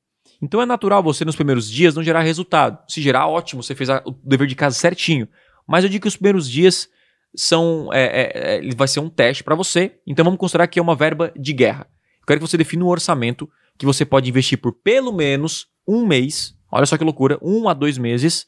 Então 0.44 0.62
é 0.62 0.66
natural 0.66 1.02
você 1.02 1.24
nos 1.24 1.36
primeiros 1.38 1.70
dias 1.72 1.96
não 1.96 2.04
gerar 2.04 2.20
resultado. 2.22 2.78
Se 2.88 3.02
gerar, 3.02 3.28
ótimo, 3.28 3.64
você 3.64 3.74
fez 3.74 3.90
a- 3.90 4.04
o 4.06 4.12
dever 4.24 4.46
de 4.46 4.56
casa 4.56 4.76
certinho. 4.78 5.26
Mas 5.66 5.86
eu 5.86 5.90
digo 5.90 6.02
que 6.02 6.08
os 6.10 6.18
primeiros 6.18 6.50
dias 6.50 6.90
são, 7.36 7.90
é, 7.94 8.04
é, 8.04 8.68
é, 8.68 8.76
vai 8.76 8.88
ser 8.88 9.00
um 9.00 9.10
teste 9.10 9.42
para 9.44 9.56
você. 9.56 9.94
Então 10.06 10.26
vamos 10.26 10.38
considerar 10.40 10.68
que 10.68 10.78
é 10.80 10.82
uma 10.82 10.96
verba 10.96 11.32
de 11.36 11.54
guerra. 11.54 11.88
Eu 12.22 12.26
quero 12.28 12.40
que 12.42 12.48
você 12.48 12.58
defina 12.58 12.84
um 12.84 12.90
orçamento 12.90 13.50
que 13.78 13.86
você 13.86 14.04
pode 14.06 14.30
investir 14.30 14.58
por 14.58 14.74
pelo 14.74 15.14
menos 15.14 15.68
um 15.88 16.06
mês. 16.06 16.54
Olha 16.70 16.86
só 16.86 16.98
que 16.98 17.04
loucura, 17.06 17.40
um 17.42 17.70
a 17.70 17.74
dois 17.74 17.98
meses 17.98 18.46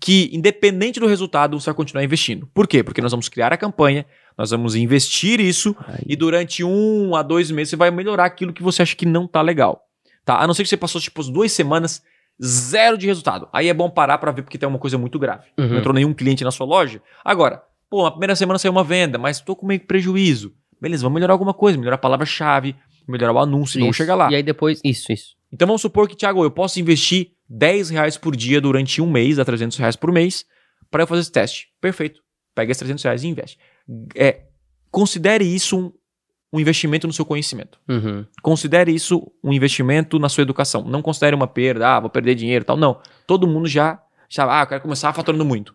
que, 0.00 0.28
independente 0.32 0.98
do 0.98 1.06
resultado, 1.06 1.58
você 1.58 1.66
vai 1.66 1.74
continuar 1.74 2.02
investindo. 2.02 2.48
Por 2.52 2.66
quê? 2.66 2.82
Porque 2.82 3.00
nós 3.00 3.12
vamos 3.12 3.28
criar 3.28 3.52
a 3.52 3.56
campanha, 3.56 4.04
nós 4.36 4.50
vamos 4.50 4.74
investir 4.74 5.38
isso 5.40 5.76
Aí. 5.86 6.02
e 6.08 6.16
durante 6.16 6.64
um 6.64 7.14
a 7.14 7.22
dois 7.22 7.50
meses 7.52 7.70
você 7.70 7.76
vai 7.76 7.90
melhorar 7.92 8.24
aquilo 8.24 8.52
que 8.52 8.62
você 8.62 8.82
acha 8.82 8.96
que 8.96 9.06
não 9.06 9.28
tá 9.28 9.40
legal. 9.40 9.80
Tá? 10.24 10.38
A 10.38 10.46
não 10.46 10.54
ser 10.54 10.62
que 10.62 10.68
você 10.68 10.76
passou, 10.76 11.00
tipo, 11.00 11.20
as 11.20 11.28
duas 11.28 11.52
semanas 11.52 12.02
zero 12.42 12.98
de 12.98 13.06
resultado. 13.06 13.48
Aí 13.52 13.68
é 13.68 13.74
bom 13.74 13.88
parar 13.88 14.18
pra 14.18 14.32
ver 14.32 14.42
porque 14.42 14.58
tem 14.58 14.68
uma 14.68 14.78
coisa 14.78 14.98
muito 14.98 15.18
grave. 15.18 15.46
Uhum. 15.58 15.68
Não 15.68 15.78
entrou 15.78 15.94
nenhum 15.94 16.12
cliente 16.12 16.42
na 16.44 16.50
sua 16.50 16.66
loja. 16.66 17.00
Agora, 17.24 17.62
pô, 17.88 18.04
na 18.04 18.10
primeira 18.10 18.34
semana 18.34 18.58
saiu 18.58 18.72
uma 18.72 18.84
venda, 18.84 19.18
mas 19.18 19.40
tô 19.40 19.54
com 19.54 19.66
meio 19.66 19.80
que 19.80 19.86
prejuízo. 19.86 20.52
Beleza, 20.80 21.02
vamos 21.02 21.14
melhorar 21.14 21.34
alguma 21.34 21.54
coisa, 21.54 21.78
melhorar 21.78 21.94
a 21.94 21.98
palavra-chave, 21.98 22.74
melhorar 23.06 23.32
o 23.32 23.38
anúncio, 23.38 23.80
vamos 23.80 23.96
chegar 23.96 24.14
lá. 24.14 24.30
E 24.30 24.36
aí 24.36 24.42
depois, 24.42 24.80
isso, 24.84 25.12
isso. 25.12 25.36
Então 25.52 25.66
vamos 25.66 25.82
supor 25.82 26.08
que, 26.08 26.16
Thiago, 26.16 26.42
eu 26.42 26.50
posso 26.50 26.80
investir 26.80 27.30
10 27.48 27.90
reais 27.90 28.16
por 28.16 28.34
dia 28.34 28.60
durante 28.60 29.00
um 29.00 29.10
mês, 29.10 29.36
dá 29.36 29.44
300 29.44 29.78
reais 29.78 29.96
por 29.96 30.10
mês, 30.10 30.44
para 30.90 31.02
eu 31.02 31.06
fazer 31.06 31.22
esse 31.22 31.32
teste. 31.32 31.68
Perfeito. 31.80 32.20
Pega 32.54 32.70
esses 32.72 32.80
300 32.80 33.04
reais 33.04 33.24
e 33.24 33.28
investe. 33.28 33.58
É, 34.14 34.42
considere 34.90 35.44
isso 35.44 35.78
um, 35.78 35.92
um 36.54 36.60
investimento 36.60 37.08
no 37.08 37.12
seu 37.12 37.24
conhecimento. 37.24 37.80
Uhum. 37.88 38.24
Considere 38.40 38.94
isso 38.94 39.28
um 39.42 39.52
investimento 39.52 40.20
na 40.20 40.28
sua 40.28 40.42
educação. 40.42 40.84
Não 40.84 41.02
considere 41.02 41.34
uma 41.34 41.48
perda, 41.48 41.96
ah, 41.96 41.98
vou 41.98 42.08
perder 42.08 42.36
dinheiro 42.36 42.62
e 42.62 42.64
tal. 42.64 42.76
Não. 42.76 43.00
Todo 43.26 43.48
mundo 43.48 43.66
já, 43.66 44.00
já, 44.28 44.44
ah, 44.60 44.62
eu 44.62 44.66
quero 44.68 44.80
começar 44.80 45.12
faturando 45.12 45.44
muito. 45.44 45.74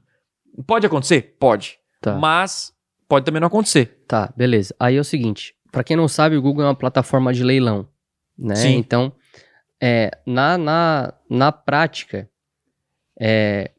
Pode 0.65 0.85
acontecer? 0.85 1.35
Pode. 1.37 1.77
Tá. 1.99 2.15
Mas 2.15 2.73
pode 3.09 3.25
também 3.25 3.41
não 3.41 3.47
acontecer. 3.47 4.03
Tá, 4.07 4.33
beleza. 4.37 4.73
Aí 4.79 4.95
é 4.95 4.99
o 5.01 5.03
seguinte, 5.03 5.53
pra 5.69 5.83
quem 5.83 5.97
não 5.97 6.07
sabe, 6.07 6.37
o 6.37 6.41
Google 6.41 6.63
é 6.63 6.67
uma 6.67 6.75
plataforma 6.75 7.33
de 7.33 7.43
leilão, 7.43 7.85
né? 8.37 8.55
Sim. 8.55 8.77
Então, 8.77 9.11
é, 9.81 10.11
na, 10.25 10.57
na, 10.57 11.13
na 11.29 11.51
prática, 11.51 12.29
é, 13.19 13.71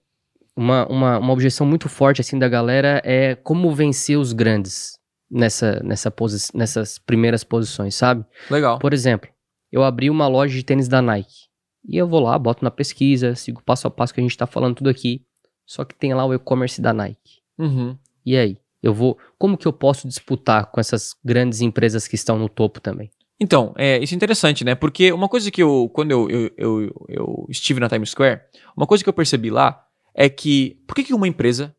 uma, 0.54 0.86
uma, 0.86 1.18
uma 1.18 1.32
objeção 1.32 1.66
muito 1.66 1.88
forte 1.88 2.20
assim 2.20 2.38
da 2.38 2.46
galera 2.46 3.00
é 3.06 3.34
como 3.36 3.74
vencer 3.74 4.18
os 4.18 4.34
grandes 4.34 4.99
nessa, 5.30 5.80
nessa 5.84 6.10
posi 6.10 6.50
nessas 6.54 6.98
primeiras 6.98 7.44
posições, 7.44 7.94
sabe? 7.94 8.24
Legal. 8.50 8.78
Por 8.78 8.92
exemplo, 8.92 9.30
eu 9.70 9.84
abri 9.84 10.10
uma 10.10 10.26
loja 10.26 10.54
de 10.54 10.64
tênis 10.64 10.88
da 10.88 11.00
Nike. 11.00 11.48
E 11.86 11.96
eu 11.96 12.06
vou 12.06 12.20
lá, 12.20 12.38
boto 12.38 12.64
na 12.64 12.70
pesquisa, 12.70 13.34
sigo 13.34 13.62
passo 13.62 13.86
a 13.86 13.90
passo 13.90 14.12
que 14.12 14.20
a 14.20 14.22
gente 14.22 14.36
tá 14.36 14.46
falando 14.46 14.76
tudo 14.76 14.90
aqui. 14.90 15.24
Só 15.64 15.84
que 15.84 15.94
tem 15.94 16.12
lá 16.12 16.24
o 16.26 16.34
e-commerce 16.34 16.80
da 16.82 16.92
Nike. 16.92 17.40
Uhum. 17.58 17.96
E 18.26 18.36
aí? 18.36 18.58
Eu 18.82 18.92
vou. 18.92 19.16
Como 19.38 19.56
que 19.56 19.68
eu 19.68 19.72
posso 19.72 20.08
disputar 20.08 20.66
com 20.66 20.80
essas 20.80 21.14
grandes 21.24 21.60
empresas 21.60 22.08
que 22.08 22.16
estão 22.16 22.38
no 22.38 22.48
topo 22.48 22.80
também? 22.80 23.10
Então, 23.38 23.72
é, 23.76 23.98
isso 23.98 24.14
é 24.14 24.16
interessante, 24.16 24.64
né? 24.64 24.74
Porque 24.74 25.12
uma 25.12 25.28
coisa 25.28 25.50
que 25.50 25.62
eu, 25.62 25.90
quando 25.94 26.10
eu, 26.10 26.28
eu, 26.28 26.50
eu, 26.56 27.06
eu 27.08 27.46
estive 27.48 27.80
na 27.80 27.88
Times 27.88 28.10
Square, 28.10 28.40
uma 28.76 28.86
coisa 28.86 29.02
que 29.02 29.08
eu 29.08 29.14
percebi 29.14 29.50
lá 29.50 29.86
é 30.14 30.28
que, 30.28 30.82
por 30.86 30.94
que, 30.94 31.04
que 31.04 31.14
uma 31.14 31.28
empresa 31.28 31.74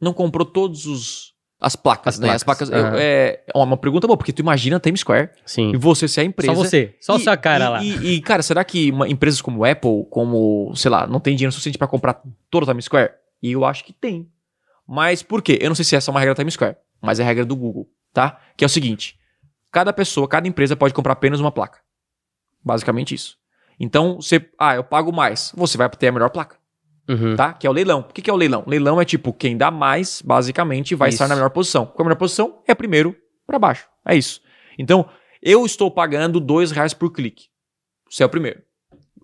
não 0.00 0.12
comprou 0.12 0.44
todos 0.44 0.86
os 0.86 1.33
as 1.64 1.76
placas, 1.76 2.14
As 2.14 2.20
né? 2.20 2.30
As 2.30 2.42
placas, 2.44 2.68
placas. 2.68 2.84
eu- 2.86 2.90
aham. 2.90 2.98
é 3.00 3.42
uma 3.54 3.76
pergunta 3.76 4.06
boa, 4.06 4.16
porque 4.16 4.32
tu 4.32 4.40
imagina 4.40 4.76
a 4.76 4.80
Times 4.80 5.00
Square 5.00 5.30
Sim. 5.46 5.72
e 5.72 5.76
você 5.76 6.06
ser 6.06 6.20
a 6.20 6.24
empresa. 6.24 6.54
Só 6.54 6.62
você. 6.62 6.94
Só 7.00 7.16
E- 7.16 7.20
sua 7.20 7.36
cara 7.36 7.64
e- 7.64 7.68
lá. 7.68 7.82
E, 7.82 8.14
e, 8.16 8.20
cara, 8.20 8.42
será 8.42 8.62
que 8.64 8.90
uma- 8.90 9.08
empresas 9.08 9.40
como 9.40 9.64
Apple, 9.64 10.06
como, 10.10 10.72
sei 10.76 10.90
lá, 10.90 11.06
não 11.06 11.20
tem 11.20 11.34
dinheiro 11.36 11.52
suficiente 11.52 11.78
pra 11.78 11.86
comprar 11.88 12.20
toda 12.50 12.64
a 12.64 12.68
Times 12.68 12.84
Square? 12.84 13.12
E 13.42 13.52
eu 13.52 13.64
acho 13.64 13.84
que 13.84 13.92
tem. 13.92 14.28
Mas 14.86 15.22
por 15.22 15.40
quê? 15.42 15.58
Eu 15.60 15.68
não 15.70 15.74
sei 15.74 15.84
se 15.84 15.96
essa 15.96 16.10
é 16.10 16.12
uma 16.12 16.20
regra 16.20 16.34
da 16.34 16.38
Times 16.38 16.54
Square, 16.54 16.76
mas 17.00 17.18
é 17.18 17.22
a 17.22 17.26
regra 17.26 17.44
do 17.44 17.56
Google, 17.56 17.88
tá? 18.12 18.38
Que 18.56 18.64
é 18.64 18.66
o 18.66 18.70
seguinte: 18.70 19.18
cada 19.72 19.92
pessoa, 19.92 20.28
cada 20.28 20.46
empresa 20.46 20.76
pode 20.76 20.92
comprar 20.92 21.14
apenas 21.14 21.40
uma 21.40 21.50
placa. 21.50 21.78
Basicamente 22.64 23.14
isso. 23.14 23.36
Então, 23.78 24.16
você, 24.20 24.46
ah, 24.58 24.76
eu 24.76 24.84
pago 24.84 25.12
mais, 25.12 25.52
você 25.56 25.76
vai 25.76 25.88
ter 25.90 26.08
a 26.08 26.12
melhor 26.12 26.30
placa, 26.30 26.56
Uhum. 27.08 27.36
tá? 27.36 27.52
Que 27.52 27.66
é 27.66 27.70
o 27.70 27.72
leilão. 27.72 28.00
O 28.00 28.12
que 28.12 28.28
é 28.30 28.32
o 28.32 28.36
leilão? 28.36 28.64
Leilão 28.66 29.00
é 29.00 29.04
tipo, 29.04 29.32
quem 29.32 29.56
dá 29.56 29.70
mais, 29.70 30.22
basicamente, 30.22 30.94
vai 30.94 31.08
Isso. 31.10 31.16
estar 31.16 31.28
na 31.28 31.34
melhor 31.34 31.50
posição. 31.50 31.84
Qual 31.86 31.96
é 31.98 32.02
a 32.02 32.04
melhor 32.04 32.18
posição? 32.18 32.62
É 32.66 32.74
primeiro 32.74 33.14
pra 33.46 33.58
baixo. 33.58 33.86
É 34.06 34.14
isso. 34.16 34.40
Então, 34.78 35.08
eu 35.42 35.64
estou 35.66 35.90
pagando 35.90 36.40
dois 36.40 36.70
reais 36.70 36.94
por 36.94 37.10
clique. 37.12 37.44
Você 38.10 38.22
é 38.22 38.26
o 38.26 38.28
primeiro. 38.28 38.60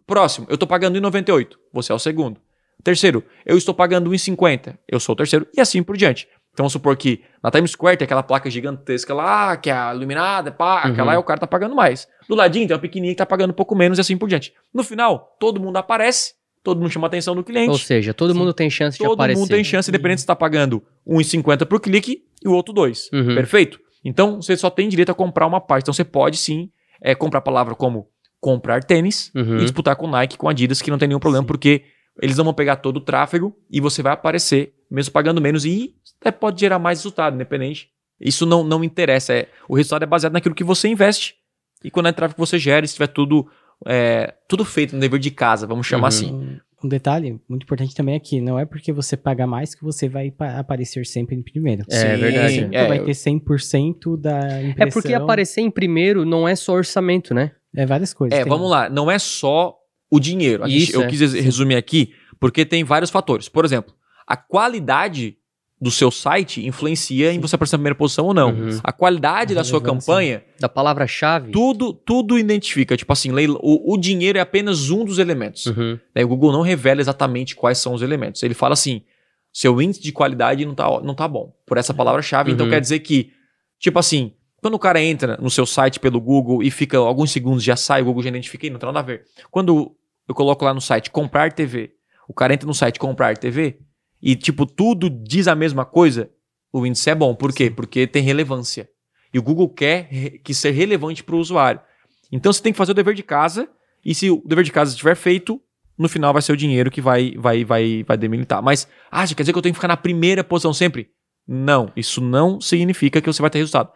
Próximo, 0.06 0.46
eu 0.50 0.54
estou 0.54 0.66
pagando 0.68 0.98
1,98. 1.00 1.56
Você 1.72 1.92
é 1.92 1.94
o 1.94 1.98
segundo. 1.98 2.40
Terceiro, 2.82 3.22
eu 3.46 3.56
estou 3.56 3.74
pagando 3.74 4.10
1,50. 4.10 4.76
Eu 4.88 4.98
sou 4.98 5.12
o 5.12 5.16
terceiro. 5.16 5.46
E 5.56 5.60
assim 5.60 5.82
por 5.82 5.96
diante. 5.96 6.26
Então, 6.52 6.64
vamos 6.64 6.72
supor 6.72 6.96
que 6.96 7.22
na 7.42 7.50
Times 7.50 7.70
Square 7.72 7.96
tem 7.96 8.04
aquela 8.04 8.22
placa 8.24 8.50
gigantesca 8.50 9.14
lá, 9.14 9.56
que 9.56 9.70
é 9.70 9.94
iluminada, 9.94 10.50
pá, 10.50 10.84
Uhum. 10.86 10.92
aquela 10.92 11.12
aí 11.12 11.18
o 11.18 11.22
cara 11.22 11.38
tá 11.40 11.46
pagando 11.46 11.76
mais. 11.76 12.08
Do 12.28 12.34
ladinho 12.34 12.66
tem 12.66 12.74
uma 12.74 12.80
pequenininha 12.80 13.14
que 13.14 13.18
tá 13.18 13.26
pagando 13.26 13.50
um 13.50 13.54
pouco 13.54 13.74
menos 13.76 13.98
e 13.98 14.00
assim 14.00 14.16
por 14.18 14.28
diante. 14.28 14.52
No 14.74 14.82
final, 14.82 15.36
todo 15.38 15.60
mundo 15.60 15.76
aparece, 15.76 16.32
todo 16.62 16.80
mundo 16.80 16.90
chama 16.90 17.06
a 17.06 17.08
atenção 17.08 17.34
do 17.34 17.42
cliente. 17.44 17.70
Ou 17.70 17.78
seja, 17.78 18.12
todo 18.14 18.34
mundo 18.34 18.52
tem 18.52 18.68
chance 18.70 18.98
de 18.98 19.04
Todo 19.04 19.14
aparecer. 19.14 19.40
mundo 19.40 19.48
tem 19.50 19.64
chance, 19.64 19.90
independente 19.90 20.20
se 20.20 20.24
está 20.24 20.36
pagando 20.36 20.82
1,50 21.06 21.66
por 21.66 21.80
clique 21.80 22.22
e 22.44 22.48
o 22.48 22.52
outro 22.52 22.72
2. 22.74 23.10
Uhum. 23.12 23.34
Perfeito? 23.34 23.78
Então, 24.04 24.40
você 24.40 24.56
só 24.56 24.70
tem 24.70 24.88
direito 24.88 25.10
a 25.10 25.14
comprar 25.14 25.46
uma 25.46 25.60
parte. 25.60 25.84
Então, 25.84 25.94
você 25.94 26.04
pode 26.04 26.36
sim 26.36 26.70
é, 27.02 27.14
comprar 27.14 27.38
a 27.38 27.42
palavra 27.42 27.74
como 27.74 28.08
comprar 28.40 28.82
tênis 28.82 29.30
Uhum. 29.34 29.56
e 29.56 29.60
disputar 29.60 29.96
com 29.96 30.06
Nike, 30.06 30.38
com 30.38 30.48
Adidas, 30.48 30.80
que 30.80 30.90
não 30.90 30.96
tem 30.98 31.06
nenhum 31.08 31.20
problema, 31.20 31.42
Sim. 31.42 31.46
porque 31.48 31.82
eles 32.22 32.36
não 32.38 32.44
vão 32.44 32.54
pegar 32.54 32.76
todo 32.76 32.96
o 32.96 33.00
tráfego 33.00 33.54
e 33.70 33.80
você 33.80 34.02
vai 34.02 34.12
aparecer, 34.12 34.72
mesmo 34.90 35.12
pagando 35.12 35.40
menos, 35.40 35.64
e 35.66 35.94
até 36.20 36.30
pode 36.30 36.58
gerar 36.60 36.78
mais 36.78 36.98
resultado, 37.00 37.34
independente. 37.34 37.88
Isso 38.20 38.44
não, 38.46 38.62
não 38.64 38.82
interessa. 38.84 39.32
É, 39.34 39.48
o 39.68 39.74
resultado 39.74 40.02
é 40.02 40.06
baseado 40.06 40.32
naquilo 40.32 40.54
que 40.54 40.64
você 40.64 40.88
investe. 40.88 41.34
E 41.82 41.90
quando 41.90 42.08
é 42.08 42.12
tráfego 42.12 42.34
que 42.36 42.40
você 42.46 42.58
gera, 42.58 42.86
se 42.86 42.92
tiver 42.94 43.06
tudo, 43.06 43.46
é, 43.86 44.34
tudo 44.48 44.64
feito 44.64 44.94
no 44.94 45.00
dever 45.00 45.18
de 45.20 45.30
casa, 45.30 45.66
vamos 45.66 45.86
chamar 45.86 46.04
Uhum. 46.04 46.08
assim. 46.08 46.60
Um, 46.82 46.88
detalhe 46.88 47.38
muito 47.48 47.64
importante 47.64 47.94
também 47.94 48.14
é 48.14 48.18
que 48.18 48.40
não 48.40 48.58
é 48.58 48.64
porque 48.64 48.90
você 48.90 49.14
paga 49.16 49.46
mais 49.46 49.74
que 49.74 49.82
você 49.84 50.08
vai 50.08 50.30
pa- 50.30 50.58
aparecer 50.58 51.04
sempre 51.06 51.36
em 51.36 51.42
primeiro. 51.42 51.84
É 51.90 51.94
Sim, 51.94 52.20
verdade. 52.20 52.60
Nunca 52.62 52.78
é, 52.78 52.88
vai 52.88 53.04
ter 53.04 53.14
100% 53.14 54.16
da 54.16 54.62
impressão. 54.62 54.74
É 54.78 54.90
porque 54.90 55.12
aparecer 55.14 55.60
em 55.60 55.70
primeiro 55.70 56.24
não 56.24 56.48
é 56.48 56.56
só 56.56 56.72
orçamento, 56.72 57.34
né? 57.34 57.52
É 57.76 57.84
várias 57.84 58.14
coisas. 58.14 58.38
É, 58.38 58.42
Tem- 58.44 58.48
vamos 58.50 58.70
lá. 58.70 58.88
Não 58.88 59.10
é 59.10 59.18
só 59.18 59.76
o 60.10 60.18
dinheiro. 60.18 60.66
Gente- 60.66 60.82
Isso, 60.84 60.96
eu 60.96 61.02
é. 61.02 61.06
quis 61.06 61.20
res- 61.20 61.34
resumir 61.34 61.76
aqui 61.76 62.12
porque 62.40 62.64
tem 62.64 62.82
vários 62.82 63.10
fatores. 63.10 63.46
Por 63.48 63.64
exemplo, 63.66 63.94
a 64.26 64.34
qualidade 64.36 65.36
do 65.80 65.90
seu 65.90 66.10
site 66.10 66.66
influencia 66.66 67.32
em 67.32 67.40
você 67.40 67.54
aparecer 67.54 67.74
na 67.76 67.78
primeira 67.78 67.94
posição 67.94 68.26
ou 68.26 68.34
não. 68.34 68.50
Uhum. 68.50 68.78
A 68.84 68.92
qualidade 68.92 69.52
A 69.54 69.56
da 69.56 69.64
sua 69.64 69.80
campanha, 69.80 70.44
Da 70.60 70.68
palavra-chave. 70.68 71.50
tudo, 71.52 71.92
tudo 71.94 72.38
identifica. 72.38 72.96
Tipo 72.96 73.12
assim, 73.12 73.30
o, 73.62 73.94
o 73.94 73.96
dinheiro 73.96 74.36
é 74.36 74.40
apenas 74.42 74.90
um 74.90 75.04
dos 75.04 75.18
elementos. 75.18 75.66
Uhum. 75.66 75.98
Né, 76.14 76.22
O 76.24 76.28
Google 76.28 76.52
não 76.52 76.60
revela 76.60 77.00
exatamente 77.00 77.56
quais 77.56 77.78
são 77.78 77.94
os 77.94 78.02
elementos. 78.02 78.42
Ele 78.42 78.52
fala 78.52 78.74
assim: 78.74 79.02
seu 79.52 79.80
índice 79.80 80.02
de 80.02 80.12
qualidade 80.12 80.66
não 80.66 80.74
tá, 80.74 80.86
não 81.00 81.14
tá 81.14 81.26
bom. 81.26 81.52
Por 81.66 81.78
essa 81.78 81.94
palavra-chave. 81.94 82.52
Então 82.52 82.66
Uhum. 82.66 82.72
quer 82.72 82.80
dizer 82.80 82.98
que, 83.00 83.32
tipo 83.78 83.98
assim, 83.98 84.32
quando 84.60 84.74
o 84.74 84.78
cara 84.78 85.00
entra 85.00 85.38
no 85.40 85.48
seu 85.50 85.64
site 85.64 85.98
pelo 85.98 86.20
Google 86.20 86.62
e 86.62 86.70
fica 86.70 86.98
alguns 86.98 87.30
segundos, 87.30 87.62
já 87.64 87.74
sai, 87.76 88.02
o 88.02 88.04
Google 88.04 88.22
já 88.22 88.28
identifica, 88.28 88.66
"Ih, 88.66 88.70
não 88.70 88.78
tem 88.78 88.86
nada 88.86 88.98
a 88.98 89.02
ver. 89.02 89.22
Quando 89.50 89.92
eu 90.28 90.34
coloco 90.34 90.62
lá 90.62 90.74
no 90.74 90.80
site 90.80 91.10
comprar 91.10 91.52
TV, 91.52 91.92
o 92.28 92.34
cara 92.34 92.52
entra 92.52 92.66
no 92.66 92.74
site 92.74 92.98
comprar 92.98 93.38
TV 93.38 93.78
e, 94.22 94.36
tipo, 94.36 94.66
tudo 94.66 95.08
diz 95.08 95.48
a 95.48 95.54
mesma 95.54 95.84
coisa, 95.84 96.30
o 96.72 96.86
índice 96.86 97.10
é 97.10 97.14
bom. 97.14 97.34
Por 97.34 97.52
quê? 97.52 97.70
Porque 97.70 98.06
tem 98.06 98.22
relevância. 98.22 98.88
E 99.32 99.38
o 99.38 99.42
Google 99.42 99.68
quer 99.68 100.08
que 100.44 100.52
ser 100.52 100.72
relevante 100.72 101.22
para 101.24 101.34
o 101.34 101.38
usuário. 101.38 101.80
Então 102.30 102.52
você 102.52 102.62
tem 102.62 102.72
que 102.72 102.76
fazer 102.76 102.92
o 102.92 102.94
dever 102.94 103.14
de 103.14 103.22
casa 103.22 103.68
e 104.04 104.14
se 104.14 104.30
o 104.30 104.42
dever 104.44 104.64
de 104.64 104.72
casa 104.72 104.90
estiver 104.90 105.16
feito, 105.16 105.60
no 105.98 106.08
final 106.08 106.32
vai 106.32 106.42
ser 106.42 106.52
o 106.52 106.56
dinheiro 106.56 106.90
que 106.90 107.00
vai 107.00 107.34
vai 107.36 107.64
vai 107.64 108.02
vai 108.04 108.16
demilitar. 108.16 108.62
Mas, 108.62 108.88
ah, 109.10 109.26
quer 109.26 109.42
dizer 109.42 109.52
que 109.52 109.58
eu 109.58 109.62
tenho 109.62 109.74
que 109.74 109.78
ficar 109.78 109.88
na 109.88 109.96
primeira 109.96 110.42
posição 110.44 110.72
sempre? 110.72 111.10
Não, 111.46 111.92
isso 111.96 112.20
não 112.20 112.60
significa 112.60 113.20
que 113.20 113.26
você 113.26 113.42
vai 113.42 113.50
ter 113.50 113.58
resultado. 113.58 113.90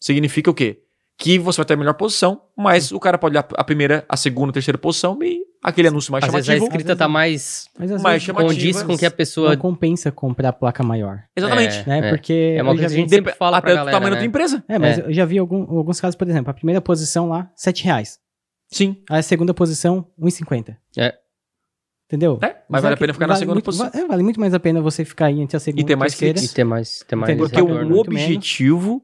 Significa 0.00 0.50
o 0.50 0.54
quê? 0.54 0.82
Que 1.18 1.38
você 1.38 1.58
vai 1.58 1.66
ter 1.66 1.74
a 1.74 1.76
melhor 1.76 1.94
posição, 1.94 2.40
mas 2.56 2.92
o 2.92 3.00
cara 3.00 3.18
pode 3.18 3.34
olhar 3.34 3.46
a 3.54 3.64
primeira, 3.64 4.04
a 4.08 4.16
segunda, 4.16 4.50
a 4.50 4.54
terceira 4.54 4.78
posição 4.78 5.18
e 5.22 5.44
aquele 5.62 5.88
anúncio 5.88 6.10
mais 6.12 6.24
Às 6.24 6.30
vezes 6.32 6.48
a 6.48 6.52
chamativo. 6.52 6.66
escrita 6.76 6.96
tá 6.96 7.08
mais 7.08 7.68
Mas 7.78 7.90
mais 7.90 8.02
vezes 8.02 8.22
chamativa, 8.24 8.48
condiz 8.54 8.82
com 8.82 8.96
que 8.96 9.06
a 9.06 9.10
pessoa. 9.10 9.50
não 9.50 9.56
compensa 9.56 10.10
comprar 10.12 10.48
a 10.50 10.52
placa 10.52 10.82
maior. 10.82 11.22
Exatamente. 11.36 11.86
Né? 11.88 11.98
É. 12.06 12.10
Porque 12.10 12.54
É 12.56 12.62
uma 12.62 12.72
coisa 12.72 12.86
que 12.88 12.94
a 12.94 12.96
gente 12.96 13.10
sempre 13.10 13.32
fala 13.34 13.58
Até 13.58 13.66
pra 13.68 13.74
galera, 13.76 13.96
tamanho 13.96 14.10
da 14.12 14.16
né? 14.16 14.22
tua 14.22 14.26
empresa. 14.28 14.64
É, 14.68 14.78
mas 14.78 14.98
É. 14.98 15.02
eu 15.06 15.12
já 15.12 15.24
vi 15.24 15.38
algum- 15.38 15.62
alguns 15.78 16.00
casos, 16.00 16.16
por 16.16 16.28
exemplo, 16.28 16.50
a 16.50 16.54
primeira 16.54 16.80
posição 16.80 17.28
lá, 17.28 17.50
7 17.54 17.84
reais. 17.84 18.18
Sim. 18.72 18.96
A 19.10 19.20
segunda 19.22 19.52
posição, 19.52 20.06
1,50. 20.18 20.76
É. 20.96 21.14
Entendeu? 22.06 22.38
É, 22.42 22.56
mas 22.68 22.82
vale 22.82 22.94
a 22.94 22.96
que 22.96 23.00
pena 23.02 23.12
ficar 23.12 23.26
na 23.28 23.34
vale 23.34 23.38
segunda 23.40 23.54
muito- 23.56 23.64
posição. 23.66 23.88
va- 23.90 23.98
é, 23.98 24.04
vale 24.04 24.22
muito 24.22 24.40
mais 24.40 24.52
a 24.52 24.58
pena 24.60 24.80
você 24.80 25.04
ficar 25.04 25.26
aí 25.26 25.40
entre 25.40 25.56
a 25.56 25.60
segunda 25.60 25.80
E 25.82 25.84
ter 25.86 25.94
mais 25.96 26.12
terceira. 26.16 26.40
E 26.40 26.48
ter 26.48 26.64
mais, 26.64 27.04
ter 27.06 27.14
mais? 27.16 27.36
Porque 27.38 27.56
retorno. 27.60 27.94
o 27.96 28.00
objetivo 28.00 29.00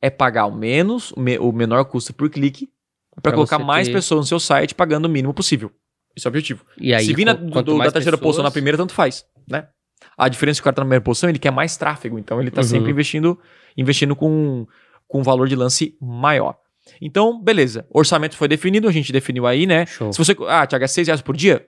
é 0.00 0.08
pagar 0.08 0.46
o 0.46 0.54
menos, 0.54 1.12
o 1.12 1.20
me- 1.20 1.38
o 1.38 1.52
menor 1.52 1.84
custo 1.84 2.14
por 2.14 2.30
clique, 2.30 2.68
para 3.14 3.20
Pra 3.22 3.32
colocar 3.32 3.58
mais 3.58 3.88
ter- 3.88 3.92
pessoas 3.92 4.20
no 4.20 4.26
seu 4.26 4.40
site 4.40 4.74
pagando 4.74 5.04
o 5.04 5.08
mínimo 5.08 5.34
possível. 5.34 5.70
Esse 6.16 6.26
é 6.26 6.28
o 6.28 6.30
objetivo. 6.30 6.64
E 6.78 6.92
aí, 6.94 7.04
Se 7.04 7.12
vir 7.14 7.24
na, 7.24 7.32
do- 7.34 7.50
da 7.50 7.62
terceira 7.62 7.92
pessoas- 7.92 8.20
posição 8.20 8.42
na 8.44 8.50
primeira, 8.50 8.76
tanto 8.76 8.92
faz, 8.92 9.24
né? 9.48 9.68
A 10.16 10.28
diferença 10.28 10.58
é 10.58 10.60
que 10.60 10.62
o 10.62 10.64
cara 10.64 10.74
tá 10.76 10.80
na 10.82 10.86
primeira 10.86 11.02
posição, 11.04 11.28
ele 11.30 11.38
quer 11.38 11.50
mais 11.52 11.76
tráfego, 11.76 12.18
então 12.18 12.40
ele 12.40 12.50
tá 12.50 12.60
Uhum. 12.62 12.66
sempre 12.66 12.90
investindo, 12.90 13.38
investindo 13.76 14.16
com, 14.16 14.66
com 15.06 15.20
um 15.20 15.22
valor 15.22 15.48
de 15.48 15.54
lance 15.56 15.94
maior. 16.00 16.56
Então, 17.00 17.40
beleza. 17.42 17.86
Orçamento 17.90 18.36
foi 18.36 18.48
definido, 18.48 18.88
a 18.88 18.92
gente 18.92 19.12
definiu 19.12 19.46
aí, 19.46 19.66
né? 19.66 19.86
Show. 19.86 20.12
Se 20.12 20.18
você. 20.18 20.34
Ah, 20.48 20.66
Thiago, 20.66 20.84
é 20.84 20.88
6 20.88 21.06
reais 21.06 21.20
por 21.20 21.36
dia? 21.36 21.64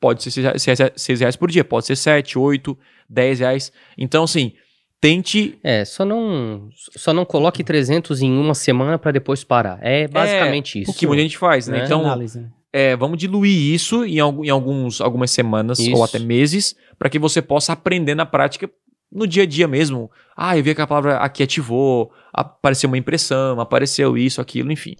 Pode 0.00 0.22
ser 0.22 0.58
6 0.98 1.20
reais 1.20 1.36
por 1.36 1.50
dia, 1.50 1.64
pode 1.64 1.86
ser 1.86 1.96
7, 1.96 2.38
8, 2.38 2.76
10 3.08 3.40
reais. 3.40 3.72
Então, 3.98 4.24
assim, 4.24 4.52
tente. 5.00 5.58
É, 5.62 5.84
só 5.84 6.04
não, 6.04 6.68
só 6.96 7.12
não 7.12 7.24
coloque 7.24 7.62
300 7.62 8.22
em 8.22 8.32
uma 8.32 8.54
semana 8.54 8.98
pra 8.98 9.12
depois 9.12 9.44
parar. 9.44 9.78
É 9.82 10.08
basicamente 10.08 10.78
O 10.78 10.82
isso. 10.82 10.94
que 10.94 11.06
muita 11.06 11.22
gente 11.22 11.36
faz, 11.38 11.68
né? 11.68 11.78
Né? 11.78 11.84
Então, 11.84 12.00
Análise, 12.00 12.40
né? 12.40 12.50
É, 12.72 12.96
vamos 12.96 13.18
diluir 13.18 13.74
isso 13.74 14.04
em, 14.04 14.16
em 14.16 14.50
alguns, 14.50 15.00
algumas 15.00 15.30
semanas 15.30 15.78
Isso. 15.78 15.94
ou 15.94 16.02
até 16.02 16.18
meses, 16.18 16.74
para 16.98 17.10
que 17.10 17.18
você 17.18 17.42
possa 17.42 17.72
aprender 17.72 18.14
na 18.14 18.24
prática 18.26 18.70
no 19.10 19.26
dia 19.26 19.42
a 19.42 19.46
dia 19.46 19.68
mesmo. 19.68 20.10
Ah, 20.34 20.56
eu 20.56 20.64
vi 20.64 20.74
que 20.74 20.80
a 20.80 20.86
palavra 20.86 21.18
aqui 21.18 21.42
ativou, 21.42 22.10
apareceu 22.32 22.88
uma 22.88 22.96
impressão, 22.96 23.60
apareceu 23.60 24.16
isso, 24.16 24.40
aquilo, 24.40 24.72
enfim. 24.72 24.94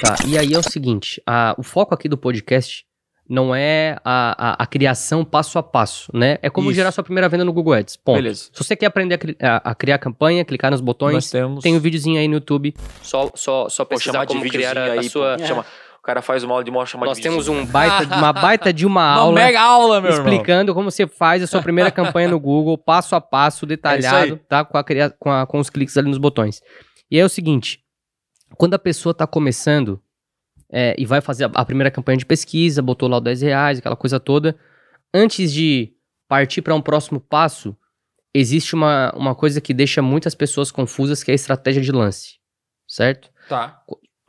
Tá, 0.00 0.16
e 0.26 0.36
aí 0.36 0.52
é 0.52 0.58
o 0.58 0.62
seguinte, 0.62 1.22
a- 1.26 1.54
o 1.56 1.62
foco 1.62 1.94
aqui 1.94 2.08
do 2.08 2.18
podcast 2.18 2.84
não 3.28 3.54
é 3.54 3.96
a, 4.04 4.50
a, 4.52 4.62
a 4.62 4.66
criação 4.66 5.24
passo 5.24 5.58
a 5.58 5.62
passo, 5.62 6.10
né? 6.14 6.38
É 6.42 6.48
como 6.50 6.68
Isso. 6.70 6.76
gerar 6.76 6.92
sua 6.92 7.02
primeira 7.02 7.28
venda 7.28 7.44
no 7.44 7.52
Google 7.52 7.74
Ads, 7.74 7.96
ponto. 7.96 8.16
Beleza. 8.16 8.50
Se 8.52 8.64
você 8.64 8.76
quer 8.76 8.86
aprender 8.86 9.14
a, 9.14 9.18
cri- 9.18 9.36
a- 9.42 9.70
a 9.70 9.74
criar 9.74 9.98
campanha, 9.98 10.44
clicar 10.44 10.70
nos 10.70 10.80
botões, 10.80 11.14
Nós 11.14 11.30
temos. 11.30 11.62
tem 11.62 11.74
um 11.74 11.80
videozinho 11.80 12.18
aí 12.20 12.28
no 12.28 12.34
YouTube, 12.34 12.74
só, 13.02 13.30
só, 13.34 13.68
só 13.68 13.84
Pô, 13.84 13.90
pesquisar 13.90 14.12
chamar 14.12 14.24
de 14.26 14.34
como 14.34 14.48
criar 14.48 14.78
a, 14.78 14.82
a 14.84 14.92
aí, 14.92 15.08
sua... 15.08 15.36
pô, 15.38 15.44
chama- 15.44 15.64
O 15.98 16.02
cara 16.06 16.22
faz 16.22 16.44
uma 16.44 16.52
aula 16.54 16.62
de 16.62 16.70
modo 16.70 16.86
chamar 16.86 17.06
Nós 17.06 17.16
de 17.16 17.22
temos 17.24 17.48
um 17.48 17.66
baita, 17.66 18.16
uma 18.16 18.32
baita 18.32 18.72
de 18.72 18.86
uma 18.86 19.00
Uma 19.16 19.20
aula 19.22 19.34
mega 19.34 19.60
aula, 19.60 20.00
meu 20.00 20.12
irmão. 20.12 20.24
explicando 20.32 20.72
como 20.72 20.88
você 20.88 21.04
faz 21.06 21.42
a 21.42 21.48
sua 21.48 21.60
primeira 21.60 21.90
campanha 21.90 22.28
no 22.28 22.38
Google, 22.38 22.78
passo 22.78 23.16
a 23.16 23.20
passo, 23.20 23.66
detalhado, 23.66 24.34
aí. 24.34 24.40
tá? 24.48 24.64
Com, 24.64 24.78
a, 24.78 24.84
com, 25.18 25.30
a- 25.32 25.46
com 25.46 25.58
os 25.58 25.68
cliques 25.68 25.96
ali 25.96 26.08
nos 26.08 26.18
botões. 26.18 26.60
E 27.10 27.18
é 27.18 27.24
o 27.24 27.28
seguinte, 27.28 27.80
quando 28.56 28.74
a 28.74 28.78
pessoa 28.78 29.12
tá 29.12 29.26
começando 29.26 30.00
é, 30.70 30.94
e 30.98 31.04
vai 31.06 31.20
fazer 31.20 31.44
a, 31.44 31.50
a 31.54 31.64
primeira 31.64 31.90
campanha 31.90 32.18
de 32.18 32.26
pesquisa, 32.26 32.82
botou 32.82 33.08
lá 33.08 33.18
os 33.18 33.24
10 33.24 33.42
reais, 33.42 33.78
aquela 33.78 33.96
coisa 33.96 34.18
toda, 34.18 34.56
antes 35.14 35.52
de 35.52 35.92
partir 36.28 36.62
para 36.62 36.74
um 36.74 36.82
próximo 36.82 37.20
passo, 37.20 37.76
existe 38.34 38.74
uma, 38.74 39.12
uma 39.16 39.34
coisa 39.34 39.60
que 39.60 39.72
deixa 39.72 40.02
muitas 40.02 40.34
pessoas 40.34 40.70
confusas, 40.70 41.22
que 41.22 41.30
é 41.30 41.32
a 41.32 41.36
estratégia 41.36 41.82
de 41.82 41.92
lance, 41.92 42.34
certo? 42.86 43.30
Tá. 43.48 43.82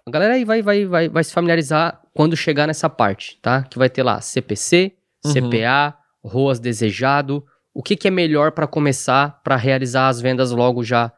A 0.08 0.12
galera 0.12 0.36
aí 0.36 0.46
vai, 0.46 0.62
vai, 0.62 0.86
vai, 0.86 1.10
vai 1.10 1.24
se 1.24 1.34
familiarizar 1.34 2.02
quando 2.14 2.38
chegar 2.38 2.68
nessa 2.68 2.90
parte, 2.90 3.40
tá? 3.42 3.64
Que 3.64 3.78
vai 3.78 3.90
ter 3.90 4.04
lá 4.04 4.22
CPC, 4.22 4.94
Uhum. 5.26 5.34
CPA, 5.34 5.98
ROAS 6.24 6.60
desejado. 6.60 7.46
O 7.74 7.84
que, 7.84 7.96
que 7.96 8.08
é 8.08 8.12
melhor 8.12 8.52
para 8.52 8.68
começar 8.68 9.42
para 9.44 9.56
realizar 9.56 10.08
as 10.08 10.22
vendas 10.22 10.52
logo 10.52 10.84
já 10.84 11.12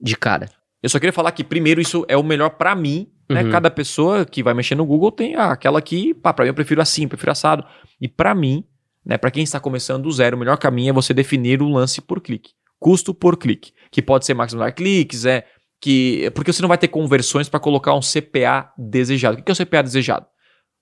de 0.00 0.16
cara? 0.16 0.48
Eu 0.82 0.88
só 0.88 0.98
queria 0.98 1.12
falar 1.12 1.32
que, 1.32 1.42
primeiro, 1.42 1.80
isso 1.80 2.04
é 2.08 2.16
o 2.16 2.22
melhor 2.22 2.50
pra 2.50 2.74
mim, 2.74 3.10
né? 3.28 3.42
Uhum. 3.44 3.50
Cada 3.50 3.70
pessoa 3.70 4.24
que 4.24 4.42
vai 4.42 4.54
mexer 4.54 4.74
no 4.74 4.86
Google 4.86 5.12
tem 5.12 5.34
ah, 5.34 5.52
aquela 5.52 5.80
que, 5.82 6.14
pá, 6.14 6.32
pra 6.32 6.44
mim 6.44 6.48
eu 6.50 6.54
prefiro 6.54 6.80
assim, 6.80 7.02
eu 7.04 7.08
prefiro 7.08 7.32
assado. 7.32 7.64
E 8.00 8.08
pra 8.08 8.34
mim, 8.34 8.64
né, 9.04 9.16
para 9.18 9.30
quem 9.30 9.42
está 9.42 9.60
começando 9.60 10.02
do 10.04 10.12
zero, 10.12 10.36
o 10.36 10.40
melhor 10.40 10.56
caminho 10.58 10.90
é 10.90 10.92
você 10.92 11.12
definir 11.14 11.62
o 11.62 11.68
lance 11.68 12.00
por 12.00 12.20
clique. 12.20 12.52
Custo 12.78 13.12
por 13.12 13.36
clique, 13.36 13.72
que 13.90 14.00
pode 14.00 14.24
ser 14.24 14.34
maximizar 14.34 14.74
cliques, 14.74 15.24
é 15.24 15.44
que 15.80 16.30
porque 16.34 16.52
você 16.52 16.62
não 16.62 16.68
vai 16.68 16.78
ter 16.78 16.88
conversões 16.88 17.48
para 17.48 17.60
colocar 17.60 17.94
um 17.94 18.00
CPA 18.00 18.72
desejado. 18.76 19.38
O 19.38 19.42
que 19.42 19.50
é 19.50 19.54
o 19.54 19.56
CPA 19.56 19.82
desejado? 19.82 20.26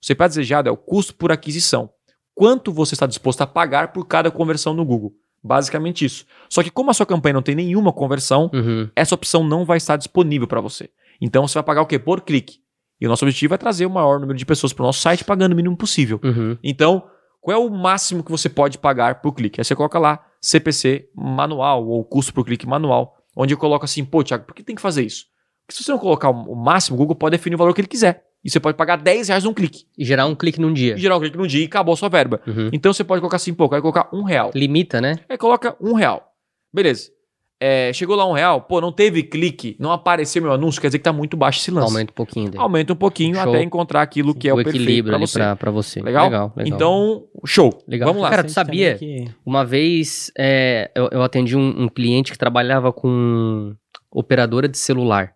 O 0.03 0.07
CPA 0.07 0.29
desejado 0.29 0.69
é 0.69 0.73
o 0.73 0.77
custo 0.77 1.15
por 1.15 1.33
aquisição. 1.33 1.91
Quanto 2.35 2.73
você 2.73 2.95
está 2.95 3.07
disposto 3.07 3.41
a 3.41 3.47
pagar 3.47 3.93
por 3.93 4.07
cada 4.07 4.31
conversão 4.31 4.75
no 4.75 4.85
Google? 4.85 5.15
Basicamente 5.43 6.05
isso. 6.05 6.27
Só 6.51 6.63
que 6.63 6.71
como 6.71 6.91
a 6.91 6.95
sua 6.95 7.07
campanha 7.07 7.35
não 7.35 7.43
tem 7.43 7.55
nenhuma 7.55 7.93
conversão, 7.93 8.51
Uhum. 8.53 8.91
essa 8.97 9.15
opção 9.15 9.45
não 9.45 9.65
vai 9.65 9.77
estar 9.77 9.97
disponível 9.97 10.47
para 10.47 10.61
você. 10.61 10.91
Então 11.21 11.47
você 11.47 11.55
vai 11.55 11.63
pagar 11.63 11.83
o 11.83 11.87
quê? 11.87 11.99
Por 11.99 12.21
clique. 12.23 12.59
E 13.01 13.07
o 13.07 13.09
nosso 13.09 13.25
objetivo 13.25 13.55
é 13.55 13.59
trazer 13.59 13.87
o 13.87 13.91
maior 13.91 14.19
número 14.19 14.39
de 14.39 14.47
pessoas 14.47 14.73
para 14.73 14.83
o 14.83 14.87
nosso 14.87 15.01
site 15.01 15.25
pagando 15.25 15.53
o 15.53 15.57
mínimo 15.57 15.77
possível. 15.77 16.19
Uhum. 16.25 16.57
Então, 16.63 17.05
qual 17.41 17.57
é 17.57 17.61
o 17.61 17.71
máximo 17.71 18.25
que 18.25 18.31
você 18.31 18.49
pode 18.49 18.79
pagar 18.79 19.21
por 19.21 19.33
clique? 19.33 19.61
Aí 19.61 19.65
você 19.65 19.77
coloca 19.77 19.99
lá 19.99 20.25
CPC 20.41 21.09
manual 21.15 21.87
ou 21.87 22.05
custo 22.05 22.33
por 22.33 22.45
clique 22.45 22.67
manual, 22.67 23.15
onde 23.37 23.53
eu 23.53 23.59
coloco 23.59 23.85
assim, 23.85 24.05
pô, 24.05 24.25
Thiago, 24.25 24.45
por 24.45 24.55
que 24.55 24.63
tem 24.63 24.75
que 24.75 24.83
fazer 24.83 25.05
isso? 25.05 25.27
Porque 25.67 25.77
se 25.77 25.85
você 25.85 25.93
não 25.93 25.99
colocar 25.99 26.31
o 26.31 26.55
máximo, 26.55 26.97
o 26.97 26.99
Google 26.99 27.17
pode 27.17 27.37
definir 27.37 27.57
o 27.57 27.59
valor 27.59 27.75
que 27.75 27.81
ele 27.81 27.89
quiser. 27.89 28.25
E 28.45 28.51
você 28.51 28.61
pode 28.61 28.77
pagar 28.77 28.97
10 28.97 29.29
reais 29.29 29.43
num 29.43 29.53
clique. 29.53 29.87
E 29.99 30.05
gerar 30.05 30.27
um 30.27 30.35
clique 30.35 30.61
num 30.61 30.73
dia. 30.73 30.95
E 30.95 30.99
gerar 30.99 31.17
um 31.17 31.21
clique 31.21 31.37
num 31.37 31.47
dia 31.47 31.63
e 31.63 31.67
acabou 31.67 31.95
a 31.95 31.97
sua 31.97 32.09
verba. 32.09 32.41
Uhum. 32.47 32.71
Então 32.73 32.93
você 32.93 33.03
pode 33.03 33.21
colocar 33.21 33.37
assim, 33.37 33.53
pô, 33.53 33.65
eu 33.65 33.69
quero 33.69 33.83
colocar 33.83 34.09
um 34.13 34.23
real. 34.23 34.53
Limita, 34.55 35.01
né? 35.01 35.17
Aí 35.29 35.37
coloca 35.37 35.77
um 35.81 35.95
real. 35.95 36.33
Beleza. 36.73 37.11
É, 37.59 37.91
chegou 37.95 38.15
lá 38.17 38.29
um 38.29 38.33
real, 38.33 38.61
pô, 38.61 38.83
não 38.83 38.93
teve 38.93 39.23
clique, 39.23 39.77
não 39.81 39.91
apareceu 39.91 40.43
meu 40.43 40.53
anúncio, 40.53 40.79
quer 40.79 40.89
dizer 40.89 40.99
que 40.99 41.05
tá 41.05 41.13
muito 41.13 41.39
baixo 41.39 41.59
esse 41.61 41.71
lance. 41.71 41.87
Aumenta 41.91 42.13
um 42.13 42.15
pouquinho 42.15 42.51
daí. 42.51 42.61
Aumenta 42.61 42.93
um 42.93 42.97
pouquinho 42.97 43.35
Show. 43.37 43.49
até 43.55 43.63
encontrar 43.63 44.03
aquilo 44.03 44.35
que 44.35 44.47
é 44.47 44.53
o, 44.53 44.57
o 44.57 44.59
perfeito 44.59 44.83
equilíbrio 44.83 45.13
pra 45.13 45.17
ali 45.17 45.27
você. 45.27 45.39
pra, 45.39 45.57
pra 45.57 45.71
você. 45.71 46.03
Legal? 46.03 46.25
Legal, 46.27 46.53
legal. 46.55 46.77
Então, 46.77 47.25
show. 47.47 47.83
Legal. 47.89 48.09
Vamos 48.09 48.23
lá. 48.23 48.29
Cara, 48.29 48.45
tu 48.45 48.53
sabia? 48.53 48.99
que- 48.99 49.25
Uma 49.45 49.65
vez 49.65 50.31
é, 50.39 50.91
eu, 50.95 51.09
eu 51.11 51.23
atendi 51.23 51.57
um, 51.57 51.85
um 51.85 51.89
cliente 51.89 52.31
que 52.31 52.37
trabalhava 52.39 52.93
com 52.93 53.75
operadora 54.11 54.69
de 54.69 54.77
celular. 54.77 55.33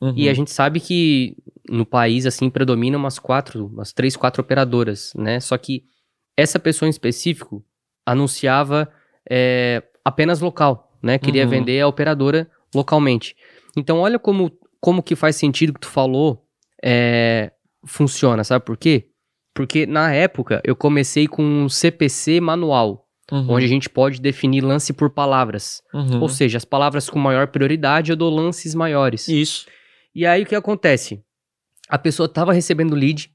Uhum. 0.00 0.12
E 0.16 0.28
a 0.28 0.34
gente 0.34 0.52
sabe 0.52 0.78
que 0.78 1.36
no 1.68 1.84
país, 1.84 2.24
assim, 2.24 2.48
predomina 2.48 2.96
umas 2.96 3.18
quatro, 3.18 3.66
umas 3.66 3.92
três, 3.92 4.16
quatro 4.16 4.40
operadoras, 4.42 5.12
né? 5.16 5.40
Só 5.40 5.58
que 5.58 5.82
essa 6.36 6.60
pessoa 6.60 6.86
em 6.86 6.90
específico 6.90 7.64
anunciava 8.06 8.88
é, 9.28 9.82
apenas 10.04 10.40
local, 10.40 10.87
né? 11.02 11.18
Queria 11.18 11.44
Uhum. 11.44 11.50
vender 11.50 11.80
a 11.80 11.88
operadora 11.88 12.48
localmente. 12.74 13.34
Então, 13.76 13.98
olha 14.00 14.18
como, 14.18 14.50
como 14.80 15.02
que 15.02 15.14
faz 15.16 15.36
sentido 15.36 15.72
que 15.72 15.80
tu 15.80 15.88
falou 15.88 16.44
é, 16.84 17.50
funciona, 17.84 18.44
sabe 18.44 18.64
por 18.64 18.76
quê? 18.76 19.06
Porque 19.54 19.86
na 19.86 20.12
época 20.12 20.60
eu 20.64 20.76
comecei 20.76 21.26
com 21.26 21.42
um 21.42 21.68
CPC 21.68 22.40
manual, 22.40 23.04
Uhum. 23.30 23.46
onde 23.50 23.64
a 23.66 23.68
gente 23.68 23.90
pode 23.90 24.20
definir 24.22 24.62
lance 24.64 24.90
por 24.92 25.10
palavras. 25.10 25.82
Uhum. 25.92 26.20
Ou 26.22 26.28
seja, 26.30 26.56
as 26.56 26.64
palavras 26.64 27.10
com 27.10 27.18
maior 27.18 27.48
prioridade 27.48 28.10
eu 28.10 28.16
dou 28.16 28.30
lances 28.34 28.74
maiores. 28.74 29.28
Isso. 29.28 29.66
E 30.14 30.24
aí 30.24 30.44
o 30.44 30.46
que 30.46 30.54
acontece? 30.54 31.20
A 31.90 31.98
pessoa 31.98 32.26
tava 32.26 32.52
recebendo 32.54 32.94
lead, 32.94 33.30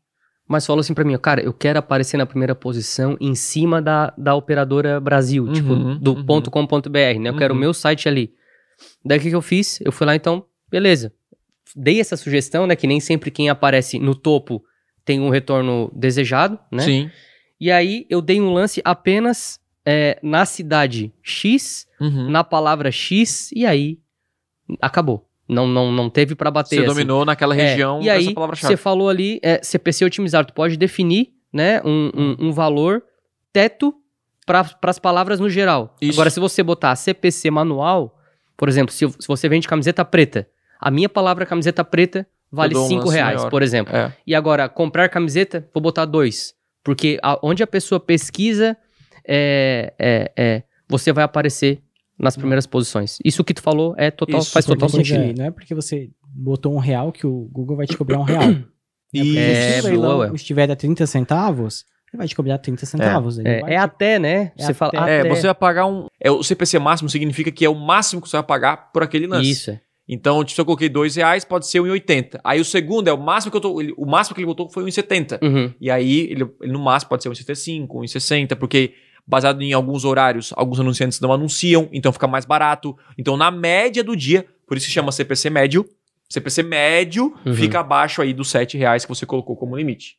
mas 0.48 0.66
falou 0.66 0.82
assim 0.82 0.94
pra 0.94 1.04
mim, 1.06 1.18
cara, 1.18 1.42
eu 1.42 1.54
quero 1.54 1.80
aparecer 1.80 2.18
na 2.18 2.26
primeira 2.26 2.54
posição 2.54 3.18
em 3.20 3.34
cima 3.36 3.82
da, 3.82 4.14
da 4.18 4.36
operadora 4.36 5.00
Brasil, 5.00 5.46
Uhum, 5.46 5.54
tipo, 5.54 5.76
do 5.96 6.14
uhum. 6.14 6.42
.com.br, 6.42 7.20
né? 7.20 7.30
Eu 7.30 7.38
quero 7.38 7.54
o 7.54 7.56
Uhum. 7.56 7.62
meu 7.62 7.74
site 7.74 8.08
ali. 8.10 8.34
Daí 9.06 9.18
o 9.18 9.22
que, 9.22 9.30
que 9.30 9.36
eu 9.36 9.42
fiz? 9.42 9.80
Eu 9.82 9.92
fui 9.92 10.06
lá, 10.06 10.16
então, 10.16 10.46
beleza. 10.70 11.14
Dei 11.76 12.00
essa 12.00 12.18
sugestão, 12.18 12.68
né? 12.68 12.76
Que 12.76 12.86
nem 12.88 13.00
sempre 13.00 13.32
quem 13.32 13.50
aparece 13.50 13.98
no 14.00 14.14
topo 14.14 14.64
tem 15.06 15.20
um 15.20 15.30
retorno 15.30 15.92
desejado, 15.96 16.60
né? 16.72 16.84
Sim. 16.84 17.12
E 17.60 17.72
aí 17.72 18.06
eu 18.10 18.22
dei 18.22 18.40
um 18.42 18.52
lance 18.54 18.82
apenas 18.84 19.60
é, 19.86 20.20
na 20.22 20.46
cidade 20.46 21.14
X, 21.22 21.88
Uhum. 22.00 22.30
na 22.30 22.44
palavra 22.44 22.92
X, 22.92 23.52
e 23.54 23.66
aí 23.66 24.00
acabou. 24.82 25.28
Não, 25.48 25.68
não, 25.68 25.92
não 25.92 26.10
teve 26.10 26.36
pra 26.36 26.50
bater. 26.50 26.70
Você 26.76 26.78
assim. 26.78 26.86
dominou 26.88 27.26
naquela 27.26 27.56
É, 27.56 27.62
região 27.70 28.02
e 28.02 28.10
aí, 28.10 28.34
você 28.62 28.78
falou 28.78 29.10
ali, 29.10 29.40
é, 29.44 29.60
CPC 29.62 30.06
otimizado, 30.06 30.48
tu 30.48 30.54
pode 30.54 30.78
definir 30.78 31.34
né, 31.52 31.82
um, 31.84 32.10
um, 32.16 32.48
um 32.48 32.52
valor 32.52 33.04
teto 33.52 33.94
para 34.46 34.66
as 34.84 35.00
palavras 35.00 35.40
no 35.40 35.50
geral. 35.50 35.96
Isso. 36.02 36.14
Agora, 36.14 36.30
se 36.30 36.40
você 36.40 36.64
botar 36.64 36.96
CPC 36.96 37.52
manual, 37.52 38.18
por 38.58 38.68
exemplo, 38.70 38.94
se, 38.94 39.08
se 39.20 39.28
você 39.28 39.48
vende 39.50 39.68
camiseta 39.68 40.04
preta, 40.04 40.48
a 40.80 40.90
minha 40.90 41.08
palavra 41.10 41.46
camiseta 41.46 41.84
preta 41.84 42.26
vale 42.52 42.74
dou 42.74 42.86
um 42.86 42.88
5 42.90 43.00
lance 43.06 43.14
reais, 43.16 43.36
maior. 43.38 43.50
por 43.50 43.62
exemplo. 43.62 43.96
É. 43.96 44.14
E 44.26 44.34
agora, 44.36 44.68
comprar 44.70 45.08
camiseta, 45.10 45.68
vou 45.74 45.82
botar 45.82 46.06
dois. 46.06 46.54
Porque 46.84 47.18
a- 47.24 47.40
onde 47.42 47.64
a 47.64 47.68
pessoa 47.68 48.00
pesquisa, 48.00 48.76
é, 49.28 49.94
é, 49.98 50.32
é, 50.38 50.64
você 50.88 51.12
vai 51.14 51.24
aparecer 51.24 51.82
nas 52.20 52.36
primeiras 52.38 52.66
posições. 52.66 53.18
Isso 53.24 53.44
que 53.44 53.54
tu 53.54 53.62
falou 53.62 53.94
é 53.98 54.12
total, 54.12 54.40
Isso, 54.42 54.52
faz 54.52 54.66
total 54.66 54.90
sentido. 54.90 55.38
Não 55.38 55.46
é 55.46 55.52
porque 55.52 55.74
você 55.74 56.10
botou 56.24 56.74
um 56.74 56.80
real 56.80 57.12
que 57.12 57.26
o 57.28 57.50
Google 57.52 57.78
vai 57.78 57.86
te 57.88 57.98
cobrar 57.98 58.20
um 58.20 58.24
real. 58.24 58.44
Isso. 58.52 58.74
É, 59.16 59.80
se 59.80 59.92
o 59.96 60.34
estiver 60.36 60.72
a 60.72 60.76
30 60.76 61.06
centavos, 61.06 61.86
ele 62.12 62.18
vai 62.18 62.28
te 62.28 62.36
cobrar 62.36 62.58
30 62.58 62.84
centavos. 62.88 63.38
É, 63.38 63.60
é 63.60 63.62
te- 63.64 63.76
até, 63.76 64.18
né? 64.18 64.52
É 64.58 64.64
você 64.66 64.74
fala 64.74 64.92
até. 64.96 65.18
É, 65.18 65.20
até. 65.20 65.30
você 65.30 65.42
vai 65.44 65.54
pagar 65.54 65.86
um. 65.86 66.08
É, 66.20 66.32
o 66.32 66.42
CPC 66.42 66.80
máximo 66.80 67.08
significa 67.10 67.52
que 67.52 67.64
é 67.64 67.70
o 67.70 67.76
máximo 67.76 68.20
que 68.22 68.28
você 68.28 68.38
vai 68.38 68.44
pagar 68.44 68.92
por 68.92 69.04
aquele 69.04 69.28
lance. 69.28 69.52
Isso. 69.52 69.70
é. 69.70 69.80
Então, 70.10 70.46
se 70.48 70.60
eu 70.60 70.66
coloquei 70.66 70.90
dois 70.90 71.16
reais, 71.16 71.46
pode 71.46 71.68
ser 71.68 71.80
1,80. 71.80 72.40
Aí 72.44 72.60
o 72.60 72.66
segundo 72.66 73.08
é 73.08 73.14
o 73.14 73.18
máximo 73.18 73.52
que 73.52 73.58
eu 73.58 73.62
tô. 73.62 73.80
ele- 73.80 73.94
o 73.96 74.06
máximo 74.08 74.34
que 74.36 74.42
ele 74.42 74.48
botou 74.48 74.68
foi 74.68 74.84
1,70. 74.84 75.40
Uhum. 75.44 75.72
E 75.80 75.92
aí, 75.92 76.22
ele, 76.32 76.50
ele 76.62 76.74
no 76.74 76.80
máximo 76.80 77.10
pode 77.10 77.22
ser 77.22 77.30
1,75, 77.30 77.88
1,60, 77.88 78.56
porque 78.56 78.94
baseado 79.26 79.62
em 79.62 79.74
alguns 79.74 80.04
horários, 80.06 80.54
alguns 80.56 80.80
anunciantes 80.80 81.20
não 81.20 81.32
anunciam, 81.32 81.88
então 81.92 82.12
fica 82.12 82.28
mais 82.28 82.46
barato. 82.46 82.98
Então, 83.18 83.38
na 83.38 83.50
média 83.52 84.04
do 84.04 84.16
dia, 84.16 84.46
por 84.68 84.78
isso 84.78 84.88
se 84.88 84.92
chama 84.92 85.12
CPC 85.12 85.50
médio, 85.50 85.88
CPC 86.30 86.64
médio 86.64 87.34
Uhum. 87.46 87.54
fica 87.54 87.80
abaixo 87.80 88.22
aí 88.22 88.34
dos 88.34 88.50
7 88.50 88.78
reais 88.78 89.06
que 89.06 89.10
você 89.10 89.26
colocou 89.26 89.56
como 89.56 89.76
limite. 89.78 90.18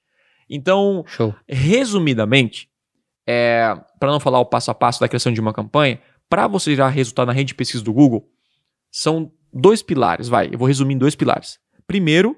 Então, 0.49 1.05
Show. 1.07 1.35
resumidamente, 1.49 2.69
é, 3.27 3.75
para 3.99 4.11
não 4.11 4.21
falar 4.21 4.39
o 4.41 4.47
passo 4.47 4.71
a 4.71 4.75
passo 4.75 5.01
da 5.01 5.09
criação 5.09 5.33
de 5.33 5.41
uma 5.41 5.53
campanha, 5.53 6.01
para 6.29 6.47
você 6.47 6.71
gerar 6.75 6.89
resultado 6.89 7.27
na 7.29 7.33
rede 7.33 7.49
de 7.49 7.55
pesquisa 7.55 7.83
do 7.85 7.93
Google, 7.93 8.29
são 8.91 9.31
dois 9.53 9.83
pilares, 9.83 10.29
vai, 10.29 10.49
eu 10.53 10.59
vou 10.59 10.69
resumir 10.69 10.95
em 10.95 10.99
dois 10.99 11.15
pilares. 11.15 11.59
Primeiro 11.87 12.37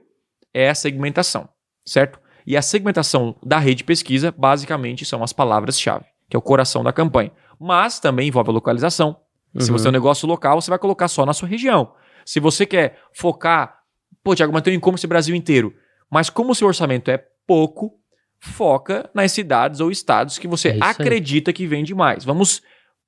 é 0.52 0.68
a 0.68 0.74
segmentação, 0.74 1.48
certo? 1.84 2.18
E 2.46 2.56
a 2.56 2.62
segmentação 2.62 3.36
da 3.44 3.58
rede 3.58 3.76
de 3.78 3.84
pesquisa, 3.84 4.32
basicamente, 4.36 5.04
são 5.04 5.22
as 5.22 5.32
palavras-chave, 5.32 6.04
que 6.28 6.36
é 6.36 6.38
o 6.38 6.42
coração 6.42 6.82
da 6.84 6.92
campanha. 6.92 7.30
Mas 7.58 7.98
também 8.00 8.28
envolve 8.28 8.50
a 8.50 8.52
localização. 8.52 9.16
Se 9.58 9.70
Uhum. 9.70 9.78
você 9.78 9.86
é 9.86 9.90
um 9.90 9.92
negócio 9.92 10.28
local, 10.28 10.60
você 10.60 10.70
vai 10.70 10.78
colocar 10.78 11.08
só 11.08 11.24
na 11.24 11.32
sua 11.32 11.48
região. 11.48 11.92
Se 12.24 12.38
você 12.40 12.66
quer 12.66 12.98
focar, 13.14 13.78
pô, 14.22 14.34
Tiago, 14.34 14.52
mas 14.52 14.62
tem 14.62 14.74
um 14.74 14.76
e-commerce 14.76 15.06
Brasil 15.06 15.34
inteiro. 15.34 15.72
Mas 16.10 16.28
como 16.28 16.52
o 16.52 16.54
seu 16.54 16.68
orçamento 16.68 17.10
é 17.10 17.24
pouco, 17.46 17.94
foca 18.38 19.08
nas 19.14 19.32
cidades 19.32 19.80
ou 19.80 19.90
estados 19.90 20.38
que 20.38 20.46
você 20.46 20.68
É 20.68 20.74
isso 20.74 20.84
aí. 20.84 20.90
acredita 20.90 21.52
que 21.52 21.66
vende 21.66 21.94
mais. 21.94 22.24
Vamos 22.24 22.62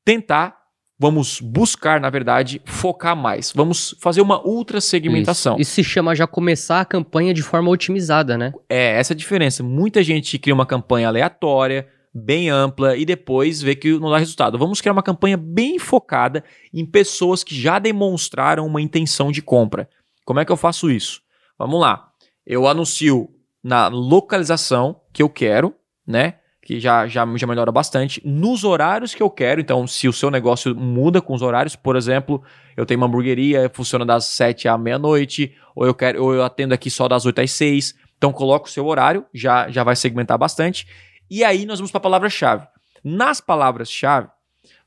tentar, 0.04 0.56
vamos 0.98 1.40
buscar, 1.40 2.00
na 2.00 2.08
verdade, 2.10 2.62
focar 2.64 3.14
mais. 3.16 3.52
Vamos 3.54 3.94
fazer 4.00 4.20
uma 4.20 4.40
ultra 4.46 4.80
segmentação. 4.80 5.54
Isso. 5.54 5.62
Isso 5.62 5.74
se 5.74 5.84
chama 5.84 6.14
já 6.14 6.26
começar 6.26 6.80
a 6.80 6.84
campanha 6.84 7.34
de 7.34 7.42
forma 7.42 7.68
otimizada, 7.70 8.38
né? 8.38 8.52
É 8.68 8.98
essa 8.98 9.12
a 9.12 9.16
diferença. 9.16 9.62
Muita 9.62 10.02
gente 10.02 10.38
cria 10.38 10.54
uma 10.54 10.66
campanha 10.66 11.08
aleatória, 11.08 11.86
bem 12.18 12.50
ampla, 12.50 12.96
e 12.96 13.04
depois 13.04 13.62
vê 13.62 13.74
que 13.74 13.98
não 13.98 14.10
dá 14.10 14.18
resultado. 14.18 14.58
Vamos 14.58 14.80
criar 14.80 14.92
uma 14.92 15.02
campanha 15.02 15.36
bem 15.36 15.78
focada 15.78 16.44
em 16.72 16.84
pessoas 16.84 17.44
que 17.44 17.54
já 17.54 17.78
demonstraram 17.78 18.66
uma 18.66 18.82
intenção 18.82 19.32
de 19.32 19.40
compra. 19.40 19.88
Como 20.24 20.40
é 20.40 20.44
que 20.44 20.52
eu 20.52 20.56
faço 20.56 20.90
isso? 20.90 21.22
Vamos 21.58 21.80
lá. 21.80 22.08
Eu 22.46 22.66
anuncio 22.66 23.28
na 23.62 23.88
localização 23.88 25.00
que 25.12 25.22
eu 25.22 25.28
quero, 25.28 25.74
né? 26.06 26.34
Que 26.62 26.78
já, 26.78 27.06
já, 27.06 27.26
já 27.36 27.46
melhora 27.46 27.72
bastante. 27.72 28.20
Nos 28.24 28.62
horários 28.62 29.14
que 29.14 29.22
eu 29.22 29.30
quero. 29.30 29.60
Então, 29.60 29.86
se 29.86 30.06
o 30.06 30.12
seu 30.12 30.30
negócio 30.30 30.74
muda 30.74 31.20
com 31.20 31.34
os 31.34 31.42
horários, 31.42 31.74
por 31.74 31.96
exemplo, 31.96 32.42
eu 32.76 32.84
tenho 32.84 33.00
uma 33.00 33.06
hamburgueria, 33.06 33.70
funciona 33.72 34.04
das 34.04 34.26
7 34.26 34.68
à 34.68 34.76
meia-noite, 34.76 35.54
ou 35.74 35.86
eu 35.86 35.94
quero, 35.94 36.22
ou 36.22 36.34
eu 36.34 36.42
atendo 36.44 36.74
aqui 36.74 36.90
só 36.90 37.08
das 37.08 37.24
8 37.24 37.40
às 37.40 37.50
6. 37.52 37.94
Então, 38.16 38.32
coloca 38.32 38.66
o 38.66 38.70
seu 38.70 38.86
horário, 38.86 39.24
já, 39.32 39.70
já 39.70 39.82
vai 39.82 39.96
segmentar 39.96 40.36
bastante. 40.36 40.86
E 41.30 41.44
aí 41.44 41.66
nós 41.66 41.78
vamos 41.78 41.90
para 41.90 41.98
a 41.98 42.02
palavra-chave. 42.02 42.66
Nas 43.02 43.40
palavras-chave, 43.40 44.28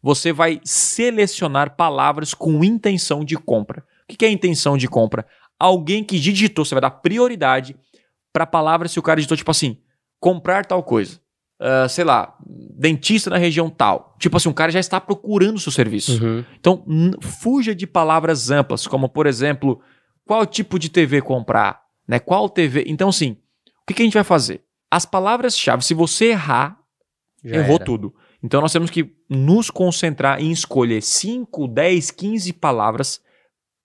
você 0.01 0.33
vai 0.33 0.59
selecionar 0.63 1.75
palavras 1.75 2.33
com 2.33 2.63
intenção 2.63 3.23
de 3.23 3.35
compra. 3.37 3.83
O 4.03 4.15
que 4.15 4.25
é 4.25 4.29
intenção 4.29 4.77
de 4.77 4.87
compra? 4.87 5.25
Alguém 5.59 6.03
que 6.03 6.19
digitou, 6.19 6.65
você 6.65 6.75
vai 6.75 6.81
dar 6.81 6.91
prioridade 6.91 7.75
para 8.33 8.45
palavras 8.45 8.91
se 8.91 8.99
o 8.99 9.03
cara 9.03 9.17
digitou 9.17 9.37
tipo 9.37 9.51
assim, 9.51 9.77
comprar 10.19 10.65
tal 10.65 10.83
coisa. 10.83 11.19
Ah, 11.63 11.87
sei 11.87 12.03
lá, 12.03 12.35
dentista 12.43 13.29
na 13.29 13.37
região 13.37 13.69
tal. 13.69 14.15
Tipo 14.17 14.37
assim, 14.37 14.49
o 14.49 14.53
cara 14.53 14.71
já 14.71 14.79
está 14.79 14.99
procurando 14.99 15.57
o 15.57 15.59
seu 15.59 15.71
serviço. 15.71 16.19
Uhum. 16.23 16.43
Então, 16.59 16.83
fuja 17.21 17.75
de 17.75 17.85
palavras 17.85 18.49
amplas, 18.49 18.87
como 18.87 19.07
por 19.07 19.27
exemplo, 19.27 19.79
qual 20.25 20.43
tipo 20.43 20.79
de 20.79 20.89
TV 20.89 21.21
comprar, 21.21 21.83
né? 22.07 22.17
Qual 22.17 22.49
TV. 22.49 22.85
Então, 22.87 23.09
assim, 23.09 23.37
o 23.67 23.85
que, 23.85 23.93
que 23.93 24.01
a 24.01 24.05
gente 24.05 24.15
vai 24.15 24.23
fazer? 24.23 24.63
As 24.91 25.05
palavras-chave, 25.05 25.83
se 25.85 25.93
você 25.93 26.25
errar, 26.31 26.77
Já 27.43 27.55
errou 27.57 27.75
era. 27.75 27.85
tudo. 27.85 28.13
Então 28.43 28.59
nós 28.59 28.73
temos 28.73 28.89
que 28.89 29.15
nos 29.29 29.69
concentrar 29.69 30.41
em 30.41 30.51
escolher 30.51 31.01
5, 31.01 31.67
10, 31.67 32.11
15 32.11 32.51
palavras 32.53 33.21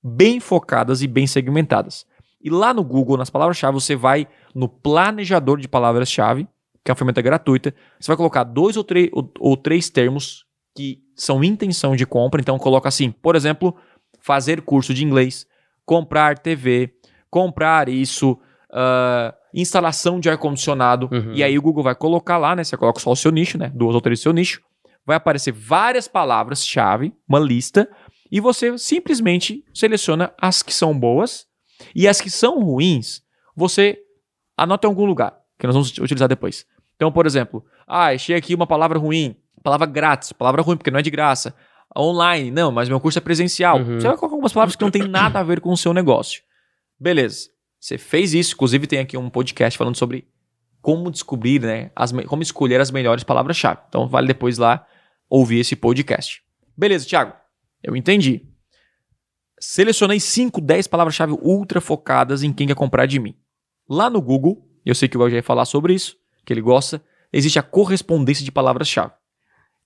bem 0.03 0.41
focadas 0.41 1.03
e 1.03 1.07
bem 1.07 1.27
segmentadas. 1.27 2.07
E 2.43 2.51
lá 2.51 2.73
no 2.75 2.83
Google, 2.85 3.17
nas 3.17 3.31
palavras-chave, 3.31 3.75
você 3.75 3.95
vai 3.97 4.27
no 4.55 4.69
planejador 4.69 5.59
de 5.61 5.69
palavras-chave, 5.69 6.47
que 6.85 6.91
é 6.91 6.93
uma 6.93 6.97
ferramenta 6.97 7.21
gratuita. 7.23 7.75
Você 8.01 8.07
vai 8.09 8.17
colocar 8.17 8.45
dois 8.45 8.77
ou, 8.77 8.85
três- 8.85 9.11
ou- 9.13 9.31
ou 9.41 9.57
três 9.57 9.91
termos 9.91 10.45
que 10.77 11.01
são 11.15 11.43
intenção 11.43 11.97
de 11.97 12.07
compra. 12.07 12.41
Então 12.41 12.59
coloca 12.59 12.89
assim, 12.89 13.11
por 13.11 13.35
exemplo, 13.37 13.77
fazer 14.21 14.63
curso 14.63 14.95
de 14.95 15.05
inglês, 15.05 15.47
comprar 15.85 16.39
TV, 16.39 16.93
comprar 17.31 17.89
isso, 17.89 18.39
ah, 18.73 19.35
instalação 19.61 20.21
de 20.21 20.29
ar-condicionado. 20.29 21.09
Uhum. 21.11 21.33
E 21.33 21.43
aí 21.43 21.59
o 21.59 21.63
Google 21.63 21.83
vai 21.83 21.95
colocar 21.95 22.37
lá, 22.37 22.55
né? 22.55 22.63
Você 22.63 22.77
coloca 22.77 23.01
só 23.01 23.11
o 23.11 23.17
seu 23.17 23.31
nicho, 23.31 23.57
né? 23.59 23.73
Duas 23.75 23.95
ou 23.95 24.01
três 24.01 24.21
do 24.21 24.23
seu 24.23 24.33
nicho. 24.33 24.61
Vai 25.05 25.17
aparecer 25.17 25.53
várias 25.53 26.07
palavras-chave, 26.07 27.15
uma 27.29 27.39
lista, 27.39 27.89
e 28.31 28.41
você 28.41 28.77
simplesmente 28.77 29.65
seleciona 29.73 30.33
as 30.41 30.63
que 30.63 30.75
são 30.75 30.99
boas 30.99 31.47
e 31.95 32.09
as 32.09 32.21
que 32.21 32.31
são 32.31 32.61
ruins, 32.61 33.23
você 33.55 33.99
anota 34.57 34.87
em 34.87 34.91
algum 34.91 35.05
lugar, 35.05 35.37
que 35.59 35.67
nós 35.67 35.75
vamos 35.75 35.97
utilizar 35.99 36.29
depois. 36.29 36.67
Então, 36.97 37.13
por 37.13 37.27
exemplo, 37.27 37.65
ah, 37.87 38.07
achei 38.07 38.35
aqui 38.35 38.55
uma 38.55 38.67
palavra 38.67 38.99
ruim, 38.99 39.37
palavra 39.63 39.87
grátis, 39.87 40.33
palavra 40.33 40.63
ruim 40.63 40.77
porque 40.77 40.91
não 40.91 40.99
é 40.99 41.03
de 41.03 41.11
graça. 41.11 41.55
Online, 41.97 42.51
não, 42.51 42.73
mas 42.73 42.89
meu 42.89 43.01
curso 43.01 43.19
é 43.19 43.23
presencial. 43.23 43.79
Uhum. 43.79 44.01
Você 44.01 44.07
vai 44.07 44.17
colocar 44.17 44.35
algumas 44.35 44.53
palavras 44.53 44.77
que 44.77 44.83
não 44.83 44.91
tem 44.91 45.07
nada 45.07 45.39
a 45.39 45.43
ver 45.43 45.61
com 45.61 45.71
o 45.71 45.77
seu 45.77 45.95
negócio. 45.95 46.43
Beleza. 46.99 47.49
Você 47.81 47.99
fez 47.99 48.35
isso, 48.35 48.55
inclusive 48.55 48.87
tem 48.87 48.99
aqui 48.99 49.17
um 49.17 49.31
podcast 49.31 49.77
falando 49.77 49.97
sobre 49.97 50.27
como 50.81 51.11
descobrir, 51.11 51.61
né, 51.61 51.91
as, 51.97 52.13
como 52.27 52.43
escolher 52.43 52.81
as 52.81 52.91
melhores 52.91 53.25
palavras-chave. 53.25 53.81
Então 53.89 54.09
vale 54.09 54.29
depois 54.29 54.59
lá 54.59 54.87
ouvir 55.29 55.59
esse 55.59 55.75
podcast. 55.75 56.43
Beleza, 56.77 57.07
Thiago. 57.07 57.33
Eu 57.83 57.97
entendi. 57.97 58.47
Selecionei 59.59 60.21
5, 60.21 60.61
10 60.61 60.87
palavras-chave 60.87 61.33
ultra 61.41 61.81
focadas 61.81 62.43
em 62.43 62.53
quem 62.53 62.67
quer 62.67 62.75
comprar 62.75 63.07
de 63.07 63.19
mim. 63.19 63.35
Lá 63.89 64.11
no 64.11 64.21
Google, 64.21 64.69
eu 64.85 64.95
sei 64.95 65.09
que 65.09 65.17
o 65.17 65.23
El 65.23 65.31
já 65.31 65.37
ia 65.37 65.43
falar 65.43 65.65
sobre 65.65 65.95
isso, 65.95 66.17
que 66.45 66.53
ele 66.53 66.61
gosta, 66.61 67.03
existe 67.33 67.59
a 67.59 67.63
correspondência 67.63 68.45
de 68.45 68.53
palavras-chave. 68.53 69.13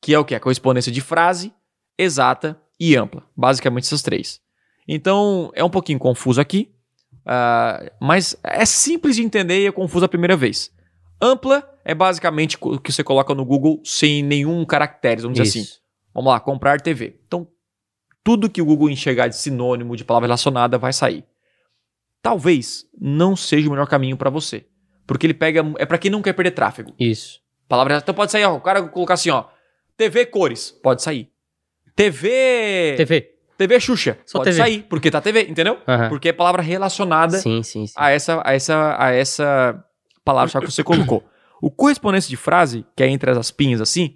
Que 0.01 0.15
é 0.15 0.19
o 0.19 0.25
que? 0.25 0.35
A 0.35 0.41
correspondência 0.41 0.91
de 0.91 1.01
frase, 1.01 1.53
exata 1.97 2.61
e 2.79 2.97
ampla. 2.97 3.27
Basicamente 3.37 3.85
essas 3.85 4.03
três. 4.03 4.41
Então, 4.89 5.51
é 5.55 5.63
um 5.63 5.71
pouquinho 5.71 5.99
confuso 5.99 6.41
aqui, 6.41 6.75
ah, 7.27 7.91
mas 8.01 8.37
é 8.43 8.65
simples 8.65 9.17
de 9.17 9.23
entender 9.23 9.63
e 9.63 9.67
é 9.67 9.73
confuso 9.73 10.05
a 10.05 10.09
primeira 10.09 10.37
vez. 10.37 10.71
Ampla 11.21 11.69
é 11.85 11.95
basicamente 11.95 12.57
o 12.61 12.79
que 12.79 12.93
você 12.93 13.05
coloca 13.05 13.35
no 13.35 13.45
Google 13.45 13.81
sem 13.85 14.23
nenhum 14.23 14.65
caractere, 14.65 15.23
vamos 15.23 15.39
dizer 15.39 15.49
assim. 15.49 15.61
Isso. 15.61 15.81
Vamos 16.15 16.33
lá, 16.33 16.41
comprar 16.41 16.81
TV. 16.81 17.21
Então, 17.27 17.47
tudo 18.25 18.51
que 18.51 18.61
o 18.61 18.65
Google 18.65 18.91
enxergar 18.91 19.29
de 19.29 19.37
sinônimo, 19.37 19.97
de 19.97 20.05
palavra 20.05 20.27
relacionada, 20.27 20.79
vai 20.79 20.93
sair. 20.93 21.25
Talvez 22.23 22.87
não 23.01 23.35
seja 23.37 23.69
o 23.69 23.71
melhor 23.71 23.87
caminho 23.87 24.17
para 24.17 24.31
você. 24.31 24.67
Porque 25.07 25.27
ele 25.27 25.35
pega. 25.35 25.65
É 25.79 25.87
para 25.87 25.99
quem 25.99 26.11
não 26.11 26.23
quer 26.23 26.33
perder 26.33 26.53
tráfego. 26.53 26.95
Isso. 26.99 27.41
Palavra. 27.69 27.97
Então 27.97 28.15
pode 28.15 28.31
sair, 28.31 28.45
ó. 28.45 28.57
O 28.57 28.61
cara 28.61 28.83
colocar 28.89 29.15
assim, 29.15 29.31
ó. 29.31 29.47
TV 29.97 30.27
cores. 30.27 30.71
Pode 30.71 31.03
sair. 31.03 31.31
TV. 31.97 32.95
TV. 32.97 33.35
TV 33.61 33.79
Xuxa. 33.79 34.19
Só 34.25 34.39
pode 34.39 34.53
TV. 34.53 34.57
sair. 34.57 34.87
Porque 34.89 35.11
tá 35.11 35.21
TV, 35.21 35.43
entendeu? 35.43 35.77
Aham. 35.87 36.09
Porque 36.09 36.31
é 36.31 36.33
palavra 36.33 36.63
relacionada 36.63 37.37
Sim, 37.37 37.63
sim, 37.63 37.87
sim. 37.87 37.93
a 37.95 38.11
essa, 38.11 38.41
a 38.43 38.55
essa, 38.55 38.97
a 38.99 39.11
essa 39.11 39.85
palavra 40.25 40.59
que 40.61 40.71
você 40.71 40.83
colocou. 40.83 41.23
O 41.61 41.71
correspondência 41.71 42.31
de 42.31 42.39
frase, 42.39 42.87
que 42.97 43.03
é 43.03 43.09
entre 43.09 43.31
as 43.31 43.37
aspinhas 43.37 43.83
assim, 43.83 44.15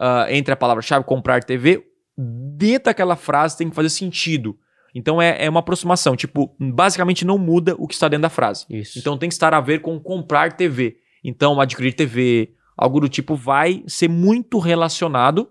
ah, 0.00 0.26
entre 0.30 0.54
a 0.54 0.56
palavra-chave 0.56 1.04
comprar 1.04 1.44
TV, 1.44 1.84
dentro 2.16 2.84
daquela 2.84 3.16
frase 3.16 3.58
tem 3.58 3.68
que 3.68 3.76
fazer 3.76 3.90
sentido. 3.90 4.56
Então 4.94 5.20
é, 5.20 5.44
é 5.44 5.50
uma 5.50 5.60
aproximação. 5.60 6.16
Tipo, 6.16 6.56
basicamente 6.58 7.22
não 7.22 7.36
muda 7.36 7.74
o 7.78 7.86
que 7.86 7.92
está 7.92 8.08
dentro 8.08 8.22
da 8.22 8.30
frase. 8.30 8.64
Isso. 8.70 8.98
Então 8.98 9.18
tem 9.18 9.28
que 9.28 9.34
estar 9.34 9.52
a 9.52 9.60
ver 9.60 9.82
com 9.82 10.00
comprar 10.00 10.54
TV. 10.54 10.96
Então, 11.22 11.60
adquirir 11.60 11.92
TV, 11.92 12.54
algo 12.78 12.98
do 12.98 13.10
tipo, 13.10 13.36
vai 13.36 13.84
ser 13.86 14.08
muito 14.08 14.58
relacionado 14.58 15.50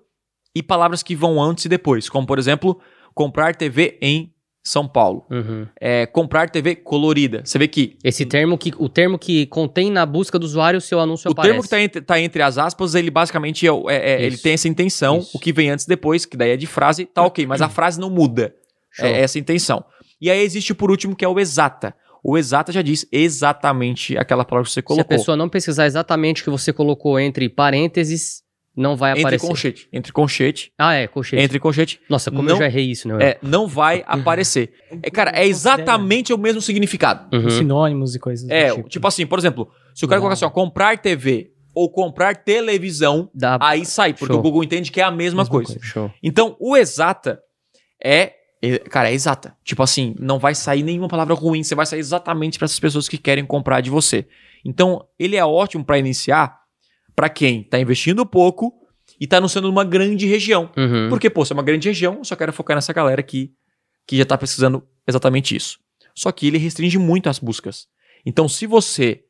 e 0.55 0.63
palavras 0.63 1.03
que 1.03 1.15
vão 1.15 1.39
antes 1.39 1.65
e 1.65 1.69
depois. 1.69 2.09
Como, 2.09 2.25
por 2.25 2.39
exemplo, 2.39 2.82
comprar 3.20 3.53
TV 3.53 3.97
em 4.01 4.32
São 4.63 4.88
Paulo. 4.88 5.26
Uhum. 5.30 5.67
É, 5.82 6.05
comprar 6.05 6.49
TV 6.49 6.74
colorida. 6.78 7.41
Você 7.43 7.59
vê 7.59 7.67
que 7.67 7.97
Esse 8.01 8.26
termo 8.26 8.57
que 8.57 8.72
o 8.78 8.88
termo 8.88 9.20
que 9.20 9.45
contém 9.47 9.91
na 9.91 10.05
busca 10.05 10.39
do 10.39 10.45
usuário 10.45 10.78
o 10.78 10.82
seu 10.82 11.01
anúncio 11.01 11.28
o 11.28 11.34
aparece. 11.34 11.49
termo 11.49 11.61
que 11.61 11.67
está 11.67 11.82
entre, 11.82 12.01
tá 12.01 12.17
entre 12.22 12.41
as 12.41 12.57
aspas, 12.57 12.95
ele 12.95 13.11
basicamente 13.11 13.67
é, 13.67 13.72
o- 13.74 13.89
é- 13.89 14.11
é- 14.22 14.24
ele 14.24 14.38
tem 14.38 14.53
essa 14.53 14.70
intenção. 14.70 15.17
Isso. 15.17 15.36
O 15.36 15.39
que 15.39 15.51
vem 15.51 15.70
antes 15.70 15.84
e 15.84 15.89
depois, 15.89 16.26
que 16.26 16.38
daí 16.38 16.51
é 16.51 16.55
de 16.57 16.65
frase, 16.65 17.05
tá 17.05 17.22
ok. 17.24 17.45
Mas 17.45 17.61
a 17.61 17.67
frase 17.70 17.99
não 17.99 18.09
muda. 18.09 18.55
Show. 18.91 19.05
É 19.05 19.20
essa 19.22 19.38
intenção. 19.38 19.84
E 20.22 20.32
aí 20.32 20.39
existe 20.41 20.74
por 20.74 20.89
último 20.89 21.13
que 21.13 21.26
é 21.26 21.28
o 21.28 21.38
exata. 21.39 21.93
O 22.24 22.38
exata 22.38 22.72
já 22.72 22.82
diz 22.82 23.05
exatamente 23.11 24.17
aquela 24.17 24.45
palavra 24.45 24.65
que 24.65 24.72
você 24.72 24.76
Se 24.76 24.80
a 24.80 24.84
colocou. 24.84 25.17
pessoa 25.17 25.36
não 25.36 25.49
pesquisar 25.49 25.86
exatamente 25.88 26.41
o 26.41 26.45
que 26.45 26.49
você 26.49 26.72
colocou 26.72 27.20
entre 27.20 27.49
parênteses, 27.49 28.43
não 28.80 28.95
vai 28.95 29.11
entre 29.11 29.21
aparecer. 29.23 29.47
conchete. 29.47 29.89
Entre 29.91 30.11
conchete. 30.11 30.71
Ah, 30.77 30.93
é, 30.93 31.07
colchete. 31.07 31.43
Entre 31.43 31.59
conchete. 31.59 31.99
Nossa, 32.09 32.32
como 32.32 32.43
não- 32.43 32.51
eu 32.55 32.57
já 32.59 32.65
errei 32.65 32.86
isso, 32.89 33.07
né? 33.07 33.17
É, 33.23 33.38
não 33.41 33.67
vai 33.67 34.03
aparecer. 34.07 34.71
É, 35.03 35.09
cara, 35.11 35.32
é 35.32 35.45
exatamente 35.45 36.34
o 36.34 36.38
mesmo 36.38 36.61
significado. 36.61 37.36
Uhum. 37.36 37.49
Sinônimos 37.49 38.15
e 38.15 38.19
coisas 38.19 38.49
É, 38.49 38.73
do 38.73 38.84
tipo 38.89 39.05
assim, 39.07 39.25
por 39.27 39.38
exemplo, 39.38 39.69
se 39.93 40.05
o 40.05 40.07
cara 40.07 40.17
Não. 40.19 40.23
colocar 40.23 40.34
assim, 40.34 40.45
ó, 40.45 40.49
comprar 40.49 40.97
TV 40.97 41.51
ou 41.75 41.89
comprar 41.91 42.36
televisão, 42.36 43.30
Dá... 43.34 43.57
aí 43.61 43.86
sai, 43.86 44.13
porque 44.13 44.34
Show. 44.34 44.39
o 44.39 44.43
Google 44.43 44.63
entende 44.63 44.91
que 44.91 44.99
é 44.99 45.03
a 45.03 45.11
mesma, 45.11 45.41
Mesma 45.41 45.51
coisa. 45.51 45.73
coisa. 45.73 45.86
Show. 45.86 46.11
Então, 46.23 46.55
o 46.59 46.75
exata 46.75 47.39
é, 48.03 48.34
é- 48.61 48.80
Cara, 48.80 49.09
é 49.09 49.13
exata. 49.13 49.55
Tipo 49.63 49.84
assim, 49.84 50.15
não 50.19 50.39
vai 50.39 50.55
sair 50.55 50.84
nenhuma 50.84 51.07
palavra 51.07 51.34
ruim, 51.34 51.63
você 51.63 51.75
vai 51.75 51.86
sair 51.86 51.99
exatamente 51.99 52.57
para 52.57 52.65
essas 52.65 52.80
pessoas 52.80 53.07
que 53.07 53.17
querem 53.17 53.45
comprar 53.45 53.82
de 53.82 53.89
você. 53.89 54.25
Então, 54.65 55.05
ele 55.17 55.36
é 55.38 55.45
ótimo 55.45 55.84
para 55.86 55.97
iniciar 55.97 56.57
para 57.20 57.28
quem 57.28 57.63
tá 57.63 57.78
investindo 57.78 58.26
pouco 58.26 58.74
e 59.20 59.28
tá 59.28 59.39
anunciando 59.39 59.67
numa 59.67 59.84
grande 59.84 60.26
região. 60.26 60.72
Uhum. 60.78 61.09
Porque, 61.09 61.30
pô, 61.30 61.43
se 61.43 61.51
é 61.51 61.53
uma 61.53 61.61
grande 61.61 61.89
região, 61.89 62.20
eu 62.20 62.24
só 62.24 62.34
quero 62.34 62.53
focar 62.53 62.78
nessa 62.78 62.93
galera 62.93 63.20
aqui 63.20 63.51
que 64.07 64.15
já 64.15 64.24
tá 64.24 64.38
pesquisando 64.38 64.88
exatamente 65.05 65.53
isso. 65.53 65.80
Só 66.15 66.32
que 66.32 66.47
ele 66.47 66.57
restringe 66.57 66.97
muito 66.97 67.28
as 67.28 67.38
buscas. 67.38 67.88
Então, 68.26 68.47
se 68.47 68.65
você 68.65 69.26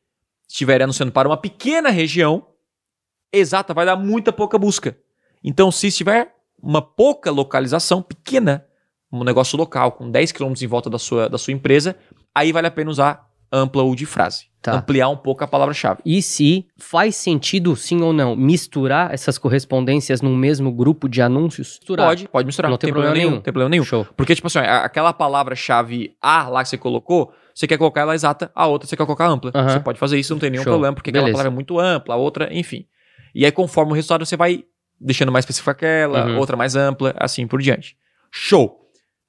estiver 0.48 0.80
anunciando 0.80 1.10
para 1.10 1.28
uma 1.28 1.36
pequena 1.36 1.90
região, 1.90 2.46
exata, 3.32 3.74
vai 3.74 3.84
dar 3.84 3.96
muita 3.96 4.32
pouca 4.32 4.56
busca. 4.56 4.96
Então, 5.42 5.72
se 5.72 5.88
estiver 5.88 6.32
uma 6.62 6.80
pouca 6.80 7.32
localização 7.32 8.00
pequena, 8.00 8.64
um 9.12 9.24
negócio 9.24 9.58
local, 9.58 9.90
com 9.90 10.08
10 10.08 10.30
km 10.30 10.52
em 10.62 10.66
volta 10.68 10.88
da 10.88 10.96
sua, 10.96 11.28
da 11.28 11.38
sua 11.38 11.52
empresa, 11.52 11.96
aí 12.32 12.52
vale 12.52 12.68
a 12.68 12.70
pena 12.70 12.88
usar 12.88 13.28
ampla 13.50 13.82
ou 13.82 13.96
de 13.96 14.06
frase. 14.06 14.49
Tá. 14.62 14.74
Ampliar 14.76 15.08
um 15.08 15.16
pouco 15.16 15.42
a 15.42 15.46
palavra-chave. 15.46 16.00
E 16.04 16.20
se 16.20 16.66
faz 16.76 17.16
sentido, 17.16 17.74
sim 17.74 18.02
ou 18.02 18.12
não, 18.12 18.36
misturar 18.36 19.12
essas 19.14 19.38
correspondências 19.38 20.20
num 20.20 20.36
mesmo 20.36 20.70
grupo 20.70 21.08
de 21.08 21.22
anúncios? 21.22 21.78
Misturar. 21.80 22.08
Pode, 22.08 22.28
pode 22.28 22.44
misturar. 22.46 22.70
Não 22.70 22.76
tem 22.76 22.92
problema 22.92 23.14
nenhum. 23.14 23.30
Não 23.30 23.40
tem 23.40 23.52
problema 23.52 23.70
nenhum. 23.70 23.84
Show. 23.84 24.06
Porque, 24.14 24.34
tipo 24.34 24.48
assim, 24.48 24.58
a- 24.58 24.84
aquela 24.84 25.14
palavra-chave 25.14 26.14
A 26.20 26.46
lá 26.48 26.62
que 26.62 26.68
você 26.68 26.76
colocou, 26.76 27.32
você 27.54 27.66
quer 27.66 27.78
colocar 27.78 28.02
ela 28.02 28.14
exata, 28.14 28.50
a 28.54 28.66
outra 28.66 28.86
você 28.86 28.96
quer 28.96 29.06
colocar 29.06 29.26
ampla. 29.28 29.50
Você 29.50 29.80
pode 29.80 29.98
fazer 29.98 30.18
isso, 30.18 30.34
não 30.34 30.38
tem 30.40 30.50
nenhum 30.50 30.62
Show. 30.64 30.72
problema, 30.74 30.94
porque 30.94 31.08
aquela 31.10 31.24
Beleza. 31.24 31.36
palavra 31.38 31.52
é 31.52 31.54
muito 31.54 31.78
ampla, 31.78 32.14
a 32.14 32.18
outra, 32.18 32.48
enfim. 32.52 32.84
E 33.34 33.46
aí, 33.46 33.52
conforme 33.52 33.92
o 33.92 33.94
resultado, 33.94 34.26
você 34.26 34.36
vai 34.36 34.64
deixando 35.00 35.32
mais 35.32 35.44
específica 35.44 35.70
aquela, 35.70 36.26
Uhum. 36.26 36.38
outra 36.38 36.54
mais 36.56 36.76
ampla, 36.76 37.14
assim 37.18 37.46
por 37.46 37.62
diante. 37.62 37.96
Show! 38.30 38.76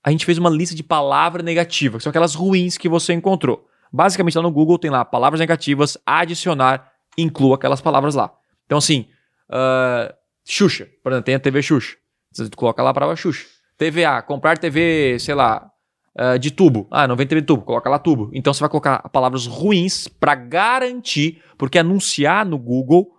A 0.04 0.12
gente 0.12 0.26
fez 0.26 0.38
uma 0.38 0.50
lista 0.50 0.76
de 0.76 0.84
palavras 0.84 1.46
negativas, 1.46 2.00
que 2.00 2.04
são 2.04 2.10
aquelas 2.10 2.36
ruins 2.36 2.78
que 2.78 2.90
você 2.90 3.14
encontrou. 3.14 3.66
Basicamente, 3.92 4.38
lá 4.38 4.44
no 4.44 4.52
Google 4.52 4.80
tem 4.80 4.90
lá 4.90 5.04
palavras 5.04 5.40
negativas, 5.40 5.98
adicionar, 6.06 6.92
inclua 7.18 7.56
aquelas 7.56 7.82
palavras 7.82 8.16
lá. 8.16 8.32
Então, 8.66 8.78
assim, 8.78 9.08
ah, 9.50 10.14
Xuxa, 10.46 10.88
por 11.04 11.12
exemplo, 11.12 11.26
tem 11.26 11.36
a 11.36 11.40
TV 11.40 11.62
Xuxa. 11.62 11.98
Você 12.32 12.50
coloca 12.56 12.82
lá 12.82 12.92
a 12.92 12.94
palavra 12.94 13.16
Xuxa. 13.16 13.46
TVA, 13.78 14.22
comprar 14.22 14.58
TV, 14.58 15.18
sei 15.20 15.36
lá, 15.36 15.70
ah, 16.16 16.38
de 16.38 16.52
tubo. 16.52 16.88
Ah, 16.90 17.08
não 17.08 17.16
vem 17.16 17.28
TV 17.28 17.42
de 17.42 17.48
tubo, 17.48 17.64
coloca 17.64 17.90
lá 17.90 18.00
tubo. 18.00 18.30
Então 18.34 18.54
você 18.54 18.60
vai 18.60 18.70
colocar 18.70 19.10
palavras 19.10 19.46
ruins 19.46 20.08
para 20.08 20.36
garantir, 20.36 21.42
porque 21.58 21.80
anunciar 21.80 22.46
no 22.46 22.58
Google 22.58 23.12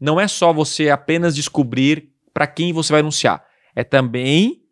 não 0.00 0.20
é 0.20 0.28
só 0.28 0.52
você 0.52 0.90
apenas 0.90 1.34
descobrir 1.34 2.10
para 2.32 2.46
quem 2.46 2.72
você 2.72 2.92
vai 2.92 3.00
anunciar, 3.00 3.44
é 3.74 3.82
também 3.82 4.62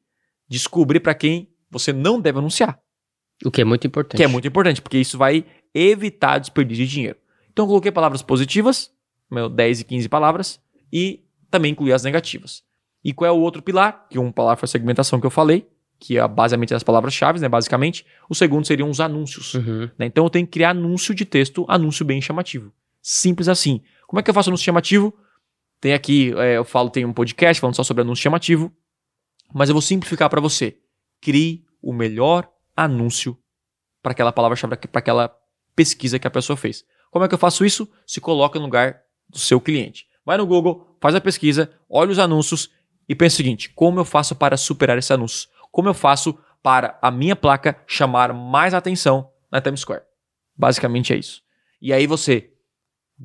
descobrir 0.48 1.00
para 1.00 1.14
quem 1.14 1.50
você 1.70 1.92
não 1.92 2.20
deve 2.20 2.38
anunciar. 2.38 2.78
O 3.44 3.50
que 3.50 3.60
é 3.60 3.64
muito 3.64 3.86
importante. 3.86 4.16
Que 4.16 4.24
é 4.24 4.26
muito 4.26 4.48
importante, 4.48 4.80
porque 4.80 4.98
isso 4.98 5.18
vai 5.18 5.44
evitar 5.74 6.38
desperdício 6.38 6.86
de 6.86 6.90
dinheiro. 6.90 7.16
Então 7.52 7.64
eu 7.64 7.68
coloquei 7.68 7.92
palavras 7.92 8.22
positivas, 8.22 8.90
meu, 9.30 9.48
10 9.48 9.80
e 9.80 9.84
15 9.84 10.08
palavras, 10.08 10.60
e 10.92 11.24
também 11.50 11.72
incluí 11.72 11.92
as 11.92 12.02
negativas. 12.02 12.62
E 13.04 13.12
qual 13.12 13.28
é 13.28 13.32
o 13.32 13.40
outro 13.40 13.62
pilar? 13.62 14.06
Que 14.10 14.18
uma 14.18 14.32
palavra 14.32 14.56
foi 14.56 14.66
a 14.66 14.68
segmentação 14.68 15.20
que 15.20 15.26
eu 15.26 15.30
falei, 15.30 15.66
que 15.98 16.18
é 16.18 16.28
basicamente 16.28 16.74
as 16.74 16.82
palavras-chave, 16.82 17.40
né, 17.40 17.48
basicamente. 17.48 18.04
O 18.28 18.34
segundo 18.34 18.66
seriam 18.66 18.90
os 18.90 19.00
anúncios. 19.00 19.54
Uhum. 19.54 19.88
né? 19.98 20.06
Então 20.06 20.24
eu 20.24 20.30
tenho 20.30 20.46
que 20.46 20.52
criar 20.52 20.70
anúncio 20.70 21.14
de 21.14 21.24
texto, 21.24 21.64
anúncio 21.68 22.04
bem 22.04 22.20
chamativo. 22.20 22.72
Simples 23.00 23.48
assim. 23.48 23.80
Como 24.06 24.20
é 24.20 24.22
que 24.22 24.30
eu 24.30 24.34
faço 24.34 24.50
anúncio 24.50 24.64
chamativo? 24.64 25.14
Tem 25.80 25.92
aqui, 25.92 26.32
é, 26.36 26.56
eu 26.56 26.64
falo, 26.64 26.90
tem 26.90 27.04
um 27.04 27.12
podcast 27.12 27.60
falando 27.60 27.76
só 27.76 27.82
sobre 27.82 28.02
anúncio 28.02 28.22
chamativo, 28.22 28.72
mas 29.52 29.68
eu 29.68 29.74
vou 29.74 29.82
simplificar 29.82 30.28
para 30.28 30.40
você. 30.40 30.76
Crie 31.20 31.64
o 31.82 31.92
melhor 31.92 32.48
anúncio 32.76 33.36
para 34.02 34.12
aquela 34.12 34.32
palavra-chave, 34.32 34.76
para 34.76 34.98
aquela 34.98 35.36
pesquisa 35.74 36.18
que 36.18 36.26
a 36.26 36.30
pessoa 36.30 36.56
fez. 36.56 36.84
Como 37.10 37.24
é 37.24 37.28
que 37.28 37.34
eu 37.34 37.38
faço 37.38 37.64
isso? 37.64 37.88
Se 38.06 38.20
coloca 38.20 38.58
no 38.58 38.66
lugar 38.66 39.00
do 39.28 39.38
seu 39.38 39.60
cliente. 39.60 40.06
Vai 40.24 40.36
no 40.36 40.46
Google, 40.46 40.96
faz 41.00 41.14
a 41.14 41.20
pesquisa, 41.20 41.70
olha 41.88 42.10
os 42.10 42.18
anúncios 42.18 42.70
e 43.08 43.14
pensa 43.14 43.34
o 43.34 43.36
seguinte: 43.38 43.70
como 43.74 44.00
eu 44.00 44.04
faço 44.04 44.34
para 44.36 44.56
superar 44.56 44.98
esse 44.98 45.12
anúncio? 45.12 45.48
Como 45.72 45.88
eu 45.88 45.94
faço 45.94 46.38
para 46.62 46.98
a 47.00 47.10
minha 47.10 47.36
placa 47.36 47.76
chamar 47.86 48.32
mais 48.32 48.74
atenção 48.74 49.30
na 49.50 49.60
Times 49.60 49.80
Square? 49.80 50.02
Basicamente 50.56 51.12
é 51.12 51.16
isso. 51.16 51.42
E 51.80 51.92
aí 51.92 52.06
você 52.06 52.50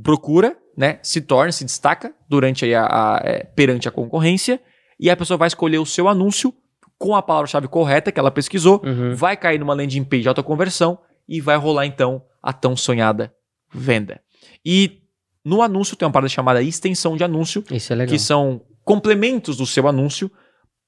procura, 0.03 0.57
né, 0.77 0.99
se 1.03 1.21
torna, 1.21 1.51
se 1.51 1.65
destaca 1.65 2.13
durante 2.29 2.71
a, 2.73 2.85
a- 2.85 3.21
é, 3.23 3.43
perante 3.43 3.87
a 3.87 3.91
concorrência 3.91 4.61
e 4.99 5.09
a 5.09 5.17
pessoa 5.17 5.37
vai 5.37 5.47
escolher 5.47 5.79
o 5.79 5.85
seu 5.85 6.07
anúncio 6.07 6.53
com 7.01 7.15
a 7.15 7.21
palavra-chave 7.21 7.67
correta 7.67 8.11
que 8.11 8.19
ela 8.19 8.29
pesquisou, 8.29 8.79
Uhum. 8.85 9.15
vai 9.15 9.35
cair 9.35 9.57
numa 9.59 9.73
landing 9.73 10.03
page 10.03 10.21
de 10.21 10.27
autoconversão 10.27 10.99
e 11.27 11.41
vai 11.41 11.57
rolar 11.57 11.87
então 11.87 12.23
a 12.43 12.53
tão 12.53 12.75
sonhada 12.75 13.33
venda. 13.73 14.21
E 14.63 15.01
no 15.43 15.63
anúncio 15.63 15.95
tem 15.95 16.05
uma 16.05 16.11
parada 16.11 16.29
chamada 16.29 16.61
extensão 16.61 17.17
de 17.17 17.23
anúncio, 17.23 17.63
Isso 17.71 17.91
é 17.91 17.95
legal. 17.95 18.13
que 18.13 18.19
são 18.19 18.61
complementos 18.83 19.57
do 19.57 19.65
seu 19.65 19.87
anúncio 19.87 20.29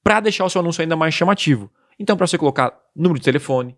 para 0.04 0.20
deixar 0.20 0.44
o 0.44 0.48
seu 0.50 0.60
anúncio 0.60 0.82
ainda 0.82 0.94
mais 0.94 1.14
chamativo. 1.14 1.68
Então, 1.98 2.16
para 2.16 2.26
você 2.28 2.38
colocar 2.38 2.72
número 2.94 3.18
de 3.18 3.24
telefone, 3.24 3.76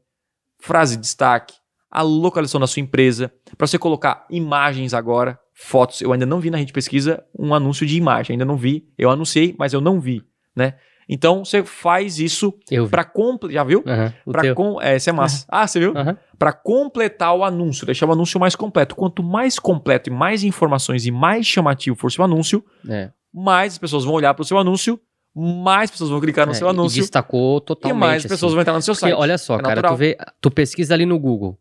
frase 0.59 0.97
de 0.97 1.03
destaque, 1.03 1.55
a 1.91 2.03
localização 2.03 2.61
da 2.61 2.67
sua 2.67 2.81
empresa, 2.81 3.33
para 3.57 3.67
você 3.67 3.79
colocar 3.79 4.27
imagens 4.29 4.93
agora, 4.93 5.39
fotos. 5.55 6.03
Eu 6.03 6.13
ainda 6.13 6.27
não 6.27 6.41
vi 6.41 6.51
na 6.51 6.59
rede 6.59 6.73
pesquisa 6.73 7.25
um 7.39 7.55
anúncio 7.55 7.87
de 7.87 7.97
imagem, 7.97 8.35
ainda 8.35 8.45
não 8.45 8.57
vi. 8.57 8.87
Eu 8.99 9.09
anunciei, 9.11 9.55
mas 9.59 9.73
eu 9.73 9.81
não 9.81 9.99
vi, 10.01 10.23
né? 10.55 10.75
Então, 11.09 11.45
você 11.45 11.63
faz 11.63 12.19
isso 12.19 12.53
para 12.91 13.05
completar, 13.05 13.55
já 13.55 13.65
viu? 13.65 13.85
Pra 14.31 14.43
teu. 14.43 14.55
com... 14.57 14.81
é, 14.83 14.97
esse 14.97 15.09
é 15.09 15.13
massa. 15.13 15.45
Ah, 15.49 15.67
você 15.67 15.79
viu? 15.79 15.93
Aham. 15.97 16.17
Para 16.39 16.53
completar 16.53 17.35
o 17.37 17.45
anúncio, 17.45 17.87
deixar 17.87 18.07
o 18.09 18.13
anúncio 18.13 18.41
mais 18.41 18.57
completo. 18.57 18.97
Quanto 18.97 19.23
mais 19.23 19.59
completo 19.59 20.11
e 20.11 20.13
mais 20.13 20.43
informações 20.43 21.07
e 21.07 21.11
mais 21.13 21.47
chamativo 21.47 21.97
for 21.97 22.11
seu 22.11 22.25
anúncio, 22.25 22.65
É. 22.89 23.11
mais 23.33 23.75
as 23.75 23.79
pessoas 23.79 24.05
vão 24.05 24.15
olhar 24.15 24.35
para 24.35 24.43
o 24.43 24.45
seu 24.45 24.59
anúncio, 24.59 24.99
mais 25.35 25.91
pessoas 25.91 26.11
vão 26.11 26.21
clicar 26.21 26.45
no 26.47 26.53
É, 26.53 26.55
seu 26.57 26.67
e 26.67 26.71
anúncio 26.71 27.01
destacou 27.01 27.59
e 27.59 27.61
totalmente. 27.61 28.01
mais 28.01 28.23
pessoas 28.23 28.43
assim. 28.51 28.55
vão 28.55 28.61
entrar 28.63 28.73
no 28.75 28.83
seu 28.83 28.95
Porque, 28.95 29.07
site. 29.11 29.15
olha 29.19 29.39
só, 29.39 29.55
É 29.55 29.63
cara, 29.63 29.69
natural. 29.77 29.95
tu, 29.95 29.99
vê, 29.99 30.17
tu 30.41 30.51
pesquisa 30.51 30.93
ali 30.95 31.07
no 31.07 31.19
Google, 31.21 31.57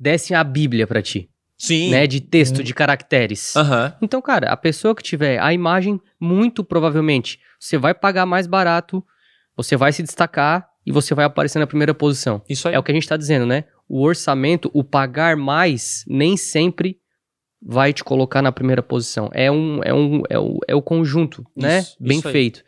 desce 0.00 0.32
a 0.34 0.42
Bíblia 0.42 0.86
pra 0.86 1.02
ti, 1.02 1.28
Sim. 1.58 1.90
né? 1.90 2.06
De 2.06 2.20
texto, 2.20 2.62
de 2.64 2.72
caracteres. 2.72 3.54
Aham. 3.56 3.92
Então, 4.00 4.22
cara, 4.22 4.50
a 4.50 4.56
pessoa 4.56 4.94
que 4.94 5.02
tiver 5.02 5.38
a 5.40 5.52
imagem, 5.52 6.00
muito 6.20 6.64
provavelmente, 6.64 7.38
você 7.58 7.78
vai 7.78 7.94
pagar 7.94 8.26
mais 8.26 8.46
barato, 8.46 9.04
você 9.56 9.76
vai 9.76 9.92
se 9.92 10.02
destacar 10.02 10.68
e 10.84 10.92
você 10.92 11.14
vai 11.14 11.24
aparecer 11.24 11.58
na 11.58 11.66
primeira 11.66 11.94
posição. 11.94 12.42
Isso 12.48 12.68
aí. 12.68 12.74
É 12.74 12.78
o 12.78 12.82
que 12.82 12.92
a 12.92 12.94
gente 12.94 13.08
tá 13.08 13.16
dizendo, 13.16 13.46
né? 13.46 13.64
O 13.88 14.02
orçamento, 14.02 14.70
o 14.74 14.84
pagar 14.84 15.36
mais, 15.36 16.04
nem 16.06 16.36
sempre 16.36 16.98
vai 17.60 17.92
te 17.92 18.04
colocar 18.04 18.42
na 18.42 18.52
primeira 18.52 18.82
posição. 18.82 19.28
É 19.32 19.50
um, 19.50 19.80
é 19.82 19.92
um, 19.92 20.22
é 20.28 20.38
o, 20.38 20.58
é 20.68 20.74
o 20.74 20.82
conjunto, 20.82 21.44
né? 21.56 21.80
Isso, 21.80 21.96
Bem 21.98 22.18
isso 22.18 22.28
aí. 22.28 22.32
feito. 22.32 22.64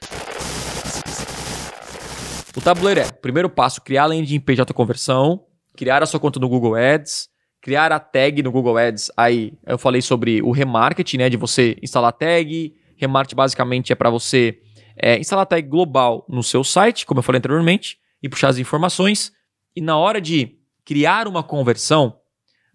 O 2.57 2.61
tabuleiro 2.61 3.01
é, 3.01 3.05
primeiro 3.13 3.49
passo, 3.49 3.81
criar 3.81 4.05
a 4.05 4.07
landing 4.07 4.41
page 4.41 4.57
de 4.57 4.61
autoconversão, 4.63 5.45
criar 5.77 6.03
a 6.03 6.07
sua 6.07 6.19
conta 6.19 6.41
no 6.41 6.49
Google 6.49 6.75
Ads, 6.75 7.29
criar 7.61 7.93
a 7.93 8.01
tag 8.01 8.43
no 8.43 8.51
Google 8.51 8.77
Ads. 8.77 9.13
Aí 9.17 9.53
eu 9.65 9.79
falei 9.79 10.03
sobre 10.03 10.43
o 10.43 10.51
remarketing, 10.51 11.19
né? 11.19 11.29
De 11.31 11.37
você 11.37 11.77
instalar 11.81 12.13
tag. 12.13 12.75
Remarketing 12.97 13.37
basicamente 13.37 13.93
é 13.93 13.95
para 13.95 14.11
você 14.11 14.59
é, 15.01 15.19
instalar 15.19 15.47
tag 15.47 15.67
global 15.69 16.25
no 16.29 16.43
seu 16.43 16.63
site, 16.65 17.07
como 17.07 17.19
eu 17.21 17.23
falei 17.23 17.39
anteriormente, 17.39 17.99
e 18.23 18.29
puxar 18.29 18.49
as 18.49 18.59
informações. 18.59 19.33
E 19.75 19.81
na 19.81 19.97
hora 19.97 20.21
de 20.21 20.57
criar 20.85 21.29
uma 21.29 21.43
conversão, 21.43 22.19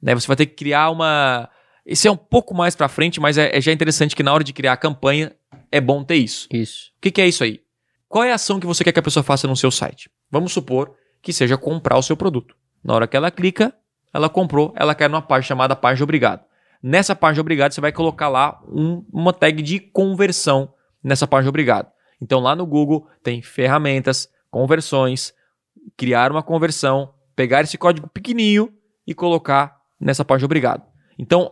né? 0.01 0.13
Você 0.13 0.27
vai 0.27 0.35
ter 0.35 0.45
que 0.45 0.55
criar 0.55 0.89
uma. 0.89 1.49
Esse 1.85 2.07
é 2.07 2.11
um 2.11 2.17
pouco 2.17 2.53
mais 2.53 2.75
para 2.75 2.87
frente, 2.87 3.19
mas 3.19 3.37
é, 3.37 3.57
é 3.57 3.59
já 3.61 3.71
interessante 3.71 4.15
que 4.15 4.23
na 4.23 4.33
hora 4.33 4.43
de 4.43 4.53
criar 4.53 4.73
a 4.73 4.77
campanha 4.77 5.33
é 5.71 5.81
bom 5.81 6.03
ter 6.03 6.15
isso. 6.15 6.47
Isso. 6.51 6.91
O 6.97 7.01
que, 7.01 7.11
que 7.11 7.21
é 7.21 7.27
isso 7.27 7.43
aí? 7.43 7.61
Qual 8.07 8.23
é 8.23 8.31
a 8.31 8.35
ação 8.35 8.59
que 8.59 8.67
você 8.67 8.83
quer 8.83 8.91
que 8.91 8.99
a 8.99 9.03
pessoa 9.03 9.23
faça 9.23 9.47
no 9.47 9.55
seu 9.55 9.71
site? 9.71 10.09
Vamos 10.29 10.53
supor 10.53 10.93
que 11.21 11.33
seja 11.33 11.57
comprar 11.57 11.97
o 11.97 12.03
seu 12.03 12.15
produto. 12.15 12.55
Na 12.83 12.93
hora 12.93 13.07
que 13.07 13.17
ela 13.17 13.31
clica, 13.31 13.73
ela 14.13 14.29
comprou, 14.29 14.71
ela 14.75 14.93
quer 14.93 15.09
numa 15.09 15.21
página 15.21 15.47
chamada 15.47 15.75
página 15.75 16.03
obrigado. 16.03 16.43
Nessa 16.81 17.15
página 17.15 17.41
obrigado, 17.41 17.71
você 17.71 17.81
vai 17.81 17.91
colocar 17.91 18.27
lá 18.29 18.61
um- 18.67 19.03
uma 19.11 19.33
tag 19.33 19.61
de 19.61 19.79
conversão 19.79 20.73
nessa 21.03 21.25
página 21.25 21.49
obrigado. 21.49 21.89
Então 22.21 22.39
lá 22.39 22.55
no 22.55 22.65
Google 22.65 23.07
tem 23.21 23.41
ferramentas, 23.41 24.29
conversões, 24.49 25.33
criar 25.97 26.31
uma 26.31 26.43
conversão, 26.43 27.13
pegar 27.35 27.61
esse 27.61 27.77
código 27.77 28.07
pequenininho 28.07 28.73
e 29.05 29.13
colocar 29.13 29.77
nessa 29.99 30.23
página 30.23 30.45
obrigado. 30.45 30.83
Então 31.17 31.51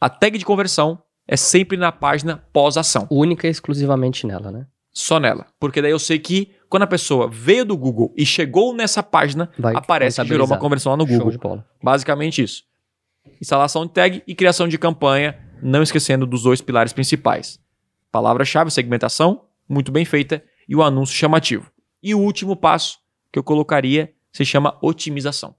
a 0.00 0.08
tag 0.08 0.36
de 0.38 0.44
conversão 0.44 1.02
é 1.26 1.36
sempre 1.36 1.76
na 1.76 1.92
página 1.92 2.44
pós-ação 2.52 3.06
Única 3.10 3.46
e 3.46 3.50
exclusivamente 3.50 4.26
nela, 4.26 4.50
né? 4.50 4.66
só 4.92 5.18
nela. 5.18 5.46
Porque 5.58 5.80
daí 5.80 5.90
eu 5.90 5.98
sei 5.98 6.18
que 6.18 6.52
quando 6.68 6.82
a 6.82 6.86
pessoa 6.86 7.28
veio 7.28 7.64
do 7.64 7.76
Google 7.76 8.12
e 8.16 8.26
chegou 8.26 8.74
nessa 8.74 9.02
página, 9.02 9.50
Vai 9.58 9.74
aparece 9.74 10.20
que 10.20 10.28
gerou 10.28 10.46
uma 10.46 10.58
conversão 10.58 10.92
lá 10.92 10.96
no 10.96 11.06
Show 11.06 11.16
Google. 11.16 11.32
de 11.32 11.38
bola. 11.38 11.66
Basicamente 11.82 12.42
isso. 12.42 12.64
Instalação 13.40 13.86
de 13.86 13.92
tag 13.92 14.22
e 14.26 14.34
criação 14.34 14.68
de 14.68 14.78
campanha, 14.78 15.38
não 15.62 15.82
esquecendo 15.82 16.26
dos 16.26 16.42
dois 16.42 16.60
pilares 16.60 16.92
principais. 16.92 17.58
Palavra-chave, 18.10 18.70
segmentação, 18.70 19.44
muito 19.68 19.92
bem 19.92 20.04
feita, 20.04 20.44
e 20.68 20.76
o 20.76 20.82
anúncio 20.82 21.14
chamativo. 21.14 21.70
E 22.02 22.14
o 22.14 22.20
último 22.20 22.56
passo 22.56 22.98
que 23.30 23.38
eu 23.38 23.42
colocaria 23.42 24.12
se 24.32 24.44
chama 24.44 24.78
otimização. 24.82 25.54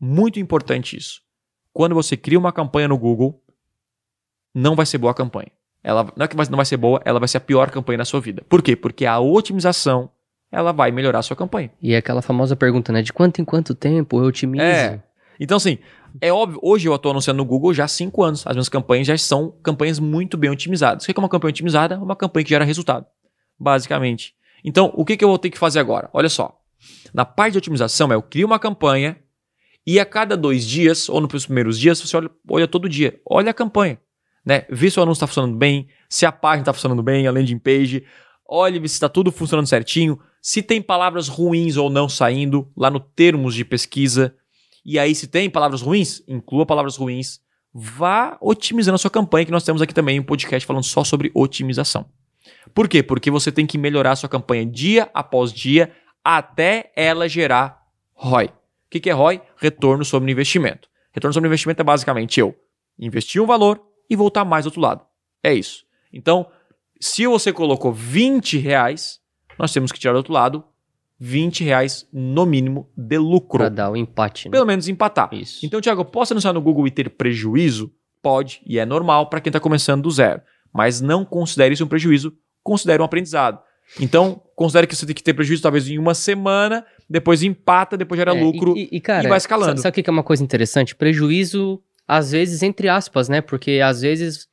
Muito 0.00 0.38
importante 0.38 0.96
isso. 0.96 1.22
Quando 1.72 1.94
você 1.94 2.16
cria 2.16 2.38
uma 2.38 2.52
campanha 2.52 2.88
no 2.88 2.98
Google, 2.98 3.42
não 4.54 4.74
vai 4.74 4.86
ser 4.86 4.98
boa 4.98 5.10
a 5.10 5.14
campanha. 5.14 5.50
Ela 5.82 6.12
não 6.16 6.24
é 6.24 6.28
que 6.28 6.36
não 6.36 6.56
vai 6.56 6.66
ser 6.66 6.76
boa, 6.76 7.00
ela 7.04 7.18
vai 7.18 7.28
ser 7.28 7.38
a 7.38 7.40
pior 7.40 7.70
campanha 7.70 7.98
da 7.98 8.04
sua 8.04 8.20
vida. 8.20 8.42
Por 8.48 8.62
quê? 8.62 8.74
Porque 8.74 9.06
a 9.06 9.18
otimização 9.18 10.10
ela 10.50 10.72
vai 10.72 10.90
melhorar 10.90 11.20
a 11.20 11.22
sua 11.22 11.36
campanha. 11.36 11.70
E 11.80 11.94
é 11.94 11.98
aquela 11.98 12.22
famosa 12.22 12.56
pergunta, 12.56 12.92
né? 12.92 13.02
De 13.02 13.12
quanto 13.12 13.40
em 13.40 13.44
quanto 13.44 13.74
tempo 13.74 14.18
eu 14.18 14.24
otimizo? 14.24 14.64
É. 14.64 15.02
Então, 15.38 15.56
assim, 15.56 15.78
é 16.20 16.32
óbvio, 16.32 16.58
hoje 16.62 16.88
eu 16.88 16.94
estou 16.94 17.10
anunciando 17.10 17.38
no 17.38 17.44
Google 17.44 17.72
já 17.74 17.84
há 17.84 17.88
cinco 17.88 18.22
anos. 18.22 18.46
As 18.46 18.54
minhas 18.54 18.68
campanhas 18.68 19.06
já 19.06 19.16
são 19.18 19.50
campanhas 19.62 19.98
muito 19.98 20.36
bem 20.36 20.50
otimizadas. 20.50 21.04
O 21.04 21.06
que 21.06 21.18
é 21.18 21.20
uma 21.20 21.28
campanha 21.28 21.50
otimizada? 21.50 21.98
Uma 21.98 22.16
campanha 22.16 22.44
que 22.44 22.50
gera 22.50 22.64
resultado, 22.64 23.06
basicamente. 23.58 24.34
Então, 24.64 24.92
o 24.94 25.04
que, 25.04 25.16
que 25.16 25.24
eu 25.24 25.28
vou 25.28 25.38
ter 25.38 25.50
que 25.50 25.58
fazer 25.58 25.78
agora? 25.78 26.10
Olha 26.12 26.28
só. 26.28 26.60
Na 27.12 27.24
parte 27.24 27.52
de 27.52 27.58
otimização, 27.58 28.10
é 28.12 28.14
eu 28.14 28.22
crio 28.22 28.46
uma 28.46 28.58
campanha 28.58 29.16
e 29.86 29.98
a 29.98 30.04
cada 30.04 30.36
dois 30.36 30.66
dias, 30.66 31.08
ou 31.08 31.18
nos 31.18 31.46
primeiros 31.46 31.78
dias, 31.78 31.98
você 31.98 32.14
olha, 32.14 32.30
olha 32.50 32.68
todo 32.68 32.88
dia. 32.88 33.18
Olha 33.24 33.50
a 33.50 33.54
campanha. 33.54 33.98
Né? 34.44 34.66
Vê 34.68 34.90
se 34.90 34.98
o 34.98 35.02
anúncio 35.02 35.18
está 35.18 35.26
funcionando 35.26 35.56
bem, 35.56 35.88
se 36.08 36.26
a 36.26 36.32
página 36.32 36.60
está 36.60 36.72
funcionando 36.72 37.02
bem, 37.02 37.26
a 37.26 37.30
landing 37.30 37.58
page. 37.58 38.04
Olhe 38.46 38.78
se 38.80 38.94
está 38.94 39.08
tudo 39.08 39.32
funcionando 39.32 39.66
certinho. 39.66 40.18
Se 40.42 40.62
tem 40.62 40.82
palavras 40.82 41.28
ruins 41.28 41.76
ou 41.76 41.88
não 41.88 42.08
saindo 42.08 42.70
lá 42.76 42.90
no 42.90 43.00
termos 43.00 43.54
de 43.54 43.64
pesquisa. 43.64 44.34
E 44.84 44.98
aí, 44.98 45.14
se 45.14 45.26
tem 45.26 45.50
palavras 45.50 45.82
ruins, 45.82 46.22
inclua 46.26 46.66
palavras 46.66 46.96
ruins. 46.96 47.40
Vá 47.72 48.38
otimizando 48.40 48.94
a 48.94 48.98
sua 48.98 49.10
campanha, 49.10 49.44
que 49.44 49.52
nós 49.52 49.64
temos 49.64 49.82
aqui 49.82 49.92
também 49.92 50.18
um 50.18 50.24
podcast 50.24 50.66
falando 50.66 50.84
só 50.84 51.04
sobre 51.04 51.30
otimização. 51.34 52.06
Por 52.74 52.88
quê? 52.88 53.02
Porque 53.02 53.30
você 53.30 53.52
tem 53.52 53.66
que 53.66 53.76
melhorar 53.76 54.12
a 54.12 54.16
sua 54.16 54.28
campanha 54.28 54.64
dia 54.64 55.10
após 55.12 55.52
dia 55.52 55.92
até 56.24 56.92
ela 56.96 57.28
gerar 57.28 57.82
ROI. 58.14 58.46
O 58.46 58.52
que 58.90 59.00
que 59.00 59.10
é 59.10 59.12
ROI? 59.12 59.40
Retorno 59.56 60.04
sobre 60.04 60.32
investimento. 60.32 60.88
Retorno 61.12 61.34
sobre 61.34 61.48
investimento 61.48 61.80
é 61.80 61.84
basicamente 61.84 62.40
eu 62.40 62.54
investir 62.98 63.40
um 63.40 63.46
valor 63.46 63.82
e 64.08 64.16
voltar 64.16 64.44
mais 64.44 64.64
do 64.64 64.68
outro 64.68 64.80
lado. 64.80 65.04
É 65.42 65.52
isso. 65.52 65.84
Então, 66.12 66.46
se 67.00 67.26
você 67.26 67.52
colocou 67.52 67.92
20 67.92 68.58
reais, 68.58 69.20
nós 69.58 69.72
temos 69.72 69.92
que 69.92 69.98
tirar 69.98 70.12
do 70.12 70.18
outro 70.18 70.32
lado 70.32 70.64
20 71.18 71.64
reais 71.64 72.06
no 72.12 72.46
mínimo 72.46 72.88
de 72.96 73.18
lucro. 73.18 73.58
Pra 73.58 73.68
dar 73.68 73.90
o 73.90 73.96
empate, 73.96 74.48
né? 74.48 74.52
Pelo 74.52 74.66
menos 74.66 74.86
empatar. 74.88 75.28
Isso. 75.32 75.64
Então, 75.66 75.80
Thiago, 75.80 76.04
posso 76.04 76.32
anunciar 76.32 76.54
no 76.54 76.60
Google 76.60 76.86
e 76.86 76.90
ter 76.90 77.10
prejuízo? 77.10 77.92
Pode, 78.22 78.60
e 78.66 78.78
é 78.78 78.84
normal 78.86 79.28
para 79.28 79.40
quem 79.40 79.48
está 79.50 79.60
começando 79.60 80.02
do 80.02 80.10
zero. 80.10 80.40
Mas 80.72 81.00
não 81.00 81.24
considere 81.24 81.74
isso 81.74 81.84
um 81.84 81.88
prejuízo, 81.88 82.32
considere 82.62 83.00
um 83.02 83.04
aprendizado. 83.04 83.60
Então, 84.00 84.42
considere 84.54 84.86
que 84.86 84.94
você 84.94 85.06
tem 85.06 85.14
que 85.14 85.22
ter 85.22 85.32
prejuízo 85.34 85.62
talvez 85.62 85.88
em 85.88 85.98
uma 85.98 86.14
semana, 86.14 86.84
depois 87.08 87.42
empata, 87.42 87.96
depois 87.96 88.18
gera 88.18 88.36
É, 88.36 88.40
lucro. 88.42 88.76
E, 88.76 88.88
e, 88.92 89.00
cara, 89.00 89.24
e 89.24 89.28
vai 89.28 89.38
escalando. 89.38 89.76
sa- 89.78 89.82
Sabe 89.84 89.92
o 89.92 89.94
que 89.94 90.02
que 90.02 90.10
é 90.10 90.12
uma 90.12 90.22
coisa 90.22 90.42
interessante? 90.44 90.94
Prejuízo, 90.94 91.82
às 92.06 92.32
vezes, 92.32 92.62
entre 92.62 92.88
aspas, 92.88 93.28
né? 93.28 93.40
Porque 93.40 93.80
às 93.82 94.02
vezes 94.02 94.46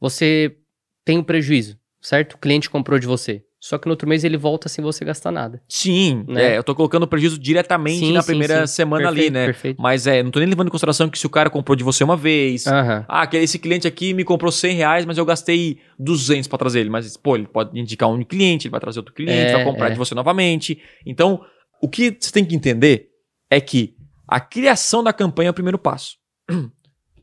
você 0.00 0.56
tem 1.04 1.18
um 1.18 1.22
prejuízo, 1.24 1.76
certo? 2.00 2.34
O 2.34 2.38
cliente 2.38 2.70
comprou 2.70 2.98
de 2.98 3.06
você. 3.06 3.44
Só 3.64 3.78
que 3.78 3.86
no 3.86 3.92
outro 3.92 4.08
mês 4.08 4.24
ele 4.24 4.36
volta 4.36 4.68
sem 4.68 4.82
você 4.84 5.04
gastar 5.04 5.30
nada. 5.30 5.62
Sim, 5.68 6.24
Né? 6.26 6.54
é, 6.54 6.58
eu 6.58 6.64
tô 6.64 6.74
colocando 6.74 7.06
prejuízo 7.06 7.38
diretamente 7.38 8.00
Sim, 8.00 8.12
na 8.12 8.20
sim, 8.20 8.26
primeira 8.26 8.66
sim. 8.66 8.74
semana 8.74 9.06
ali, 9.06 9.14
Perfeito, 9.30 9.32
né? 9.34 9.44
perfeito. 9.46 9.80
Mas 9.80 10.06
é, 10.08 10.20
não 10.20 10.32
tô 10.32 10.40
nem 10.40 10.48
levando 10.48 10.66
em 10.66 10.70
consideração 10.70 11.08
que 11.08 11.16
se 11.16 11.26
o 11.26 11.30
cara 11.30 11.48
comprou 11.48 11.76
de 11.76 11.84
você 11.84 12.02
uma 12.02 12.16
vez. 12.16 12.66
Ah, 12.66 13.04
aquele, 13.08 13.44
esse 13.44 13.60
cliente 13.60 13.86
aqui 13.86 14.12
me 14.14 14.24
comprou 14.24 14.50
100 14.50 14.74
reais, 14.74 15.06
mas 15.06 15.16
eu 15.16 15.24
gastei 15.24 15.78
200 15.96 16.48
para 16.48 16.58
trazer 16.58 16.80
ele. 16.80 16.90
Mas, 16.90 17.16
pô, 17.16 17.36
ele 17.36 17.46
pode 17.46 17.78
indicar 17.78 18.08
um 18.10 18.24
cliente, 18.24 18.66
ele 18.66 18.72
vai 18.72 18.80
trazer 18.80 18.98
outro 18.98 19.14
cliente, 19.14 19.52
É, 19.52 19.54
vai 19.54 19.64
comprar 19.64 19.86
é. 19.86 19.90
de 19.90 19.96
você 19.98 20.12
novamente. 20.12 20.82
Então, 21.06 21.40
o 21.80 21.88
que 21.88 22.16
você 22.20 22.32
tem 22.32 22.44
que 22.44 22.56
entender 22.56 23.10
é 23.48 23.60
que 23.60 23.94
a 24.26 24.40
criação 24.40 25.04
da 25.04 25.12
campanha 25.12 25.48
é 25.48 25.50
o 25.52 25.54
primeiro 25.54 25.78
passo. 25.78 26.16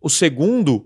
O 0.02 0.10
segundo 0.10 0.86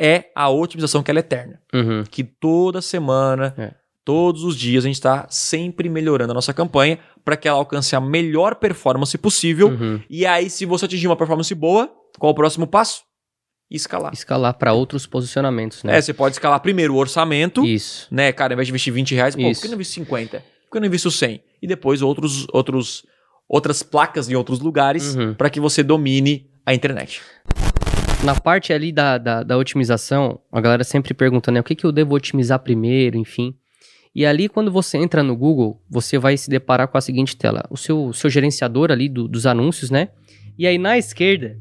é 0.00 0.30
a 0.34 0.48
otimização 0.48 1.02
que 1.02 1.10
ela 1.10 1.18
é 1.18 1.20
eterna. 1.20 1.60
Uhum. 1.74 2.02
Que 2.10 2.24
toda 2.24 2.80
semana, 2.80 3.54
É. 3.58 3.74
todos 4.04 4.44
os 4.44 4.56
dias, 4.56 4.84
a 4.84 4.88
gente 4.88 4.96
está 4.96 5.26
sempre 5.30 5.88
melhorando 5.88 6.32
a 6.32 6.34
nossa 6.34 6.52
campanha 6.52 6.98
para 7.24 7.36
que 7.36 7.48
ela 7.48 7.58
alcance 7.58 7.96
a 7.96 8.00
melhor 8.00 8.56
performance 8.56 9.16
possível. 9.16 9.68
Uhum. 9.68 10.00
E 10.10 10.26
aí, 10.26 10.50
se 10.50 10.66
você 10.66 10.84
atingir 10.84 11.06
uma 11.06 11.16
performance 11.16 11.54
boa, 11.54 11.90
qual 12.18 12.32
o 12.32 12.34
próximo 12.34 12.66
passo? 12.66 13.02
Escalar. 13.70 14.12
Escalar 14.12 14.54
para 14.54 14.72
outros 14.74 15.06
posicionamentos, 15.06 15.82
né? 15.82 15.96
É, 15.96 16.00
você 16.00 16.12
pode 16.12 16.34
escalar 16.34 16.60
primeiro 16.60 16.94
o 16.94 16.98
orçamento, 16.98 17.64
Isso. 17.64 18.06
né? 18.10 18.30
Cara, 18.30 18.52
ao 18.52 18.54
invés 18.56 18.68
de 18.68 18.72
investir 18.72 18.92
20 18.92 19.14
reais, 19.14 19.34
pô, 19.34 19.42
por 19.42 19.58
que 19.60 19.66
eu 19.66 19.70
não 19.70 19.74
invisto 19.76 19.94
50? 19.94 20.38
Por 20.38 20.70
que 20.70 20.76
eu 20.76 20.80
não 20.80 20.86
invisto 20.86 21.10
100? 21.10 21.42
E 21.62 21.66
depois 21.66 22.02
outros, 22.02 22.46
outros, 22.52 23.06
outras 23.48 23.82
placas 23.82 24.28
em 24.28 24.34
outros 24.34 24.60
lugares 24.60 25.16
Uhum. 25.16 25.34
para 25.34 25.48
que 25.48 25.58
você 25.60 25.82
domine 25.82 26.46
a 26.66 26.74
internet. 26.74 27.22
Na 28.22 28.34
parte 28.38 28.72
ali 28.72 28.92
da, 28.92 29.18
da, 29.18 29.42
da 29.42 29.56
otimização, 29.56 30.40
a 30.52 30.60
galera 30.60 30.84
sempre 30.84 31.12
pergunta, 31.14 31.50
né? 31.50 31.60
O 31.60 31.64
que, 31.64 31.74
que 31.74 31.84
eu 31.84 31.92
devo 31.92 32.14
otimizar 32.14 32.58
primeiro, 32.60 33.16
enfim. 33.16 33.54
E 34.14 34.24
ali, 34.24 34.48
quando 34.48 34.70
você 34.70 34.96
entra 34.96 35.22
no 35.22 35.36
Google, 35.36 35.82
você 35.90 36.18
vai 36.18 36.36
se 36.36 36.48
deparar 36.48 36.86
com 36.88 36.96
a 36.96 37.00
seguinte 37.00 37.36
tela. 37.36 37.64
O 37.68 37.76
seu, 37.76 38.12
seu 38.12 38.30
gerenciador 38.30 38.90
ali 38.92 39.08
do- 39.08 39.26
dos 39.26 39.44
anúncios, 39.44 39.90
né? 39.90 40.10
E 40.56 40.66
aí, 40.66 40.78
na 40.78 40.96
esquerda, 40.96 41.58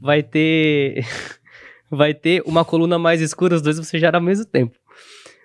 vai 0.00 0.22
ter... 0.22 1.04
vai 1.90 2.14
ter 2.14 2.42
uma 2.46 2.64
coluna 2.64 2.98
mais 2.98 3.20
escura, 3.20 3.56
os 3.56 3.62
dois 3.62 3.78
você 3.78 3.98
gera 3.98 4.18
ao 4.18 4.22
mesmo 4.22 4.44
tempo. 4.44 4.78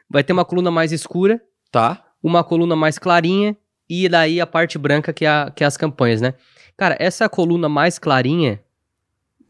Vai 0.10 0.24
ter 0.24 0.34
uma 0.34 0.46
coluna 0.46 0.70
mais 0.70 0.92
escura, 0.92 1.42
Tá? 1.72 2.06
uma 2.22 2.44
coluna 2.44 2.76
mais 2.76 2.98
clarinha 3.00 3.58
e 3.90 4.08
daí 4.08 4.40
a 4.40 4.46
parte 4.48 4.78
branca 4.78 5.12
que 5.12 5.26
é, 5.26 5.28
a- 5.28 5.52
que 5.54 5.64
é 5.64 5.68
as 5.68 5.76
campanhas, 5.76 6.22
né? 6.22 6.36
Cara, 6.78 6.96
essa 7.00 7.28
coluna 7.28 7.68
mais 7.68 7.98
clarinha, 8.00 8.62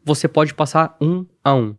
você 0.04 0.26
pode 0.26 0.54
passar 0.54 0.96
um 1.00 1.24
a 1.44 1.54
um. 1.54 1.76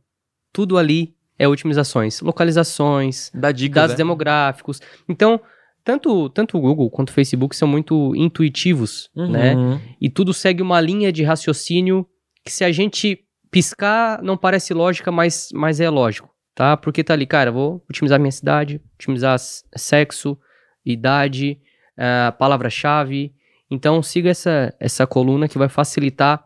Tudo 0.53 0.77
ali 0.77 1.15
é 1.37 1.47
otimizações, 1.47 2.21
localizações, 2.21 3.31
Dá 3.33 3.51
dicas, 3.51 3.75
dados 3.75 3.93
né? 3.93 3.97
demográficos. 3.97 4.81
Então, 5.07 5.39
tanto, 5.83 6.29
tanto 6.29 6.57
o 6.57 6.61
Google 6.61 6.89
quanto 6.89 7.09
o 7.09 7.13
Facebook 7.13 7.55
são 7.55 7.67
muito 7.67 8.15
intuitivos, 8.15 9.09
Uhum. 9.15 9.29
né? 9.31 9.55
E 10.01 10.09
tudo 10.09 10.33
segue 10.33 10.61
uma 10.61 10.79
linha 10.81 11.11
de 11.11 11.23
raciocínio 11.23 12.07
que 12.43 12.51
se 12.51 12.63
a 12.63 12.71
gente 12.71 13.19
piscar, 13.51 14.21
não 14.21 14.35
parece 14.37 14.73
lógica, 14.73 15.11
mas, 15.11 15.49
mas 15.53 15.79
é 15.79 15.89
lógico, 15.89 16.29
tá? 16.53 16.75
Porque 16.75 17.03
tá 17.03 17.13
ali, 17.13 17.25
cara, 17.25 17.51
vou 17.51 17.83
otimizar 17.89 18.19
minha 18.19 18.31
cidade, 18.31 18.81
otimizar 18.95 19.37
sexo, 19.75 20.37
idade, 20.85 21.59
ah, 21.97 22.33
palavra-chave. 22.37 23.33
Então, 23.69 24.01
siga 24.03 24.29
essa, 24.29 24.73
essa 24.79 25.07
coluna 25.07 25.47
que 25.47 25.57
vai 25.57 25.69
facilitar 25.69 26.43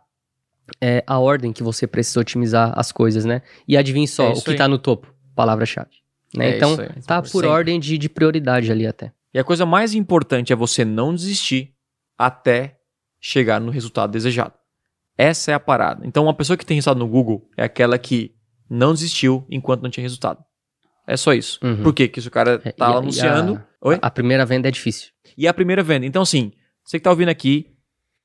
é, 0.81 1.03
a 1.07 1.19
ordem 1.19 1.51
que 1.53 1.63
você 1.63 1.85
precisa 1.87 2.19
otimizar 2.19 2.73
as 2.77 2.91
coisas, 2.91 3.25
né? 3.25 3.41
E 3.67 3.75
adivinhe 3.77 4.07
só, 4.07 4.27
É 4.29 4.33
o 4.33 4.41
que 4.41 4.51
aí. 4.51 4.55
tá 4.57 4.67
no 4.67 4.77
topo? 4.77 5.13
Palavra-chave. 5.35 5.89
Né? 6.35 6.51
É 6.51 6.57
então, 6.57 6.77
tá 7.07 7.21
por 7.21 7.45
ordem 7.45 7.79
de, 7.79 7.97
de 7.97 8.07
prioridade 8.09 8.71
ali 8.71 8.85
até. 8.85 9.11
E 9.33 9.39
a 9.39 9.43
coisa 9.43 9.65
mais 9.65 9.93
importante 9.93 10.51
é 10.53 10.55
você 10.55 10.83
não 10.85 11.13
desistir 11.13 11.73
até 12.17 12.77
chegar 13.19 13.59
no 13.59 13.71
resultado 13.71 14.11
desejado. 14.11 14.53
Essa 15.17 15.51
é 15.51 15.53
a 15.53 15.59
parada. 15.59 16.05
Então, 16.05 16.23
uma 16.23 16.33
pessoa 16.33 16.55
que 16.57 16.65
tem 16.65 16.75
resultado 16.75 16.99
no 16.99 17.07
Google 17.07 17.47
é 17.57 17.63
aquela 17.63 17.97
que 17.97 18.33
não 18.69 18.93
desistiu 18.93 19.45
enquanto 19.49 19.81
não 19.81 19.89
tinha 19.89 20.03
resultado. 20.03 20.43
É 21.07 21.17
só 21.17 21.33
isso. 21.33 21.59
Uhum. 21.63 21.83
Por 21.83 21.93
quê? 21.93 22.07
Porque 22.07 22.21
se 22.21 22.27
o 22.27 22.31
cara 22.31 22.61
É, 22.63 22.71
tá 22.71 22.89
e 22.89 22.93
a- 22.93 22.97
anunciando. 22.97 23.53
e 23.53 23.57
a- 23.57 23.65
Oi? 23.81 23.99
A 24.01 24.11
primeira 24.11 24.45
venda 24.45 24.67
é 24.67 24.71
difícil. 24.71 25.09
E 25.37 25.47
a 25.47 25.53
primeira 25.53 25.81
venda. 25.81 26.05
Então, 26.05 26.21
assim, 26.21 26.51
você 26.83 26.99
que 26.99 27.03
tá 27.03 27.09
ouvindo 27.09 27.29
aqui, 27.29 27.67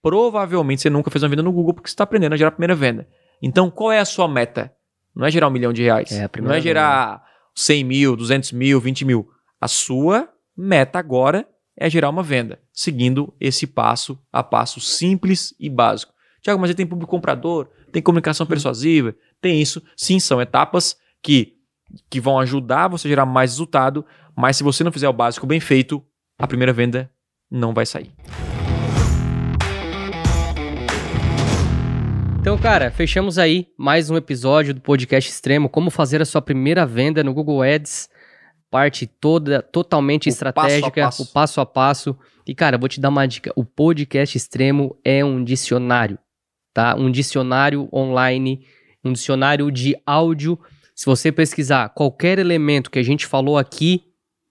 provavelmente 0.04 0.82
você 0.82 0.90
nunca 0.90 1.10
fez 1.10 1.22
uma 1.22 1.30
venda 1.30 1.42
no 1.42 1.50
Google 1.50 1.72
porque 1.72 1.88
você 1.88 1.96
tá 1.96 2.04
aprendendo 2.04 2.34
a 2.34 2.36
gerar 2.36 2.48
a 2.48 2.52
primeira 2.52 2.74
venda. 2.74 3.08
Então, 3.40 3.70
qual 3.70 3.90
é 3.90 3.98
a 3.98 4.04
sua 4.04 4.28
meta? 4.28 4.70
Não 5.16 5.26
é 5.26 5.30
gerar 5.30 5.48
um 5.48 5.50
milhão 5.50 5.72
de 5.72 5.82
reais. 5.82 6.12
É, 6.12 6.24
a 6.24 6.42
não 6.42 6.52
é 6.52 6.60
gerar 6.60 7.24
100 7.54 7.84
mil, 7.84 8.14
200 8.14 8.52
mil, 8.52 8.78
20 8.78 9.02
mil. 9.06 9.26
A 9.58 9.66
sua 9.66 10.28
meta 10.54 10.98
agora 10.98 11.48
é 11.74 11.88
gerar 11.88 12.10
uma 12.10 12.22
venda, 12.22 12.60
seguindo 12.70 13.34
esse 13.40 13.66
passo 13.66 14.18
a 14.30 14.42
passo 14.42 14.78
simples 14.78 15.54
e 15.58 15.70
básico. 15.70 16.12
Tiago, 16.42 16.60
mas 16.60 16.68
ele 16.68 16.76
tem 16.76 16.86
público 16.86 17.10
comprador, 17.10 17.70
tem 17.90 18.02
comunicação 18.02 18.44
persuasiva, 18.44 19.14
tem 19.40 19.58
isso. 19.62 19.82
Sim, 19.96 20.20
são 20.20 20.38
etapas 20.38 20.98
que, 21.22 21.54
que 22.10 22.20
vão 22.20 22.38
ajudar 22.40 22.88
você 22.88 23.08
a 23.08 23.10
gerar 23.10 23.24
mais 23.24 23.52
resultado, 23.52 24.04
mas 24.36 24.58
se 24.58 24.62
você 24.62 24.84
não 24.84 24.92
fizer 24.92 25.08
o 25.08 25.14
básico 25.14 25.46
bem 25.46 25.60
feito, 25.60 26.04
a 26.38 26.46
primeira 26.46 26.74
venda 26.74 27.10
não 27.50 27.72
vai 27.72 27.86
sair. 27.86 28.12
Então, 32.44 32.58
cara, 32.58 32.90
fechamos 32.90 33.38
aí 33.38 33.68
mais 33.74 34.10
um 34.10 34.18
episódio 34.18 34.74
do 34.74 34.80
podcast 34.82 35.30
Extremo, 35.30 35.66
como 35.66 35.88
fazer 35.88 36.20
a 36.20 36.26
sua 36.26 36.42
primeira 36.42 36.84
venda 36.84 37.24
no 37.24 37.32
Google 37.32 37.62
Ads, 37.62 38.10
parte 38.70 39.06
toda 39.06 39.62
totalmente 39.62 40.26
O 40.26 40.28
estratégica, 40.28 40.90
passo 40.90 41.22
passo. 41.22 41.22
o 41.22 41.32
passo 41.32 41.60
a 41.62 41.64
passo. 41.64 42.18
E 42.46 42.54
cara, 42.54 42.76
vou 42.76 42.86
te 42.86 43.00
dar 43.00 43.08
uma 43.08 43.24
dica, 43.26 43.50
o 43.56 43.64
podcast 43.64 44.36
Extremo 44.36 44.94
é 45.02 45.24
um 45.24 45.42
dicionário, 45.42 46.18
tá? 46.74 46.94
Um 46.94 47.10
dicionário 47.10 47.88
online, 47.90 48.66
um 49.02 49.14
dicionário 49.14 49.70
de 49.70 49.96
áudio. 50.04 50.58
Se 50.94 51.06
você 51.06 51.32
pesquisar 51.32 51.88
qualquer 51.94 52.38
elemento 52.38 52.90
que 52.90 52.98
a 52.98 53.02
gente 53.02 53.24
falou 53.24 53.56
aqui, 53.56 54.04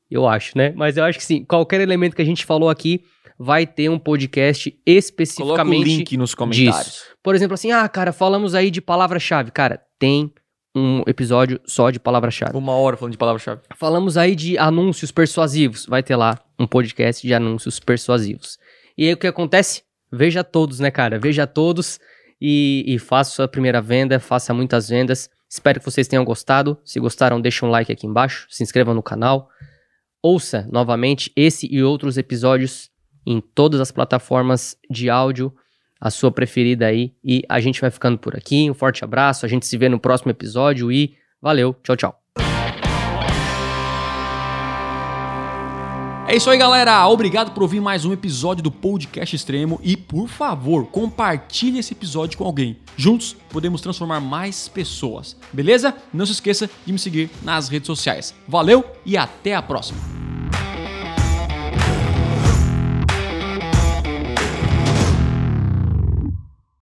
eu 0.10 0.28
acho, 0.28 0.58
né? 0.58 0.74
Mas 0.76 0.98
eu 0.98 1.04
acho 1.04 1.20
que 1.20 1.24
sim, 1.24 1.46
qualquer 1.46 1.80
elemento 1.80 2.16
que 2.16 2.24
a 2.24 2.26
gente 2.26 2.44
falou 2.44 2.70
aqui 2.70 3.04
vai 3.38 3.66
ter 3.66 3.90
um 3.90 4.00
podcast 4.00 4.70
Coloca 4.70 4.84
o 4.86 4.98
especificamente 4.98 5.84
link 5.84 6.18
nos 6.18 6.36
comentários. 6.36 7.04
por 7.22 7.36
exemplo, 7.36 7.54
assim, 7.54 7.72
ah, 7.72 7.88
cara, 7.88 8.12
falamos 8.12 8.56
aí 8.56 8.70
de 8.70 8.82
palavra-chave. 8.82 9.52
Cara, 9.52 9.82
tem 10.00 10.32
um 10.76 11.04
episódio 11.08 11.60
só 11.66 11.90
de 11.90 12.00
palavra-chave. 12.00 12.58
Uma 12.58 12.74
hora 12.74 12.98
falando 12.98 13.12
de 13.12 13.18
palavra-chave. 13.18 13.62
Falamos 13.76 14.18
aí 14.18 14.36
de 14.36 14.58
anúncios 14.58 15.12
persuasivos. 15.12 15.86
Vai 15.86 16.02
ter 16.02 16.16
lá 16.16 16.40
um 16.58 16.66
podcast 16.66 17.26
de 17.26 17.34
anúncios 17.34 17.80
persuasivos. 17.80 18.58
E 18.98 19.08
aí 19.08 19.14
o 19.14 19.18
que 19.18 19.28
acontece? 19.28 19.84
Veja 20.12 20.44
todos, 20.44 20.80
né, 20.80 20.92
cara? 20.92 21.20
Veja 21.20 21.46
todos 21.46 22.00
e, 22.42 22.84
e 22.88 23.00
faça 23.00 23.32
sua 23.32 23.48
primeira 23.48 23.82
venda, 23.82 24.20
faça 24.20 24.54
muitas 24.54 24.90
vendas. 24.90 25.30
Espero 25.50 25.80
que 25.80 25.86
vocês 25.86 26.08
tenham 26.08 26.26
gostado. 26.26 26.78
Se 26.84 27.00
gostaram, 27.00 27.40
deixa 27.40 27.66
um 27.66 27.70
like 27.70 27.92
aqui 27.92 28.08
embaixo, 28.08 28.48
se 28.50 28.64
inscreva 28.64 28.94
no 28.94 29.04
canal. 29.04 29.50
Ouça 30.22 30.68
novamente 30.72 31.32
esse 31.36 31.68
e 31.72 31.84
outros 31.84 32.18
episódios 32.18 32.90
em 33.26 33.42
todas 33.42 33.80
as 33.80 33.92
plataformas 33.92 34.78
de 34.90 35.10
áudio, 35.10 35.54
a 36.00 36.10
sua 36.10 36.32
preferida 36.32 36.86
aí. 36.86 37.14
E 37.24 37.44
a 37.48 37.60
gente 37.60 37.80
vai 37.80 37.90
ficando 37.90 38.18
por 38.18 38.36
aqui. 38.36 38.70
Um 38.70 38.74
forte 38.74 39.04
abraço. 39.04 39.46
A 39.46 39.50
gente 39.50 39.66
se 39.66 39.78
vê 39.78 39.88
no 39.88 40.00
próximo 40.00 40.32
episódio 40.32 40.92
e 40.92 41.16
valeu. 41.42 41.76
Tchau, 41.84 41.96
tchau. 41.96 42.24
É 46.26 46.38
isso 46.38 46.50
aí, 46.50 46.58
galera. 46.58 47.06
Obrigado 47.08 47.52
por 47.52 47.64
ouvir 47.64 47.82
mais 47.82 48.06
um 48.06 48.14
episódio 48.14 48.64
do 48.64 48.72
Podcast 48.72 49.36
Extremo 49.36 49.80
e, 49.84 49.96
por 49.96 50.28
favor, 50.28 50.88
compartilhe 50.88 51.80
esse 51.80 51.94
episódio 51.94 52.38
com 52.38 52.46
alguém. 52.46 52.78
Juntos 52.96 53.36
podemos 53.50 53.82
transformar 53.82 54.22
mais 54.22 54.68
pessoas. 54.68 55.38
Beleza? 55.52 55.94
Não 56.14 56.26
se 56.26 56.32
esqueça 56.32 56.70
de 56.86 56.94
me 56.94 56.98
seguir 56.98 57.30
nas 57.44 57.68
redes 57.68 57.88
sociais. 57.88 58.34
Valeu 58.48 58.84
e 59.06 59.18
até 59.18 59.54
a 59.54 59.62
próxima. 59.62 60.33